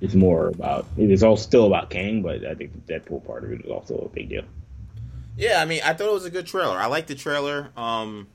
[0.00, 3.52] it's more about it's all still about Kang, but I think the Deadpool part of
[3.52, 4.44] it is also a big deal.
[5.36, 6.78] Yeah, I mean, I thought it was a good trailer.
[6.78, 7.70] I like the trailer.
[7.76, 8.28] Um,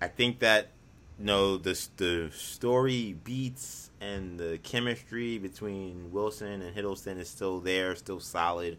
[0.00, 0.68] I think that
[1.18, 7.94] know the the story beats and the chemistry between Wilson and Hiddleston is still there,
[7.94, 8.78] still solid.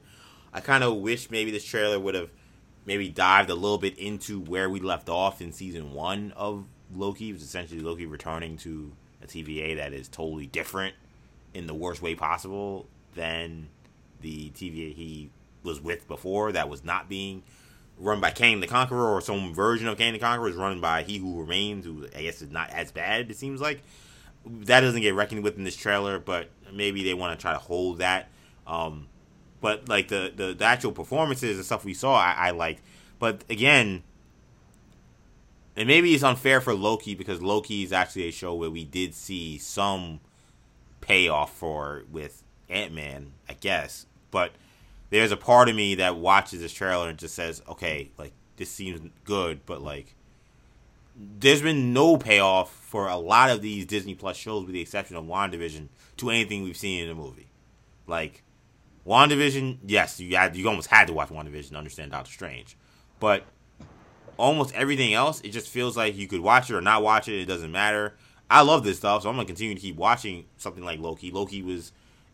[0.54, 2.30] I kind of wish maybe this trailer would have
[2.86, 7.32] maybe dived a little bit into where we left off in season one of Loki,
[7.32, 8.92] which is essentially Loki returning to
[9.22, 10.96] a TVA that is totally different
[11.54, 13.70] in the worst way possible than
[14.22, 15.30] the TVA he
[15.64, 17.44] was with before that was not being
[17.98, 21.04] run by Kang the Conqueror or some version of Kang the Conqueror is run by
[21.04, 23.82] He Who Remains, who I guess is not as bad, it seems like.
[24.46, 27.60] That doesn't get reckoned with in this trailer, but maybe they want to try to
[27.60, 28.30] hold that.
[28.68, 29.08] Um,
[29.62, 32.82] but like the, the, the, actual performances and stuff we saw, I, I liked.
[33.20, 34.04] But again,
[35.76, 39.14] and maybe it's unfair for Loki because Loki is actually a show where we did
[39.14, 40.20] see some
[41.02, 44.06] payoff for with Ant Man, I guess.
[44.32, 44.52] But
[45.14, 48.72] there's a part of me that watches this trailer and just says, okay, like this
[48.72, 50.16] seems good, but like
[51.16, 55.16] there's been no payoff for a lot of these Disney Plus shows, with the exception
[55.16, 57.46] of WandaVision, to anything we've seen in the movie.
[58.08, 58.42] Like
[59.06, 62.76] WandaVision, yes, you had you almost had to watch WandaVision to understand Doctor Strange,
[63.20, 63.46] but
[64.38, 67.40] almost everything else, it just feels like you could watch it or not watch it.
[67.40, 68.16] It doesn't matter.
[68.50, 71.30] I love this stuff, so I'm gonna continue to keep watching something like Loki.
[71.30, 71.92] Loki was,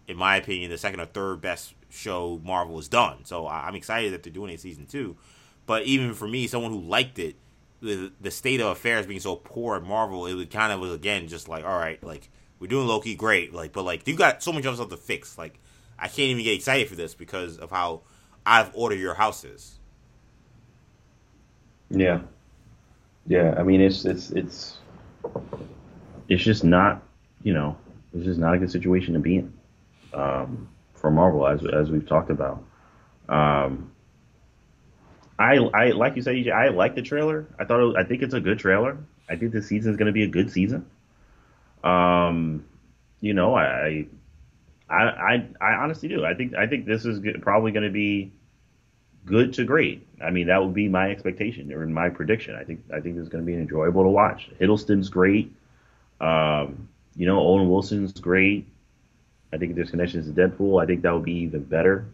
[0.07, 3.25] in my opinion, the second or third best show Marvel has done.
[3.25, 5.17] So I'm excited that they're doing it season two.
[5.65, 7.35] But even for me, someone who liked it,
[7.81, 10.93] the, the state of affairs being so poor at Marvel, it would kind of was
[10.93, 12.29] again just like, all right, like
[12.59, 15.37] we're doing Loki, great, like, but like you got so much stuff to fix.
[15.37, 15.59] Like
[15.97, 18.01] I can't even get excited for this because of how
[18.45, 19.79] out of order your house is.
[21.89, 22.21] Yeah,
[23.27, 23.55] yeah.
[23.57, 24.77] I mean, it's it's it's
[26.27, 27.01] it's just not,
[27.43, 27.77] you know,
[28.13, 29.53] it's just not a good situation to be in.
[30.13, 30.67] Um,
[30.99, 32.63] for Marvel, as as we've talked about.
[33.27, 33.91] Um,
[35.37, 37.47] I I like you said, EJ, I like the trailer.
[37.57, 38.97] I thought I think it's a good trailer.
[39.29, 40.85] I think this season is going to be a good season.
[41.83, 42.65] Um,
[43.21, 44.07] you know, I,
[44.89, 46.25] I I I honestly do.
[46.25, 48.33] I think I think this is probably going to be
[49.25, 50.07] good to great.
[50.21, 52.55] I mean, that would be my expectation or my prediction.
[52.55, 54.49] I think I think it's going to be enjoyable to watch.
[54.59, 55.53] Hiddleston's great.
[56.19, 58.67] Um, you know, Owen Wilson's great.
[59.51, 60.81] I think there's connections to Deadpool.
[60.81, 62.05] I think that would be even better.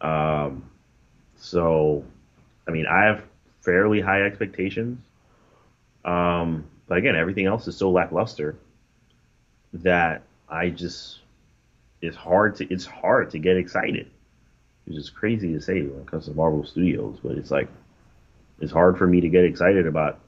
[0.00, 0.70] Um,
[1.36, 2.04] so,
[2.68, 3.24] I mean, I have
[3.60, 5.00] fairly high expectations.
[6.04, 8.56] Um, but again, everything else is so lackluster
[9.72, 11.20] that I just
[12.00, 14.10] it's hard to it's hard to get excited.
[14.86, 17.68] It's just crazy to say when it comes to Marvel Studios, but it's like
[18.60, 20.20] it's hard for me to get excited about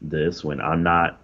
[0.00, 1.20] this when I'm not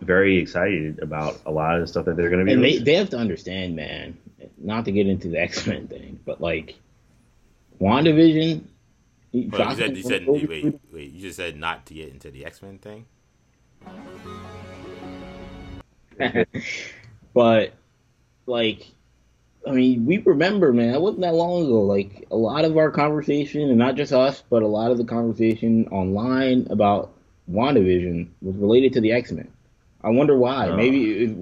[0.00, 2.52] very excited about a lot of the stuff that they're going to be.
[2.52, 4.16] And they, they have to understand, man.
[4.58, 6.76] Not to get into the X Men thing, but like
[7.80, 8.62] WandaVision.
[9.32, 12.46] Well, you said, you said wait, wait, you just said not to get into the
[12.46, 13.06] X Men thing.
[17.34, 17.74] but
[18.46, 18.86] like,
[19.66, 20.92] I mean, we remember, man.
[20.92, 21.82] That wasn't that long ago.
[21.82, 25.04] Like a lot of our conversation, and not just us, but a lot of the
[25.04, 27.12] conversation online about
[27.50, 29.50] WandaVision was related to the X Men.
[30.06, 30.70] I wonder why.
[30.70, 31.32] Uh, Maybe is,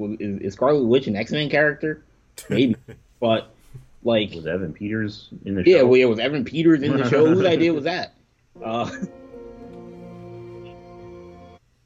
[0.41, 2.03] is, Scarlet Witch an X Men character?
[2.49, 2.77] Maybe,
[3.21, 3.55] but
[4.03, 5.77] like was Evan Peters in the yeah, show?
[5.77, 7.27] Yeah, well, it was Evan Peters in the show.
[7.35, 8.15] Whose idea was that?
[8.65, 9.09] Uh, so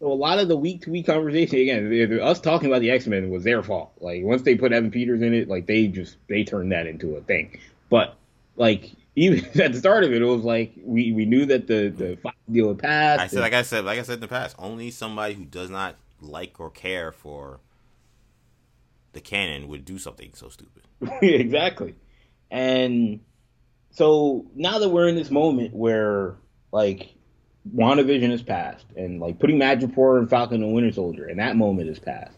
[0.03, 3.29] a lot of the week to week conversation again, us talking about the X Men
[3.29, 3.91] was their fault.
[3.99, 7.17] Like once they put Evan Peters in it, like they just they turned that into
[7.17, 7.59] a thing.
[7.91, 8.15] But
[8.55, 11.89] like even at the start of it, it was like we, we knew that the
[11.89, 12.19] the
[12.49, 13.21] deal had passed.
[13.21, 15.71] I said, like I said, like I said in the past, only somebody who does
[15.71, 17.61] not like or care for
[19.13, 20.83] the canon would do something so stupid.
[21.23, 21.95] exactly.
[22.51, 23.21] And
[23.91, 26.37] so now that we're in this moment where
[26.73, 27.15] like
[27.75, 31.89] WandaVision is passed and like putting Madripoor and Falcon and Winter Soldier and that moment
[31.89, 32.37] is passed.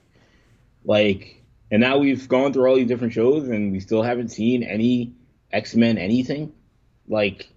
[0.84, 4.62] Like and now we've gone through all these different shows and we still haven't seen
[4.62, 5.14] any
[5.52, 6.52] X-Men anything.
[7.06, 7.48] Like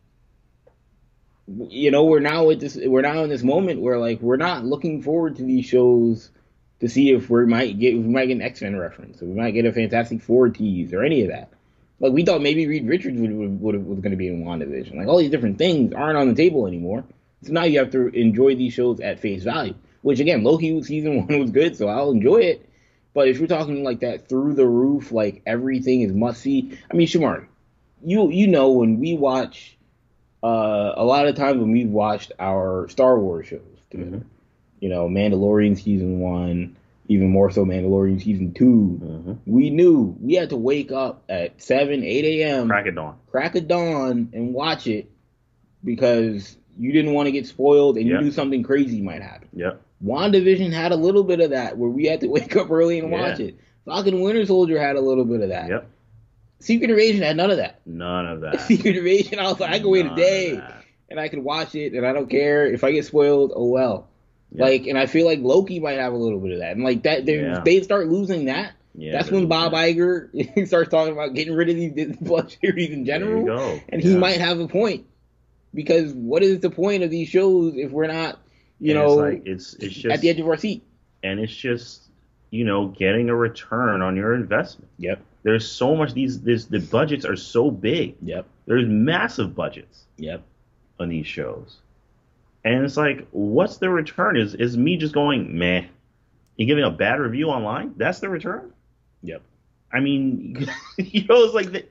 [1.70, 4.66] you know, we're now at this we're now in this moment where like we're not
[4.66, 6.30] looking forward to these shows
[6.80, 9.36] to see if we might get we might get an X Men reference, or we
[9.36, 11.50] might get a Fantastic Four tease, or any of that.
[12.00, 14.96] Like we thought maybe Reed Richards would, would, would was going to be in WandaVision.
[14.96, 17.04] Like all these different things aren't on the table anymore.
[17.44, 19.76] So now you have to enjoy these shows at face value.
[20.02, 22.70] Which again, Loki season one was good, so I'll enjoy it.
[23.14, 26.78] But if you're talking like that through the roof, like everything is must see.
[26.92, 27.48] I mean, Shamar,
[28.04, 29.78] you you know when we watch
[30.44, 34.28] uh, a lot of times when we've watched our Star Wars shows together, mm-hmm.
[34.82, 36.76] you know, Mandalorian season one,
[37.08, 39.38] even more so Mandalorian season 2 Mhm.
[39.46, 42.68] we knew we had to wake up at seven, eight a.m.
[42.68, 43.16] Crack of dawn.
[43.32, 45.10] crack of dawn and watch it
[45.84, 48.16] because you didn't want to get spoiled and Yeah.
[48.18, 49.48] you knew something crazy might happen.
[49.54, 49.82] Yep.
[50.04, 53.12] WandaVision had a little bit of that where we had to wake up early and
[53.12, 53.22] Yeah.
[53.30, 53.56] watch it.
[53.86, 55.70] Falcon Winter Soldier had a little bit of that.
[55.70, 55.88] Yep.
[56.64, 57.82] Secret Invasion had none of that.
[57.86, 58.62] None of that.
[58.68, 60.62] Secret Invasion, I was like, I can wait a day
[61.10, 63.52] and I can watch it and I don't care if I get spoiled.
[63.56, 64.08] Oh well.
[64.52, 64.66] Yeah.
[64.66, 67.04] Like, and I feel like Loki might have a little bit of that, and like
[67.04, 67.62] that, they Yeah.
[67.66, 68.74] they start losing that.
[68.96, 72.92] Yeah, That's when Bob Iger starts talking about getting rid of these Disney Plus series
[72.92, 75.08] in general and he might have a point
[75.74, 78.40] because what is the point of these shows if we're not
[78.80, 80.84] you And know it's like it's it's just at the edge of our seat
[81.24, 82.04] and it's just
[82.52, 84.92] you know getting a return on your investment.
[85.00, 88.16] yep There's so much these this the budgets are so big.
[88.22, 90.44] yep There's massive budgets yep
[91.00, 91.78] on these shows.
[92.66, 94.38] And it's like, what's the return?
[94.38, 95.86] Is is me just going meh?
[96.56, 97.94] You giving a bad review online?
[97.98, 98.72] That's the return?
[99.22, 99.42] yep
[99.92, 100.68] I mean,
[100.98, 101.86] you know, it's like the,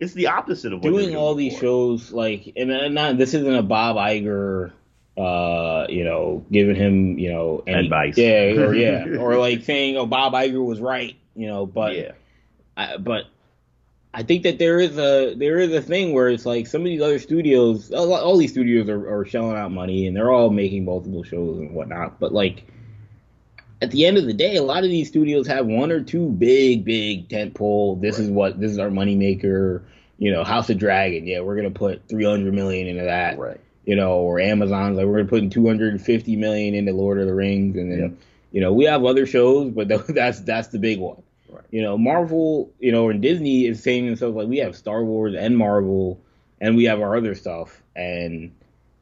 [0.00, 3.34] it's the opposite of what doing they're all doing these shows like and not this
[3.34, 4.72] isn't a Bob Iger
[5.16, 8.16] uh you know giving him you know any, Advice.
[8.16, 12.12] yeah or yeah or like saying oh Bob Iger was right you know but yeah,
[12.78, 13.24] I, but
[14.14, 16.86] I think that there is a there is a thing where it's like some of
[16.86, 20.50] these other studios, all, all these studios are, are shelling out money and they're all
[20.50, 22.18] making multiple shows and whatnot.
[22.18, 22.64] But like
[23.82, 26.30] at the end of the day, a lot of these studios have one or two
[26.30, 28.00] big, big tentpole.
[28.00, 29.82] This is what this is our moneymaker.
[30.20, 31.26] You know, House of Dragon.
[31.26, 33.60] Yeah, we're gonna put three hundred million into that right.
[33.84, 37.76] you know, or Amazon's like we're gonna put 250 million into Lord of the Rings,
[37.76, 38.12] and then Yep.
[38.52, 41.22] you know we have other shows, but that's that's the big one.
[41.48, 41.64] Right.
[41.70, 45.34] You know, Marvel, you know, and Disney is saying themselves like we have Star Wars
[45.34, 46.20] and Marvel,
[46.60, 48.52] and we have our other stuff, and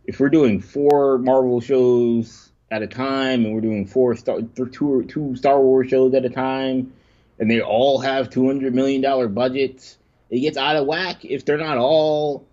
[0.05, 5.05] if we're doing four Marvel shows at a time, and we're doing four Star two
[5.09, 6.93] two Star Wars shows at a time,
[7.39, 9.99] and they all have 200 million dollar budgets,
[10.31, 12.47] it gets out of whack if they're not all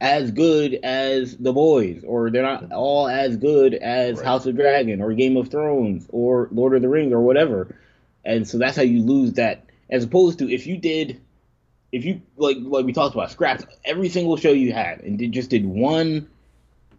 [0.00, 4.26] as good as The Boys, or they're not all as good as Right.
[4.26, 7.74] House of Dragon, or Game of Thrones, or Lord of the Rings, or whatever.
[8.26, 9.64] And so that's how you lose that.
[9.88, 11.20] As opposed to if you did,
[11.92, 15.32] if you like like we talked about, scrapped every single show you had and did
[15.32, 16.28] just did one,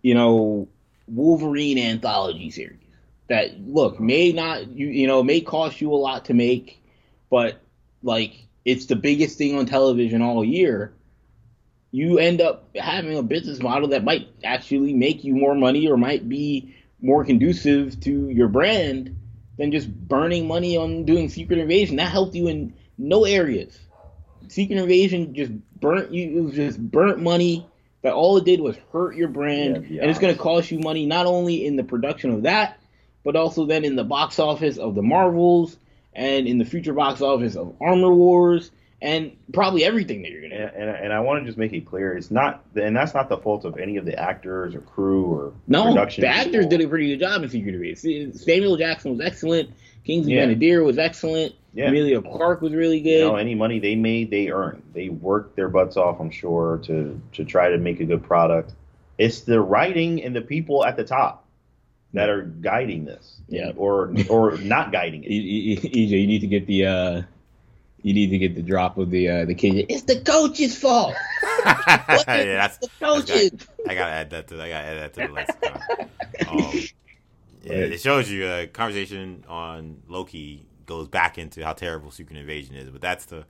[0.01, 0.69] you know,
[1.07, 2.79] Wolverine anthology series
[3.27, 6.81] that look may not you you know may cost you a lot to make,
[7.29, 7.59] but
[8.01, 10.93] like it's the biggest thing on television all year
[11.91, 15.97] you end up having a business model that might actually make you more money or
[15.97, 19.16] might be more conducive to your brand
[19.57, 21.97] than just burning money on doing Secret Invasion.
[21.97, 23.77] That helped you in no areas.
[24.47, 26.37] Secret Invasion just burnt you.
[26.37, 27.67] It was just burnt money.
[28.03, 30.79] That all it did was hurt your brand, Yeah, and it's going to cost you
[30.79, 32.79] money not only in the production of that,
[33.23, 35.75] but also then in the box office of the Marvels
[36.13, 38.71] and in the future box office of Armor Wars
[39.01, 40.57] and probably everything that you're going to.
[40.57, 43.29] And, and, and I want to just make it clear, it's not, and that's not
[43.29, 46.21] the fault of any of the actors or crew or No, production.
[46.21, 46.69] the actors people.
[46.69, 48.33] did a pretty good job in Secret Invasion.
[48.33, 49.69] Samuel Jackson was excellent.
[50.03, 50.45] Kingsley Yeah.
[50.47, 51.53] Ben-Adir was excellent.
[51.73, 51.89] Yeah.
[51.89, 53.09] Emilia Clarke was really good.
[53.19, 54.81] You know, any money they made, they earned.
[54.93, 58.73] They worked their butts off, I'm sure, to to try to make a good product.
[59.19, 61.45] It's the writing and the people at the top
[62.13, 63.73] that are guiding this, Yeah.
[63.75, 65.29] or or not guiding it.
[65.29, 67.21] EJ, you need to get the uh,
[68.07, 69.85] you need to get the drop of the uh, the kid.
[69.89, 71.13] It's the coach's fault.
[71.65, 73.67] yeah, that's, the that's got- coaches.
[73.85, 75.81] I gotta add that to I gotta add that to the lexicon.
[76.47, 76.71] Um,
[77.63, 82.75] yeah, it shows you a conversation on Loki goes back into how terrible Secret Invasion
[82.75, 83.45] is, but that's the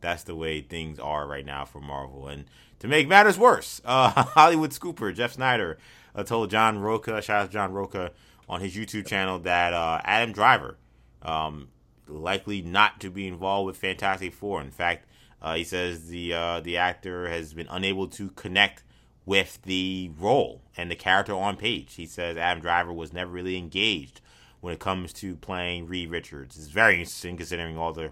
[0.00, 2.26] that's the way things are right now for Marvel.
[2.26, 2.46] And
[2.80, 5.76] to make matters worse, uh, Hollywood scooper Jeff Sneider
[6.14, 8.10] uh, told John Rocha, shout out to John Rocha,
[8.48, 10.76] on his YouTube channel that uh, Adam Driver
[11.22, 11.68] um,
[12.10, 14.60] likely not to be involved with Fantastic Four.
[14.60, 15.06] In fact,
[15.42, 18.82] uh, he says the uh, the actor has been unable to connect
[19.24, 21.94] with the role and the character on page.
[21.94, 24.20] He says Adam Driver was never really engaged
[24.60, 26.56] when it comes to playing Reed Richards.
[26.56, 28.10] It's very interesting considering all the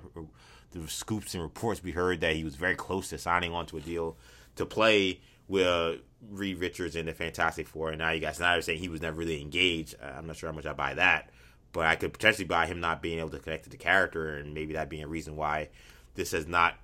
[0.72, 3.78] the scoops and reports we heard that he was very close to signing on to
[3.78, 4.16] a deal
[4.56, 5.94] to play with uh,
[6.30, 7.90] Reed Richards in the Fantastic Four.
[7.90, 9.94] And now you got Sneider saying he was never really engaged.
[10.02, 11.30] Uh, I'm not sure how much I buy that,
[11.72, 14.54] but I could potentially buy him not being able to connect to the character, and
[14.54, 15.68] maybe that being a reason why
[16.14, 16.74] this has not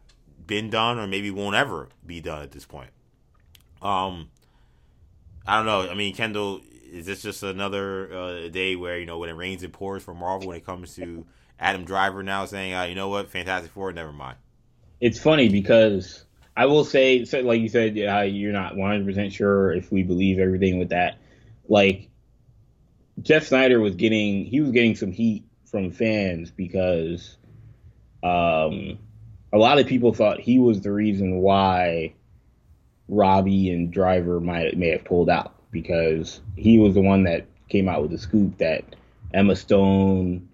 [0.47, 2.91] been done, or maybe won't ever be done at this point.
[3.83, 4.31] Um,
[5.47, 5.91] I don't know.
[5.91, 9.63] I mean, Kendall, is this just another uh, day where you know when it rains
[9.63, 11.27] it pours for Marvel when it comes to
[11.59, 14.37] Adam Driver now saying, uh, you know what, Fantastic Four, never mind.
[15.01, 16.25] It's funny because
[16.57, 20.03] I will say, so like you said, uh, you're not 100 percent sure if we
[20.03, 21.19] believe everything with that.
[21.69, 22.11] Like
[23.23, 27.37] Jeff Sneider was getting he was getting some heat from fans because
[28.23, 28.99] um,
[29.53, 32.15] a lot of people thought he was the reason why
[33.09, 37.89] Robbie and Driver might may have pulled out because he was the one that came
[37.89, 38.85] out with the scoop that
[39.33, 40.49] Emma Stone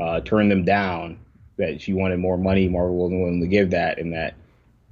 [0.00, 1.18] uh, turned them down
[1.56, 4.34] that she wanted more money, Marvel wasn't willing to give that, and that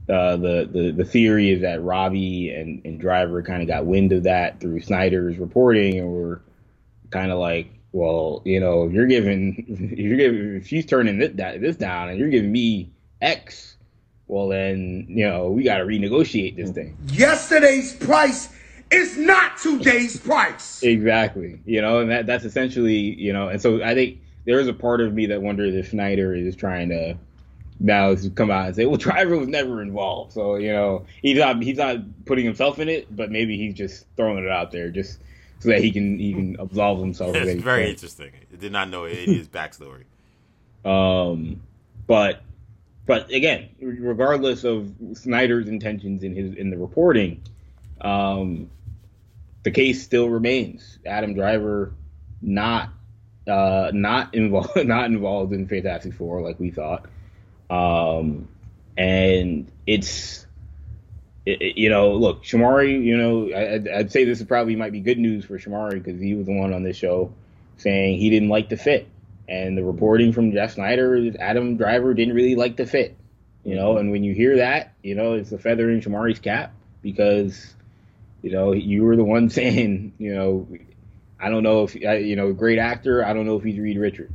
[0.08, 4.12] uh, the, the the theory is that Robbie and, and Driver kind of got wind
[4.12, 6.42] of that through Sneider's reporting, and were
[7.10, 11.18] kind of like, well, you know, if you're giving, if you're giving, if she's turning
[11.18, 13.76] this, this down, and you're giving me X,
[14.28, 16.96] well then, you know, we got to renegotiate this thing.
[17.08, 18.48] Yesterday's price
[18.90, 20.82] is not today's price.
[20.82, 24.68] Exactly, you know, and that that's essentially, you know, and so I think there is
[24.68, 27.16] a part of me that wonders if Sneider is trying to
[27.78, 31.62] now come out and say, well, Driver was never involved, so you know he's not
[31.62, 35.20] he's not putting himself in it, but maybe he's just throwing it out there just
[35.60, 37.34] so that he can he can absolve himself.
[37.34, 38.32] It's very interesting.
[38.52, 40.04] I did not know his backstory.
[40.84, 41.62] Um,
[42.06, 42.42] but
[43.06, 47.42] but again, regardless of Sneider's intentions in his in the reporting,
[48.00, 48.70] um,
[49.62, 50.98] the case still remains.
[51.06, 51.92] Adam Driver
[52.42, 52.90] not
[53.48, 57.06] uh, not involved not involved in Fantastic Four like we thought.
[57.68, 58.48] Um,
[58.96, 60.45] and it's
[61.46, 64.92] it, it, you know, look, Shamari, you know, I, would say this is probably might
[64.92, 67.32] be good news for Shamari because he was the one on this show
[67.78, 69.06] saying he didn't like the fit,
[69.48, 73.16] and the reporting from Jeff Sneider is Adam Driver didn't really like the fit,
[73.64, 76.72] you know, and when you hear that, you know, it's a feather in Shamari's cap
[77.00, 77.74] because,
[78.42, 80.66] you know, you were the one saying, you know,
[81.38, 83.24] I don't know if you know, great actor.
[83.24, 84.34] I don't know if he's Reed Richards.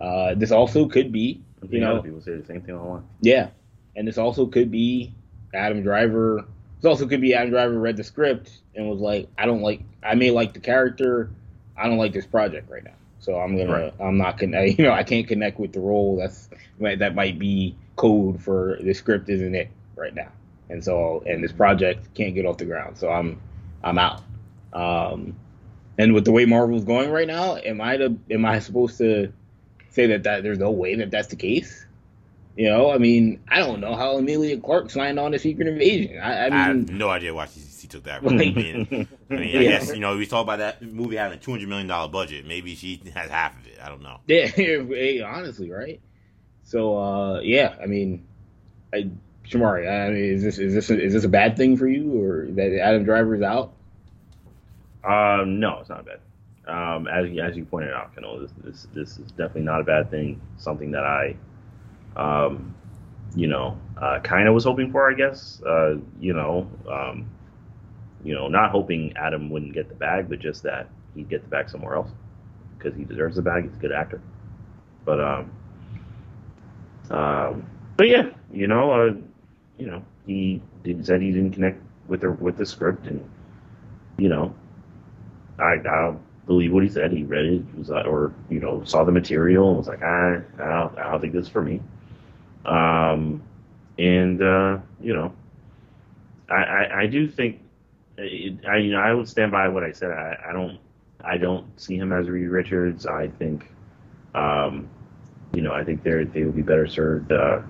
[0.00, 3.08] Uh, this also could be, you know, people say the same thing all along.
[3.20, 3.50] Yeah,
[3.94, 5.12] and this also could be
[5.54, 6.44] Adam Driver.
[6.80, 9.82] This also could be Adam Driver read the script and was like, I don't like.
[10.02, 11.30] I may like the character.
[11.76, 12.94] I don't like this project right now.
[13.20, 13.72] So I'm gonna.
[13.72, 13.94] Right.
[14.00, 14.62] I'm not gonna.
[14.66, 16.16] You know, I can't connect with the role.
[16.16, 16.48] That's
[16.80, 20.28] that might be code for the script isn't it right now.
[20.70, 22.96] And so and this project can't get off the ground.
[22.96, 23.40] So I'm
[23.82, 24.22] I'm out.
[24.72, 25.34] Um,
[25.98, 29.32] and with the way Marvel's going right now, am I to am I supposed to
[29.90, 31.84] say that that there's no way that that's the case?
[32.58, 36.18] You know, I mean, I don't know how Emilia Clarke signed on to Secret Invasion.
[36.18, 38.20] I, I mean, I have no idea why she, she took that.
[38.24, 38.32] Role.
[38.32, 39.62] I mean, I, mean, I yeah.
[39.62, 42.46] guess you know we talk about that movie having a two hundred million dollar budget.
[42.46, 43.78] Maybe she has half of it.
[43.80, 44.18] I don't know.
[44.26, 46.00] Yeah, honestly, right?
[46.64, 48.26] So, uh, yeah, I mean,
[48.92, 49.08] I,
[49.48, 52.20] Shamari, I mean, is this is this a, is this a bad thing for you,
[52.20, 53.72] or that Adam Driver is out?
[55.04, 56.18] Um, no, it's not bad.
[56.66, 59.84] Um, as as you pointed out, you know, this, this this is definitely not a
[59.84, 60.40] bad thing.
[60.56, 61.36] Something that I,
[62.16, 62.74] um,
[63.34, 65.62] you know, uh, kind of was hoping for, I guess.
[65.62, 67.28] Uh, you know, um,
[68.24, 71.48] you know, not hoping Adam wouldn't get the bag, but just that he'd get the
[71.48, 72.10] bag somewhere else
[72.76, 73.64] because he deserves the bag.
[73.64, 74.20] He's a good actor.
[75.04, 75.50] But um,
[77.10, 77.66] um,
[77.96, 79.14] but yeah, you know, uh,
[79.78, 83.28] you know, he did, said he didn't connect with the with the script, and
[84.18, 84.54] you know,
[85.58, 86.14] I, I
[86.46, 87.12] believe what he said.
[87.12, 90.68] He read it, was or you know saw the material and was like, I, I
[90.68, 91.80] don't, I don't think this is for me.
[92.68, 93.42] Um,
[93.98, 95.32] and uh, you know,
[96.50, 97.60] I, I, I do think,
[98.16, 100.10] it, I you know I would stand by what I said.
[100.10, 100.78] I, I don't
[101.24, 103.06] I don't see him as Reed Richards.
[103.06, 103.70] I think,
[104.34, 104.88] um,
[105.54, 107.60] you know, I think they they would be better served uh,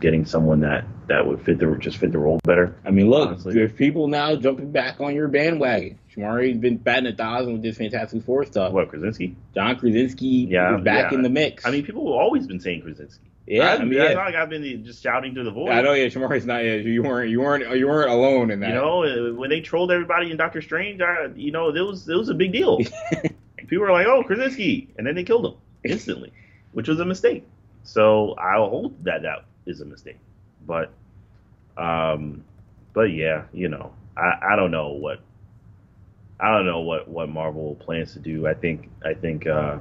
[0.00, 2.76] getting someone that that would fit the just fit the role better.
[2.84, 3.54] I mean, look, honestly.
[3.54, 5.98] there's people now jumping back on your bandwagon.
[6.14, 8.72] Shamari's been batting a thousand with this Fantastic Four stuff.
[8.72, 9.36] What Krasinski?
[9.54, 11.18] John Krasinski yeah, is back yeah.
[11.18, 11.66] in the mix.
[11.66, 13.24] I mean, people have always been saying Krasinski.
[13.46, 14.04] Yeah, I, I mean, yeah.
[14.04, 15.70] it's not like I've been just shouting to the void.
[15.70, 16.64] I know, yeah, Shamari's not.
[16.64, 18.70] Yeah, you weren't, you weren't, you weren't alone in that.
[18.70, 22.08] You know, uh, when they trolled everybody in Doctor Strange, I, you know, it was
[22.08, 22.78] it was a big deal.
[23.56, 25.54] people were like, "Oh, Krasinski," and then they killed him
[25.84, 26.32] instantly,
[26.72, 27.46] which was a mistake.
[27.82, 30.18] So I'll hold that that is a mistake,
[30.66, 30.90] but
[31.76, 32.44] um,
[32.94, 35.20] but yeah, you know, I, I don't know what
[36.40, 38.46] I don't know what, what Marvel plans to do.
[38.46, 39.78] I think I think uh,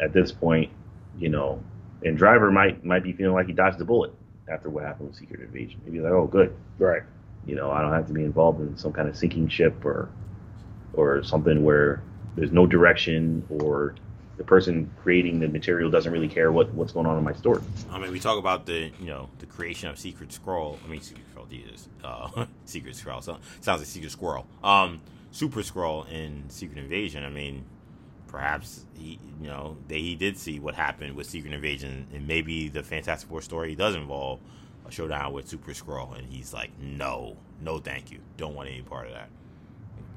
[0.00, 0.70] at this point,
[1.18, 1.62] you know,
[2.04, 4.12] and Driver might might be feeling like he dodged the bullet
[4.48, 5.80] after what happened with Secret Invasion.
[5.84, 7.02] Maybe like, oh, good, right.
[7.46, 10.08] You know, I don't have to be involved in some kind of sinking ship or
[10.92, 12.02] or something where
[12.36, 13.94] there's no direction or
[14.36, 17.62] the person creating the material doesn't really care what, what's going on in my story.
[17.90, 20.78] I mean, we talk about the you know the creation of Secret Skrull.
[20.84, 24.46] I mean, Secret Skrull, Jesus, uh, Secret Skrull so, sounds like Secret Squirrel.
[24.62, 25.00] Um,
[25.30, 27.24] Super Skrull in Secret Invasion.
[27.24, 27.64] I mean,
[28.34, 32.68] perhaps he you know they he did see what happened with Secret Invasion, and maybe
[32.68, 34.40] the Fantastic Four story does involve
[34.86, 38.82] a showdown with Super Skrull, and he's like, no, no, thank you, don't want any
[38.82, 39.28] part of that.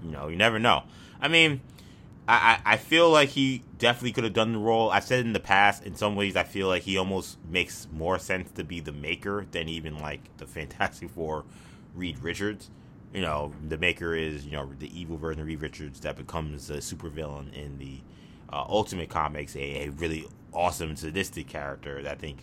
[0.03, 0.84] You know, you never know.
[1.22, 1.61] I mean
[2.27, 4.89] I, I feel like he definitely could have done the role.
[4.91, 8.19] I've said in the past, in some ways, I feel like he almost makes more
[8.19, 11.45] sense to be the maker than even like the Fantastic Four
[11.95, 12.69] Reed Richards.
[13.14, 16.70] You know, the maker is you know the evil version of Reed Richards that becomes
[16.70, 18.00] a supervillain in the
[18.52, 22.40] uh, Ultimate Comics, a, a really awesome sadistic character that I think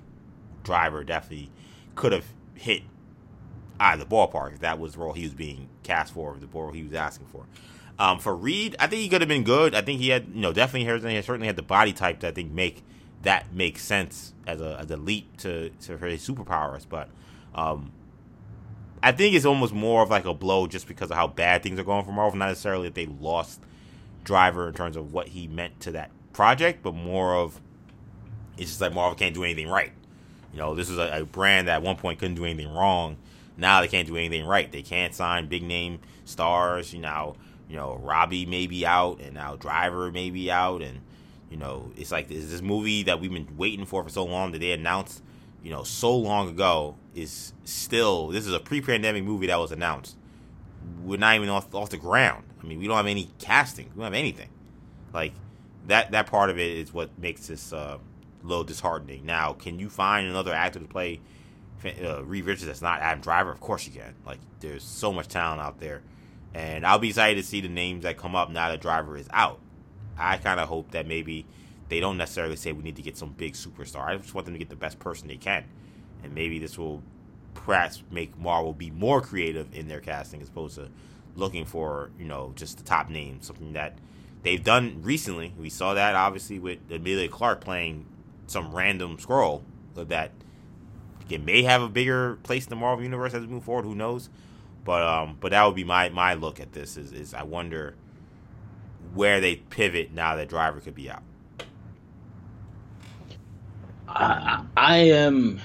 [0.63, 1.51] Driver definitely
[1.95, 2.83] could have hit
[3.81, 6.47] out of the ballpark if that was the role he was being cast for, the
[6.47, 7.47] role he was asking for.
[7.99, 9.75] Um, for Reed, I think he could have been good.
[9.75, 12.33] I think he had, you know, definitely he certainly had the body type that I
[12.33, 12.83] think make
[13.23, 16.87] that make sense as a as a leap to, to his superpowers.
[16.89, 17.09] But
[17.55, 17.93] um,
[19.05, 21.79] I think it's almost more of like a blow just because of how bad things
[21.79, 22.39] are going for Marvel.
[22.39, 23.61] Not necessarily that they lost
[24.25, 27.61] Driver in terms of what he meant to that project, but more of
[28.57, 29.93] it's just like Marvel can't do anything right.
[30.55, 33.19] You know, this is a, a brand that at one point couldn't do anything wrong.
[33.59, 34.73] Now they can't do anything right.
[34.73, 36.95] They can't sign big name stars.
[36.95, 37.37] You know,
[37.69, 41.01] you know, Robbie may be out, and now Driver may be out, and
[41.51, 44.53] you know, it's like this, this movie that we've been waiting for for so long
[44.53, 45.23] that they announced,
[45.63, 48.29] you know, so long ago is still.
[48.29, 50.17] This is a pre-pandemic movie that was announced.
[51.03, 52.45] We're not even off, off the ground.
[52.63, 53.87] I mean, we don't have any casting.
[53.95, 54.49] We don't have anything.
[55.13, 55.33] Like
[55.87, 56.11] that.
[56.11, 57.99] That part of it is what makes this uh,
[58.43, 59.25] a little disheartening.
[59.25, 61.21] Now, can you find another actor to play
[62.03, 63.51] uh, Reed Richards that's not Adam Driver?
[63.51, 64.15] Of course you can.
[64.27, 66.03] Like, there's so much talent out there
[66.55, 69.29] and I'll be excited to see the names that come up now that Driver is
[69.33, 69.59] out.
[70.17, 71.47] I kind of hope that maybe
[71.89, 74.05] they don't necessarily say we need to get some big superstar.
[74.05, 75.65] I just want them to get the best person they can.
[76.25, 77.03] And maybe this will
[77.55, 80.89] perhaps make Marvel be more creative in their casting as opposed to
[81.37, 83.99] looking for, you know, just the top names, something that
[84.43, 85.55] they've done recently.
[85.59, 88.07] We saw that obviously with Emilia Clarke playing
[88.47, 89.63] some random Skrull
[89.95, 90.33] that
[91.31, 93.85] it may have a bigger place in the Marvel universe as we move forward.
[93.85, 94.29] Who knows?
[94.85, 96.97] But um, but that would be my my look at this.
[96.97, 97.95] Is is I wonder
[99.15, 101.23] where they pivot now that driver could be out.
[104.07, 105.61] I, I am.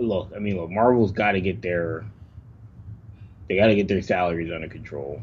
[0.00, 2.04] Look, I mean, look, Marvel's got to get their.
[3.48, 5.20] They got to get their salaries under control.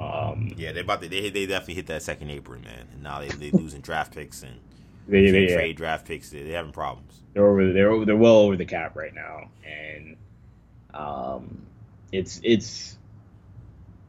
[0.00, 2.88] Um, yeah, they about to, they they definitely hit that second apron, man.
[2.92, 4.58] And now they they losing draft picks and
[5.08, 5.76] they, they trade yeah.
[5.76, 6.30] draft picks.
[6.30, 7.20] They, they having problems.
[7.34, 7.72] They're over.
[7.72, 10.16] They're over, they're well over the cap right now, and
[10.94, 11.66] um,
[12.12, 12.98] it's it's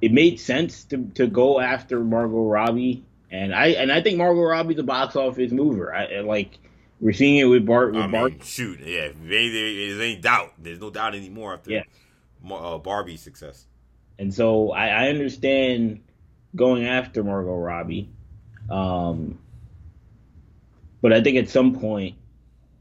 [0.01, 4.41] it made sense to to go after Margot Robbie, and I and I think Margot
[4.41, 5.93] Robbie's a box office mover.
[5.93, 6.57] I, like
[7.01, 7.93] we're seeing it with Bart.
[7.93, 8.31] With I Bart.
[8.31, 10.53] mean, shoot, yeah, there's any doubt.
[10.57, 11.83] There's no doubt anymore after Yeah.
[12.49, 13.65] uh, Barbie's success.
[14.19, 16.01] And so I, I understand
[16.55, 18.09] going after Margot Robbie.
[18.69, 19.39] Um,
[21.01, 22.15] but I think at some point,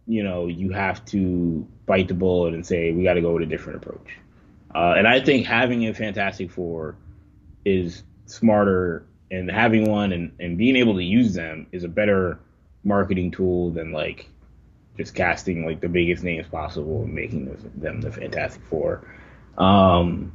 [0.06, 3.42] you know, you have to bite the bullet and say, we got to go with
[3.42, 4.18] a different approach.
[4.74, 6.96] Uh, and I think having a Fantastic Four
[7.64, 12.38] is smarter, and having one and, and being able to use them is a better
[12.84, 14.28] marketing tool than like
[14.96, 17.46] just casting like the biggest names possible and making
[17.76, 19.02] them, the Fantastic Four.
[19.56, 20.32] Um,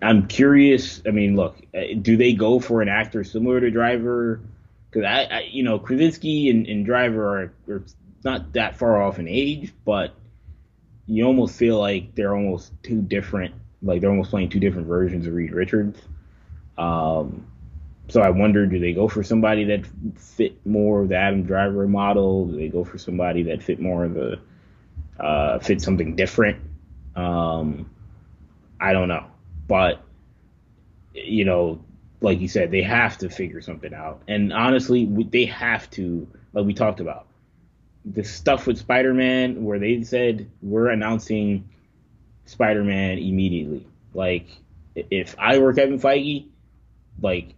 [0.00, 1.02] I'm curious.
[1.06, 4.40] I mean, look, uh, do they go for an actor similar to Driver?
[4.90, 7.84] Because I, I, you know, Krasinski and, and Driver are, are
[8.24, 10.14] not that far off in age, but
[11.06, 13.54] you almost feel like they're almost two different.
[13.82, 16.00] Like they're almost playing two different versions of Reed Richards.
[16.76, 17.46] Um,
[18.08, 19.86] so I wonder, do they go for somebody that
[20.16, 22.46] fit more of the Adam Driver model?
[22.46, 24.40] Do they go for somebody that fit more the
[25.20, 26.62] uh, fit something different?
[27.14, 27.90] Um,
[28.80, 29.26] I don't know,
[29.66, 30.02] but
[31.12, 31.80] you know,
[32.20, 34.22] like you said, they have to figure something out.
[34.28, 37.26] And honestly, they have to, like we talked about,
[38.04, 41.68] the stuff with Spider-Man, where they said we're announcing
[42.46, 43.86] Spider-Man immediately.
[44.14, 44.46] Like,
[44.94, 46.46] if I were Kevin Feige,
[47.20, 47.54] like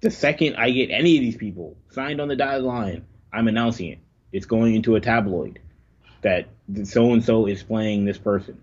[0.00, 3.88] the second I get any of these people signed on the dotted line, I'm announcing
[3.90, 3.98] it.
[4.32, 5.58] It's going into a tabloid
[6.22, 6.48] that
[6.84, 8.60] so and so is playing this person.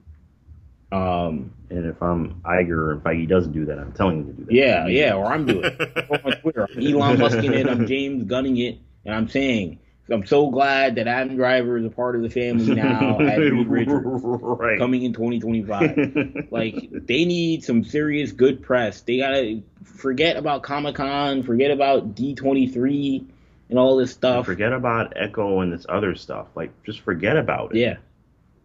[0.91, 4.45] Um, And if I'm Iger and Feige doesn't do that, I'm telling him to do
[4.45, 4.53] that.
[4.53, 6.09] yeah, yeah, or I'm doing it.
[6.25, 6.67] On Twitter.
[6.73, 7.67] I'm Elon Musking it.
[7.67, 9.79] I'm James Gunning it, and I'm saying
[10.09, 13.17] I'm so glad that Adam Driver is a part of the family now.
[13.19, 14.79] right.
[14.79, 16.47] coming in 2025.
[16.51, 19.01] like they need some serious good press.
[19.01, 23.25] They gotta forget about Comic Con, forget about D23
[23.69, 24.45] and all this stuff.
[24.45, 26.47] Forget about Echo and this other stuff.
[26.55, 27.79] Like, just forget about it.
[27.79, 27.97] Yeah,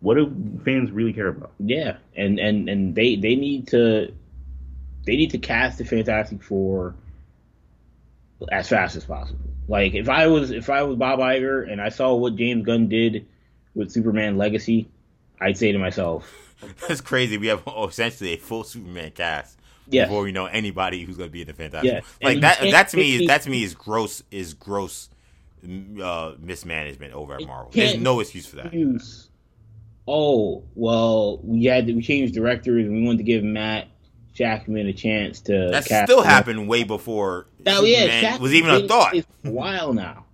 [0.01, 0.33] What do
[0.65, 1.51] fans really care about?
[1.59, 4.15] yeah, and and and they they need to
[5.05, 6.95] they need to cast the Fantastic Four
[8.51, 9.41] as fast as possible.
[9.73, 12.91] Like if I was if I was Bob Iger and I saw what James Gunn
[12.91, 13.27] did
[13.75, 14.87] with Superman Legacy,
[15.41, 16.31] I'd say to myself,
[16.87, 17.39] That's crazy.
[17.39, 19.59] We have oh, essentially a full Superman cast
[19.89, 20.09] Yes.
[20.09, 21.91] before we know anybody who's going to be in the Fantastic.
[21.91, 22.05] Yes.
[22.23, 22.61] Like that.
[22.61, 24.23] That to me is that to me is gross.
[24.31, 25.09] Is gross
[25.65, 27.71] uh, mismanagement over at Marvel.
[27.73, 28.67] There's no excuse for that.
[28.67, 29.31] excuse,
[30.07, 33.89] oh well, we had to, we changed directors and we wanted to give Matt
[34.39, 35.69] Shakman a chance to.
[35.73, 36.27] That cast still him.
[36.29, 39.15] happened way before Oh yeah, was even a thought.
[39.15, 40.25] a while now.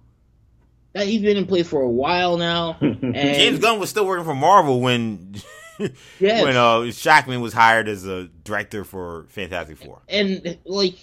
[0.95, 2.77] That he's been in place for a while now.
[2.81, 5.35] And James Gunn was still working for Marvel when
[6.19, 6.43] Yes.
[6.43, 10.01] when uh, Shakman was hired as a director for Fantastic Four.
[10.09, 10.97] and like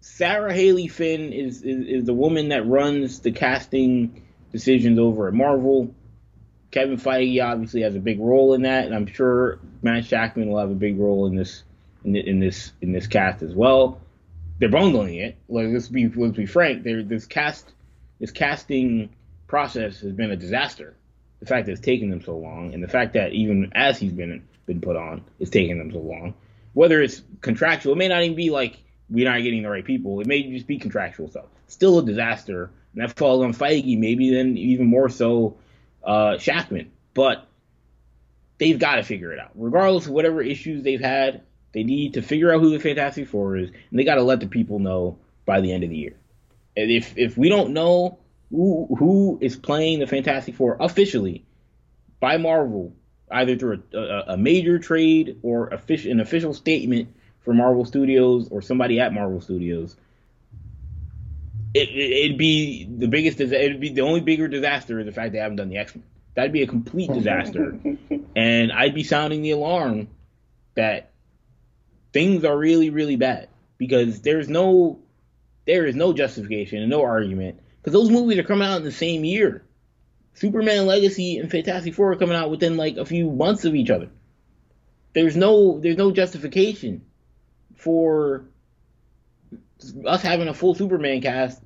[0.00, 5.34] Sarah Halley Finn is, is is the woman that runs the casting decisions over at
[5.34, 5.94] Marvel.
[6.70, 10.58] Kevin Feige obviously has a big role in that, and I'm sure Matt Shakman will
[10.58, 11.64] have a big role in this
[12.04, 14.00] in, in this in this cast as well.
[14.58, 15.36] They're bungling it.
[15.48, 16.82] Like let's be let's be frank.
[16.82, 17.72] This cast
[18.18, 19.10] this casting
[19.46, 20.94] process has been a disaster.
[21.40, 24.12] The fact that it's taken them so long, and the fact that even as he's
[24.12, 26.34] been been put on, it's taking them so long.
[26.74, 28.78] Whether it's contractual, it may not even be like
[29.08, 30.20] we're not getting the right people.
[30.20, 31.46] It may just be contractual stuff.
[31.66, 33.98] Still a disaster, and that falls on Feige.
[33.98, 35.56] Maybe then even more so
[36.04, 36.88] uh, Shakman.
[37.14, 37.46] But
[38.58, 39.50] they've got to figure it out.
[39.54, 41.42] Regardless of whatever issues they've had,
[41.72, 44.40] they need to figure out who the Fantastic Four is, and they got to let
[44.40, 46.16] the people know by the end of the year.
[46.76, 48.18] And if if we don't know
[48.50, 51.44] who who is playing the Fantastic Four officially
[52.18, 52.92] by Marvel,
[53.30, 58.48] either through a, a, a major trade or official, an official statement from Marvel Studios
[58.50, 59.96] or somebody at Marvel Studios,
[61.72, 63.40] it, it, it'd be the biggest.
[63.40, 66.04] It'd be the only bigger disaster is the fact they haven't done the X Men.
[66.34, 67.78] That'd be a complete disaster,
[68.36, 70.08] and I'd be sounding the alarm
[70.74, 71.09] that
[72.12, 75.00] things are really, really bad because there's no,
[75.66, 78.92] there is no justification and no argument because those movies are coming out in the
[78.92, 79.64] same year.
[80.34, 83.90] Superman Legacy and Fantastic Four are coming out within like a few months of each
[83.90, 84.10] other.
[85.12, 87.02] There's no, there's no justification
[87.76, 88.44] for
[90.06, 91.60] us having a full Superman cast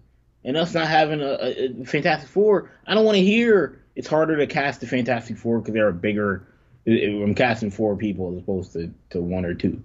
[0.45, 2.71] and us not having a, a, Fantastic Four.
[2.87, 5.93] I don't want to hear it's harder to cast the Fantastic Four because they're a
[5.93, 6.47] bigger.
[6.87, 9.83] I'm casting four people as opposed to, to one or two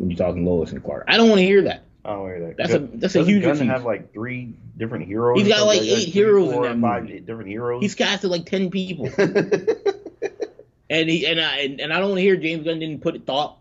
[0.00, 1.04] when you're talking Lois and Clark.
[1.08, 1.84] I don't want to hear that.
[2.04, 2.56] I don't hear that.
[2.56, 3.70] That's a- that's a huge Gunn excuse.
[3.70, 5.38] have like three different heroes.
[5.38, 7.20] He's got, like, eight heroes in four, that five movie.
[7.20, 7.82] different heroes.
[7.82, 9.10] He's casted like ten people,
[10.90, 13.26] and he and I and, and I don't want to hear James Gunn didn't put
[13.26, 13.58] thought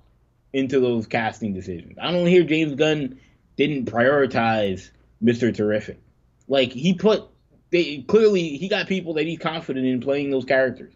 [0.54, 1.98] into those casting decisions.
[2.02, 3.20] I don't hear James Gunn
[3.58, 4.90] didn't prioritize
[5.22, 6.00] Mister Terrific.
[6.48, 7.26] Like he put,
[7.72, 10.94] they clearly he got people that he's confident in playing those characters,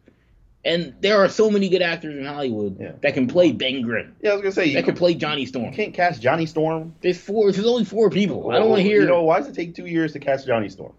[0.66, 2.94] and there are so many good actors in Hollywood Yeah.
[3.02, 5.46] that can play Ben Grimm, yeah, I was gonna say you, that can play Johnny
[5.46, 5.66] Storm.
[5.66, 6.96] you can't cast Johnny Storm.
[7.02, 7.52] There's four.
[7.52, 8.52] There's only four people.
[8.52, 9.02] I don't want to hear.
[9.02, 10.94] You know why does it take two years to cast Johnny Storm?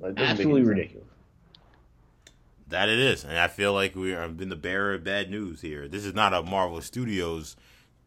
[0.00, 1.08] Like, it doesn't make absolutely ridiculous.
[2.68, 5.60] That it is, and I feel like we have been the bearer of bad news
[5.60, 5.86] here.
[5.86, 7.56] This is not a Marvel Studios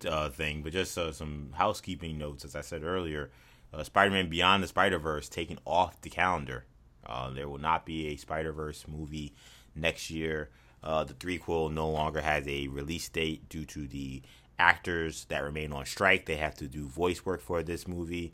[0.05, 2.43] uh, thing, but just uh, some housekeeping notes.
[2.43, 3.29] As I said earlier,
[3.71, 6.65] uh, Spider-Man: Beyond the Spider-Verse taken off the calendar.
[7.05, 9.33] Uh, there will not be a Spider-Verse movie
[9.77, 10.49] next year.
[10.83, 14.21] Uh, the threequel no longer has a release date due to the
[14.59, 16.25] actors that remain on strike.
[16.25, 18.33] They have to do voice work for this movie.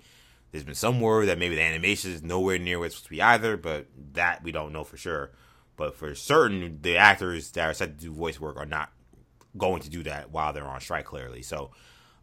[0.52, 3.12] There's been some word that maybe the animation is nowhere near where it's supposed to
[3.12, 5.32] be either, but that we don't know for sure.
[5.76, 8.92] But for certain, the actors that are set to do voice work are not
[9.58, 11.06] going to do that while they're on strike.
[11.06, 11.72] Clearly, so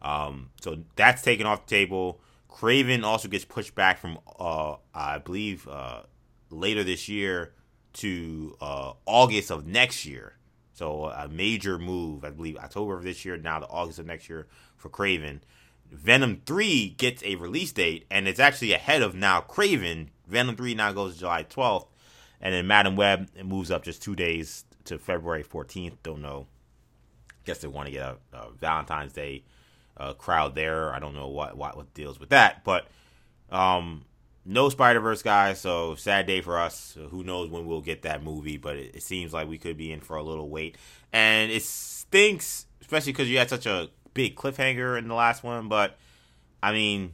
[0.01, 2.21] um, so that's taken off the table.
[2.49, 6.03] Kraven also gets pushed back from uh, I believe uh,
[6.49, 7.53] later this year
[7.93, 10.35] to uh, August of next year.
[10.73, 14.29] So a major move, I believe October of this year, now to August of next
[14.29, 14.47] year
[14.77, 15.41] for Kraven.
[15.91, 20.07] Venom 3 gets a release date, and it's actually ahead of now Kraven.
[20.25, 21.87] Venom 3 now goes July 12th,
[22.39, 25.97] and then Madame Web moves up just two days to February 14th.
[26.01, 26.47] Don't know.
[27.45, 29.43] Guess they want to get a, a Valentine's Day
[29.97, 30.93] uh, crowd there.
[30.93, 32.87] I don't know what, what what deals with that, but
[33.51, 34.05] um,
[34.45, 35.59] no Spider Verse guys.
[35.59, 36.97] So sad day for us.
[37.09, 38.57] Who knows when we'll get that movie?
[38.57, 40.77] But it, it seems like we could be in for a little wait,
[41.13, 45.67] and it stinks, especially because you had such a big cliffhanger in the last one.
[45.69, 45.97] But
[46.61, 47.13] I mean,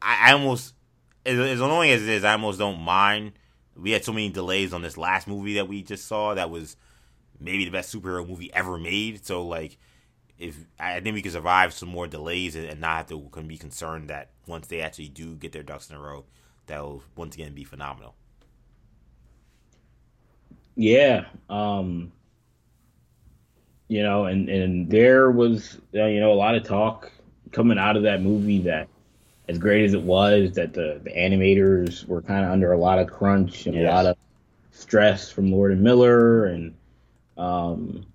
[0.00, 0.74] I, I almost
[1.26, 3.32] as, as annoying as it is, I almost don't mind.
[3.76, 6.34] We had so many delays on this last movie that we just saw.
[6.34, 6.76] That was
[7.38, 9.24] maybe the best superhero movie ever made.
[9.24, 9.78] So like,
[10.40, 13.46] if I think we can survive some more delays and, and not have to can
[13.46, 16.24] be concerned that once they actually do get their ducks in a row,
[16.66, 18.14] that will once again be phenomenal.
[20.76, 21.26] Yeah.
[21.50, 22.10] Um,
[23.88, 27.12] you know, and, and there was, uh, you know, a lot of talk
[27.52, 28.88] coming out of that movie that
[29.48, 32.98] as great as it was, that the, the animators were kind of under a lot
[32.98, 34.16] of crunch and a lot of
[34.70, 36.74] stress from Lord and Miller and,
[37.36, 38.06] um,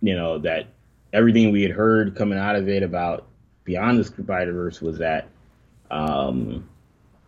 [0.00, 0.68] you know, that
[1.12, 3.26] everything we had heard coming out of it about
[3.64, 5.28] Beyond the Spider Verse was that,
[5.90, 6.68] um,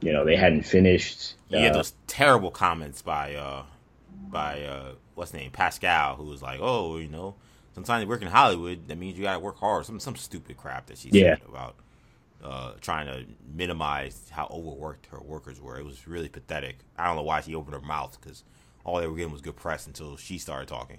[0.01, 1.35] you know, they hadn't finished.
[1.49, 3.63] Yeah, uh, those terrible comments by uh
[4.31, 7.35] by uh what's his name Pascal, who was like, oh, you know,
[7.75, 9.87] sometimes you work in Hollywood, that means you gotta work hard.
[9.87, 11.37] Some some stupid crap that she Yeah.
[11.37, 11.77] said about
[12.43, 13.25] uh trying to
[13.55, 15.79] minimize how overworked her workers were.
[15.79, 16.79] It was really pathetic.
[16.99, 18.43] I don't know why she opened her mouth because
[18.85, 20.99] all they were getting was good press until she started talking.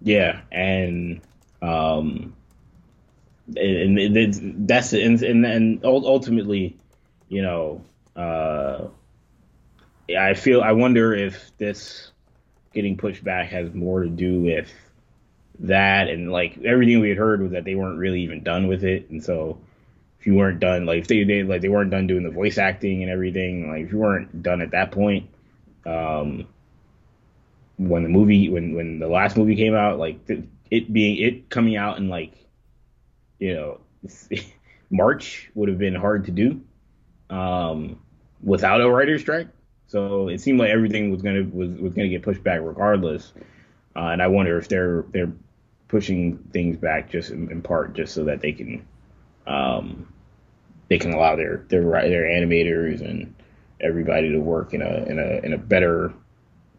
[0.00, 1.20] Yeah, and
[1.62, 2.34] um,
[3.56, 6.76] and, and that's and and and ultimately,
[7.28, 7.84] you know,
[8.16, 8.86] uh,
[10.16, 12.10] I feel I wonder if this
[12.74, 14.70] getting pushed back has more to do with
[15.60, 18.84] that and like everything we had heard was that they weren't really even done with
[18.84, 19.58] it, and so
[20.20, 22.58] if you weren't done, like if they, they like they weren't done doing the voice
[22.58, 25.28] acting and everything, like if you weren't done at that point,
[25.86, 26.46] um,
[27.78, 31.50] when the movie when when the last movie came out, like th- it being it
[31.50, 32.32] coming out in like
[33.38, 33.80] you know
[34.90, 36.60] March would have been hard to do
[37.30, 38.00] um,
[38.42, 39.48] without a writer's strike.
[39.86, 43.32] So it seemed like everything was gonna was, was gonna get pushed back regardless.
[43.96, 45.32] Uh, and I wonder if they're they're
[45.88, 48.86] pushing things back just in, in part just so that they can
[49.46, 50.12] um,
[50.88, 53.34] they can allow their their their animators and
[53.80, 56.12] everybody to work in a in a in a better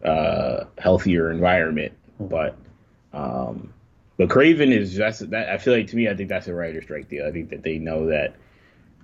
[0.04, 1.92] uh, healthier environment.
[2.18, 2.56] But
[3.12, 3.72] um,
[4.20, 5.48] but Kraven is just that.
[5.48, 7.26] I feel like to me, I think that's a writer strike deal.
[7.26, 8.34] I think that they know that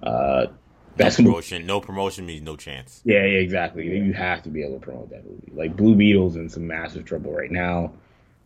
[0.02, 0.48] uh,
[0.94, 1.64] that's no promotion.
[1.64, 3.00] No promotion means no chance.
[3.02, 3.86] yeah, yeah, exactly.
[3.86, 5.50] You have to be able to promote that movie.
[5.54, 7.94] Like Blue Beetle's in some massive trouble right now.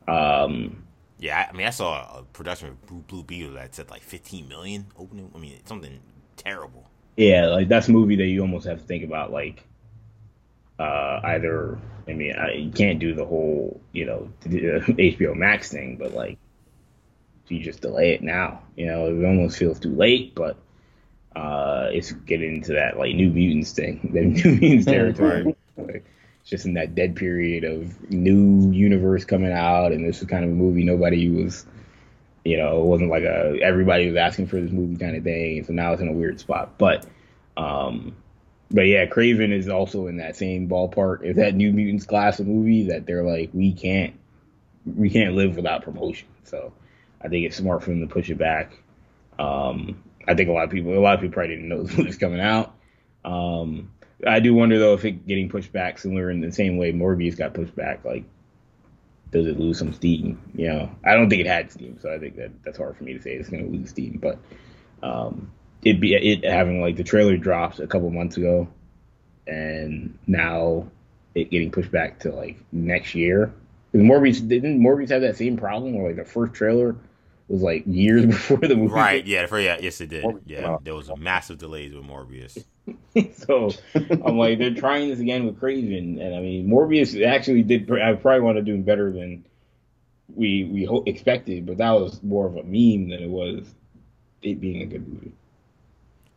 [0.06, 0.84] Um,
[1.18, 4.46] Yeah, I, mean, I saw a production of Blue, Blue Beetle that said like 15
[4.46, 5.28] million opening.
[5.34, 5.98] I mean, it's something
[6.36, 6.88] terrible.
[7.16, 9.66] yeah, like that's a movie that you almost have to think about like
[10.78, 11.80] uh, either.
[12.06, 16.38] I mean, I, you can't do the whole you know HBO Max thing, but like
[17.50, 18.62] you just delay it now.
[18.76, 20.56] You know, it almost feels too late, but
[21.34, 25.56] uh, it's getting into that like New Mutants thing, the New Mutants territory.
[25.76, 26.04] Like,
[26.40, 30.44] it's just in that dead period of new universe coming out, and this was kind
[30.44, 31.66] of a movie nobody was,
[32.44, 35.64] you know, it wasn't like a everybody was asking for this movie kind of thing.
[35.64, 37.06] So now it's in a weird spot, but.
[37.56, 38.16] Um,
[38.70, 41.24] but yeah, Kraven is also in that same ballpark.
[41.24, 44.14] Is that New Mutants class of movie that they're like, we can't,
[44.86, 46.28] we can't live without promotion.
[46.44, 46.72] So
[47.20, 48.72] I think it's smart for them to push it back.
[49.38, 51.96] Um, I think a lot of people, a lot of people probably didn't know this
[51.96, 52.74] was coming out.
[53.24, 53.90] Um,
[54.26, 57.36] I do wonder though if it getting pushed back similar in the same way Morbius
[57.36, 58.24] got pushed back, like
[59.30, 60.40] does it lose some steam?
[60.54, 63.04] You know, I don't think it had steam, so I think that that's hard for
[63.04, 64.18] me to say it's going to lose steam.
[64.20, 64.38] But
[65.02, 65.52] um,
[65.82, 68.68] it be it having like the trailer dropped a couple months ago,
[69.46, 70.88] and now
[71.34, 73.52] it getting pushed back to like next year.
[73.92, 76.96] Because Morbius didn't Morbius have that same problem where like the first trailer
[77.50, 78.92] was like years before the movie.
[78.92, 79.26] Right?
[79.26, 79.46] Yeah.
[79.46, 79.78] For yeah.
[79.80, 80.24] Yes, it did.
[80.46, 80.76] Yeah.
[80.82, 82.64] There was massive delays with Morbius.
[83.34, 87.90] so I'm like, they're trying this again with Kraven, and I mean, Morbius actually did.
[87.90, 89.44] I probably want to do better than
[90.34, 93.66] we we ho- expected, but that was more of a meme than it was
[94.42, 95.32] it being a good movie.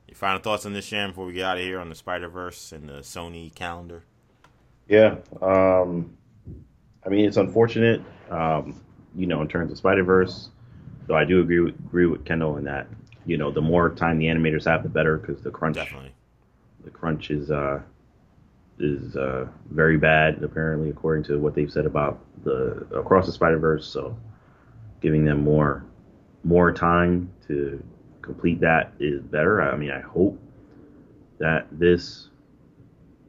[0.07, 2.27] Your final thoughts on this, Sham, before we get out of here on the Spider
[2.27, 4.03] Verse and the Sony calendar?
[4.88, 5.15] Yeah.
[5.41, 6.15] Um,
[7.06, 8.80] I mean, it's unfortunate, um,
[9.15, 10.49] you know, in terms of Spider Verse.
[11.07, 12.88] Though I do agree with, agree with Kendall in that,
[13.25, 16.13] you know, the more time the animators have, the better because the crunch, Definitely.
[16.84, 17.81] the crunch is uh,
[18.80, 23.57] is uh, very bad apparently, according to what they've said about the across the Spider
[23.59, 23.88] Verse.
[23.88, 24.17] So,
[25.01, 25.85] giving them more
[26.43, 27.81] more time to
[28.21, 29.61] complete that is better.
[29.61, 30.39] I mean, I hope
[31.39, 32.30] that this,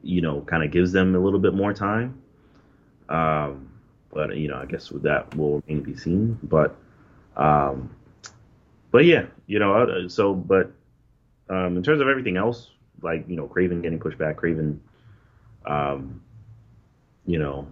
[0.03, 2.21] you know, kind of gives them a little bit more time.
[3.09, 3.69] Um,
[4.11, 6.39] but you know, I guess with that will remain to be seen.
[6.43, 6.75] But,
[7.37, 7.89] um,
[8.91, 10.71] but yeah, you know, uh, so but
[11.49, 12.69] um, in terms of everything else,
[13.01, 14.79] like you know, Kraven getting pushed back, Kraven,
[15.65, 16.21] um,
[17.25, 17.67] you know,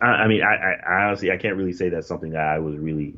[0.00, 2.58] I, I mean, I, I, I honestly I can't really say that's something that I
[2.58, 3.14] was really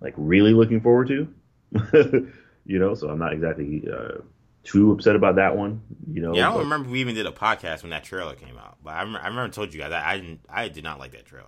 [0.00, 1.28] like really looking forward to.
[2.64, 4.18] you know, so I'm not exactly uh,
[4.64, 5.80] too upset about that one.
[6.12, 8.34] You know, Yeah, I don't but- remember we even did a podcast when that trailer
[8.34, 10.68] came out, but I remember, I remember I told you guys I, I didn't I
[10.68, 11.46] did not like that trailer.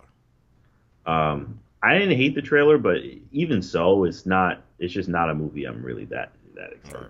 [1.05, 2.97] Um, I didn't hate the trailer, but
[3.31, 4.61] even so, it's not.
[4.79, 7.07] It's just not a movie I'm really that that excited.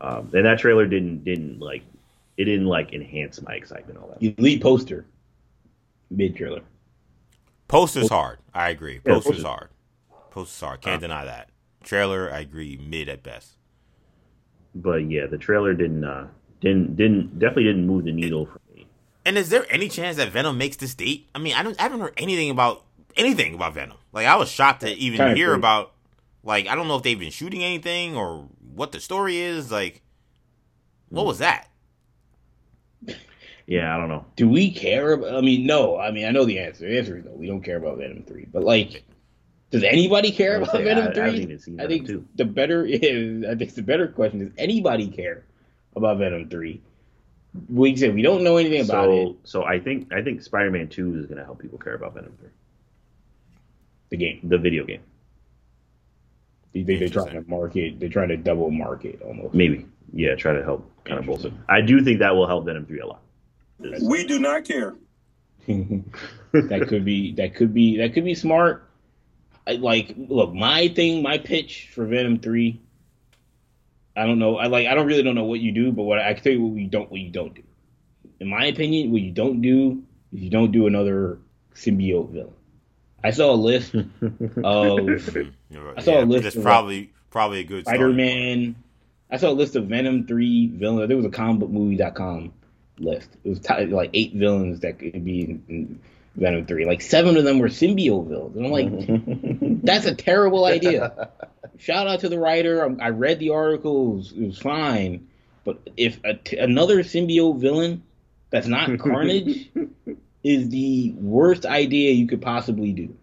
[0.00, 1.82] Um, and that trailer didn't didn't like
[2.36, 4.38] it didn't like enhance my excitement all that.
[4.38, 5.04] Elite poster,
[6.10, 6.62] mid trailer.
[7.68, 8.38] Poster's hard.
[8.54, 9.00] I agree.
[9.04, 9.68] Yeah, Poster's poster's- hard.
[10.30, 10.80] Poster's hard.
[10.80, 11.50] Can't deny that.
[11.82, 12.76] Trailer, I agree.
[12.76, 13.56] Mid at best.
[14.74, 16.28] But yeah, the trailer didn't uh,
[16.60, 18.86] didn't didn't definitely didn't move the needle for me.
[19.24, 21.28] And is there any chance that Venom makes this date?
[21.34, 21.78] I mean, I don't.
[21.78, 22.84] I haven't heard anything about
[23.16, 23.96] anything about Venom.
[24.12, 25.58] Like I was shocked to even Kinda hear crazy.
[25.58, 25.92] about
[26.42, 29.70] Like I don't know if they've been shooting anything or what the story is.
[29.70, 30.02] Like,
[31.08, 31.68] what was that?
[33.66, 34.24] Yeah, I don't know.
[34.34, 35.12] Do we care?
[35.12, 35.96] About, I mean, no.
[35.98, 36.88] I mean, I know the answer.
[36.88, 37.30] The answer is no.
[37.32, 38.46] We don't care about Venom three.
[38.52, 39.04] But like,
[39.70, 41.22] does anybody care about say, Venom I- I three?
[41.24, 42.24] haven't even seen I Venom think 2.
[42.34, 42.84] the better.
[42.88, 43.44] is.
[43.44, 45.44] I think the better question is anybody care
[45.94, 46.82] about Venom three?
[47.68, 49.36] We said we don't know anything about so, it.
[49.44, 52.32] so I think I think Spider-Man Two is going to help people care about Venom
[52.40, 52.50] Three,
[54.10, 54.40] The game.
[54.42, 55.00] the video game.
[56.72, 57.98] They, they, they're trying to market.
[57.98, 59.54] They're trying to double market almost.
[59.54, 61.52] Maybe, yeah, try to help kind of bolster.
[61.68, 63.22] I do think that will help Venom Three a lot.
[64.02, 64.94] We do not care.
[65.66, 67.32] that could be.
[67.32, 67.98] That could be.
[67.98, 68.88] That could be smart.
[69.66, 72.80] I, like, look, my thing, my pitch for Venom three.
[74.16, 74.56] I don't know.
[74.56, 74.86] I like.
[74.86, 76.80] I don't really don't know what you do, but what I can tell you what
[76.80, 77.10] you don't.
[77.10, 77.62] What you don't do.
[78.40, 81.38] In my opinion, what you don't do is you don't do another
[81.74, 82.54] symbiote villain.
[83.22, 84.06] I saw a list of
[84.56, 85.94] You're right.
[85.96, 88.12] I saw a list That's of, probably probably a good starting Spider.
[88.12, 88.76] Man.
[89.30, 91.08] I saw a list of Venom three villains.
[91.08, 92.52] There was a comicbookmovie.com
[92.98, 93.28] list.
[93.44, 96.00] It was t- like eight villains that could be in, in
[96.36, 96.84] Venom three.
[96.84, 101.30] Like seven of them were symbiote villains, and I'm like, that's a terrible idea.
[101.78, 102.84] Shout out to the writer.
[102.84, 104.12] I, I read the article.
[104.12, 105.28] It was, it was fine,
[105.64, 108.02] but if a t- another symbiote villain
[108.50, 109.70] that's not Carnage
[110.42, 113.14] is the worst idea you could possibly do.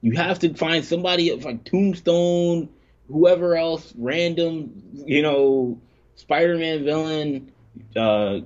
[0.00, 2.68] You have to find somebody like Tombstone,
[3.08, 5.80] whoever else, random, you know,
[6.16, 7.52] Spider-Man villain,
[7.94, 8.40] uh,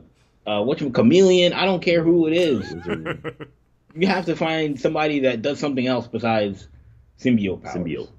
[0.47, 1.53] uh, what you chameleon.
[1.53, 2.75] I don't care who it is.
[3.95, 6.69] You have to find somebody that does something else besides
[7.19, 7.77] symbiote powers.
[7.77, 8.11] Symbiote.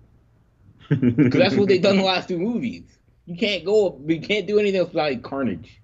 [0.90, 2.84] Because that's what they've done the last two movies.
[3.26, 3.98] You can't go.
[4.06, 5.81] You can't do anything else besides Carnage.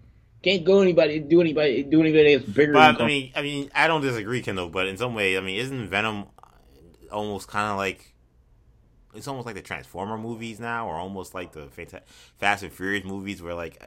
[0.48, 2.72] Can't go anybody do anybody do anybody else bigger.
[2.74, 4.70] than But I mean, I mean, I don't disagree, Kendall.
[4.70, 6.26] But in some way, I mean, isn't Venom
[7.12, 8.14] almost kind of like
[9.14, 12.04] it's almost like the Transformer movies now, or almost like the Fanta-
[12.38, 13.82] Fast and Furious movies, where like,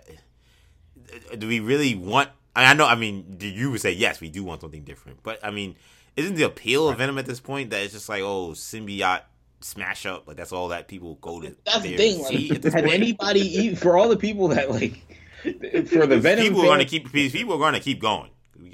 [1.32, 2.28] uh, do we really want?
[2.54, 2.86] I know.
[2.86, 5.76] I mean, you would say yes, we do want something different, but I mean,
[6.16, 9.22] isn't the appeal of Venom at this point that it's just like, oh, symbiote
[9.62, 11.54] smash up, like that's all that people go to.
[11.64, 12.18] That's the thing.
[12.18, 12.90] to see at Like, point?
[12.92, 15.09] anybody for all the people that like
[15.42, 18.30] for the Venom people are going to keep people are going to keep going.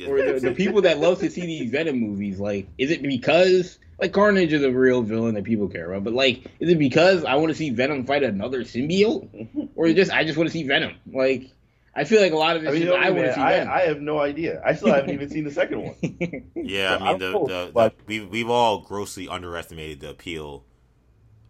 [0.06, 3.78] or the, the people that love to see these Venom movies, like, is it because
[3.98, 6.05] like Carnage is a real villain that people care about?
[6.05, 9.93] But like, is it because I want to see Venom fight another symbiote, or is
[9.93, 10.97] it just I just want to see Venom?
[11.10, 11.51] Like,
[11.94, 13.34] I feel like a lot of I mean, is you know, I oh, want to
[13.34, 13.72] see I, Venom.
[13.72, 14.62] I have no idea.
[14.64, 15.94] I still haven't even seen the second one.
[16.55, 20.10] Yeah, So I mean, the, I don't the, the, we've we've all grossly underestimated the
[20.10, 20.64] appeal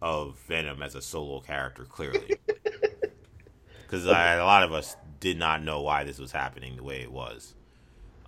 [0.01, 2.35] of Venom as a solo character, clearly,
[3.81, 7.11] because a lot of us did not know why this was happening the way it
[7.11, 7.55] was.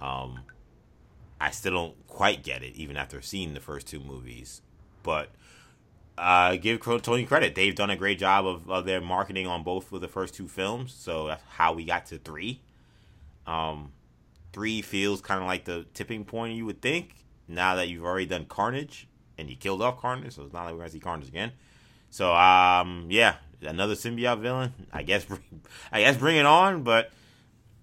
[0.02, 0.40] Um,
[1.40, 4.62] I still don't quite get it, even after seeing the first two movies.
[5.04, 5.30] But
[6.18, 9.92] uh, give Tony credit; they've done a great job of, of their marketing on both
[9.92, 10.94] of the first two films.
[10.94, 12.62] So that's how we got to three.
[13.48, 13.94] Um,
[14.54, 17.16] three feels kind of like the tipping point you would think
[17.48, 19.08] now that you've already done Carnage
[19.38, 21.52] and you killed off Carnage, so it's not like we're gonna see Carnage again.
[22.10, 24.74] So um, yeah, another symbiote villain.
[24.92, 25.42] I guess bring,
[25.92, 27.12] I guess bring it on, but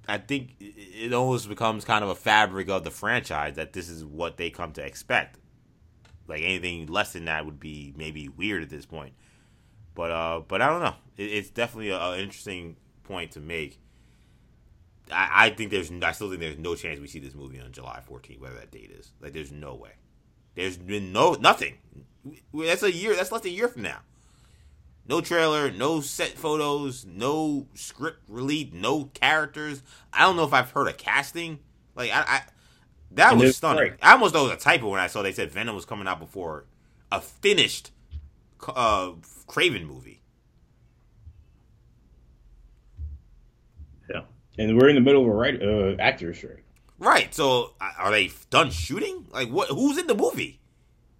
[0.08, 4.04] I think it almost becomes kind of a fabric of the franchise that this is
[4.04, 5.38] what they come to expect.
[6.28, 9.14] Like anything less than that would be maybe weird at this point.
[9.94, 10.94] But uh, but I don't know.
[11.16, 13.78] It, it's definitely an interesting point to make.
[15.10, 17.72] I, I think there's I still think there's no chance we see this movie on
[17.72, 19.12] July 14th, whatever that date is.
[19.20, 19.92] Like there's no way.
[20.54, 21.78] There's been no nothing.
[22.52, 23.14] That's a year.
[23.14, 24.00] That's less than a year from now.
[25.08, 29.82] No trailer, no set photos, no script release, no characters.
[30.12, 31.60] I don't know if I've heard a casting.
[31.94, 32.42] Like I, I
[33.12, 33.78] that And was stunning.
[33.78, 33.92] great.
[34.02, 36.08] I almost thought it was a typo when I saw they said Venom was coming
[36.08, 36.66] out before
[37.12, 37.92] a finished
[38.68, 39.12] uh
[39.46, 40.22] Kraven movie.
[44.10, 44.22] Yeah.
[44.58, 46.64] and we're in the middle of a right uh, actor strike.
[46.98, 47.34] Right.
[47.34, 49.26] So are they done shooting?
[49.30, 49.68] Like what?
[49.68, 50.60] Who's in the movie?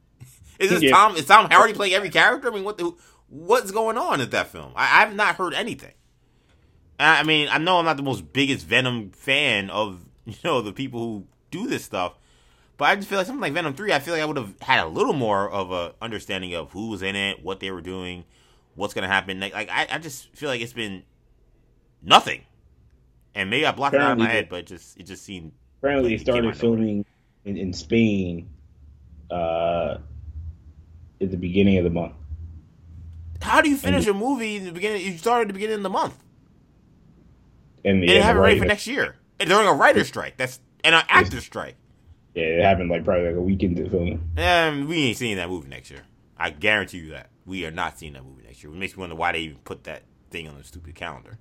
[0.59, 0.91] Is this Yeah.
[0.91, 1.17] Tom?
[1.17, 2.51] Is Tom Hardy playing every character?
[2.51, 2.93] I mean, what the?
[3.29, 4.73] What's going on at that film?
[4.77, 5.93] I, I've not heard anything.
[6.99, 10.73] I mean, I know I'm not the most biggest Venom fan of you know the
[10.73, 12.15] people who do this stuff,
[12.77, 13.93] but I just feel like something like Venom Three.
[13.93, 16.89] I feel like I would have had a little more of a understanding of who
[16.89, 18.25] was in it, what they were doing,
[18.75, 19.41] what's gonna happen.
[19.41, 21.03] Like, like I, I just feel like it's been
[22.03, 22.43] nothing.
[23.35, 25.53] And maybe I blocked it out of my head, but it just it just seemed
[25.83, 27.05] Apparently, Like, it started filming
[27.45, 28.49] in, in Spain
[29.31, 29.99] uh,
[31.21, 32.15] at the beginning of the month.
[33.43, 35.03] How do you finish a movie in the beginning?
[35.03, 36.17] You started at the beginning of the month
[37.85, 40.37] And, and yeah, have it ready for next year and during a writer's strike.
[40.37, 41.77] That's and an actor strike.
[42.35, 44.31] Yeah, it happened like probably like a week into filming.
[44.37, 46.03] And we ain't seeing that movie next year.
[46.37, 47.31] I guarantee you that.
[47.47, 48.73] we are not seeing that movie next year.
[48.73, 51.39] It makes me wonder why they even put that thing on the stupid calendar.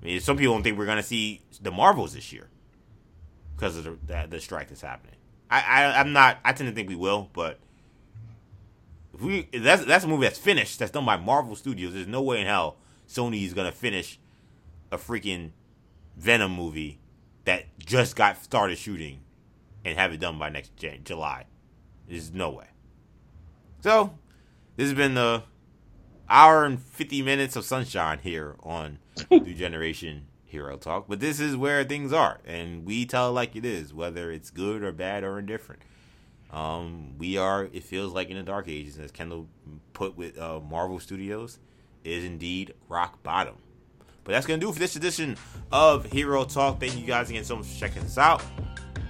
[0.00, 2.48] I mean, some people don't think we're gonna see the Marvels this year
[3.56, 5.16] because of the, the, the strike that's happening.
[5.50, 6.38] I, I I'm not.
[6.44, 7.58] I tend to think we will, but
[9.22, 11.94] we that's that's a movie that's finished, that's done by Marvel Studios.
[11.94, 12.76] There's no way in hell
[13.08, 14.18] Sony is gonna finish
[14.90, 15.50] a freaking
[16.16, 16.98] Venom movie
[17.44, 19.20] that just got started shooting
[19.84, 21.46] and have it done by next Jan- July.
[22.08, 22.66] There's no way.
[23.80, 24.14] So
[24.76, 25.42] this has been the
[26.28, 28.98] hour and 50 minutes of sunshine here on
[29.30, 31.06] New Generation Hero Talk.
[31.08, 34.50] But this is where things are, and we tell it like it is, whether it's
[34.50, 35.82] good or bad or indifferent.
[36.52, 39.48] Um, we are, it feels like in the dark ages, as Kendall
[39.94, 41.58] put with uh, Marvel Studios,
[42.04, 43.54] is indeed rock bottom.
[44.24, 45.36] But that's going to do for this edition
[45.72, 46.78] of Hero Talk.
[46.78, 48.42] Thank you guys again so much for checking us out.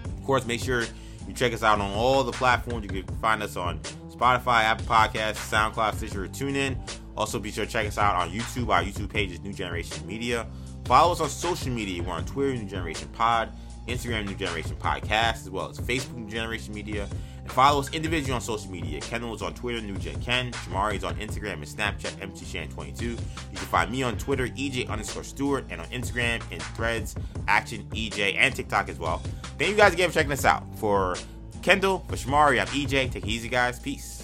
[0.04, 0.84] Of course, make sure
[1.26, 2.84] you check us out on all the platforms.
[2.84, 6.78] You can find us on Spotify, Apple Podcasts, SoundCloud, Stitcher, TuneIn.
[7.16, 8.68] Also, be sure to check us out on YouTube.
[8.68, 10.46] Our YouTube page is New Generation Media.
[10.84, 12.02] Follow us on social media.
[12.02, 13.52] We're on Twitter, New Generation Pod,
[13.86, 17.08] Instagram, New Generation Podcast, as well as Facebook, New Generation Media.
[17.42, 19.00] And follow us individually on social media.
[19.00, 20.48] Kendall is on Twitter, New Gen Ken.
[20.48, 23.02] Is on Instagram and Snapchat, MTShan22.
[23.02, 27.14] You can find me on Twitter, EJ underscore Stewart, and on Instagram and Threads,
[27.48, 29.18] Action EJ, and TikTok as well.
[29.58, 30.64] Thank you guys again for checking us out.
[30.76, 31.16] For
[31.62, 33.10] Kendall, for Shamari, I'm EJ.
[33.10, 33.78] Take it easy, guys.
[33.78, 34.21] Peace.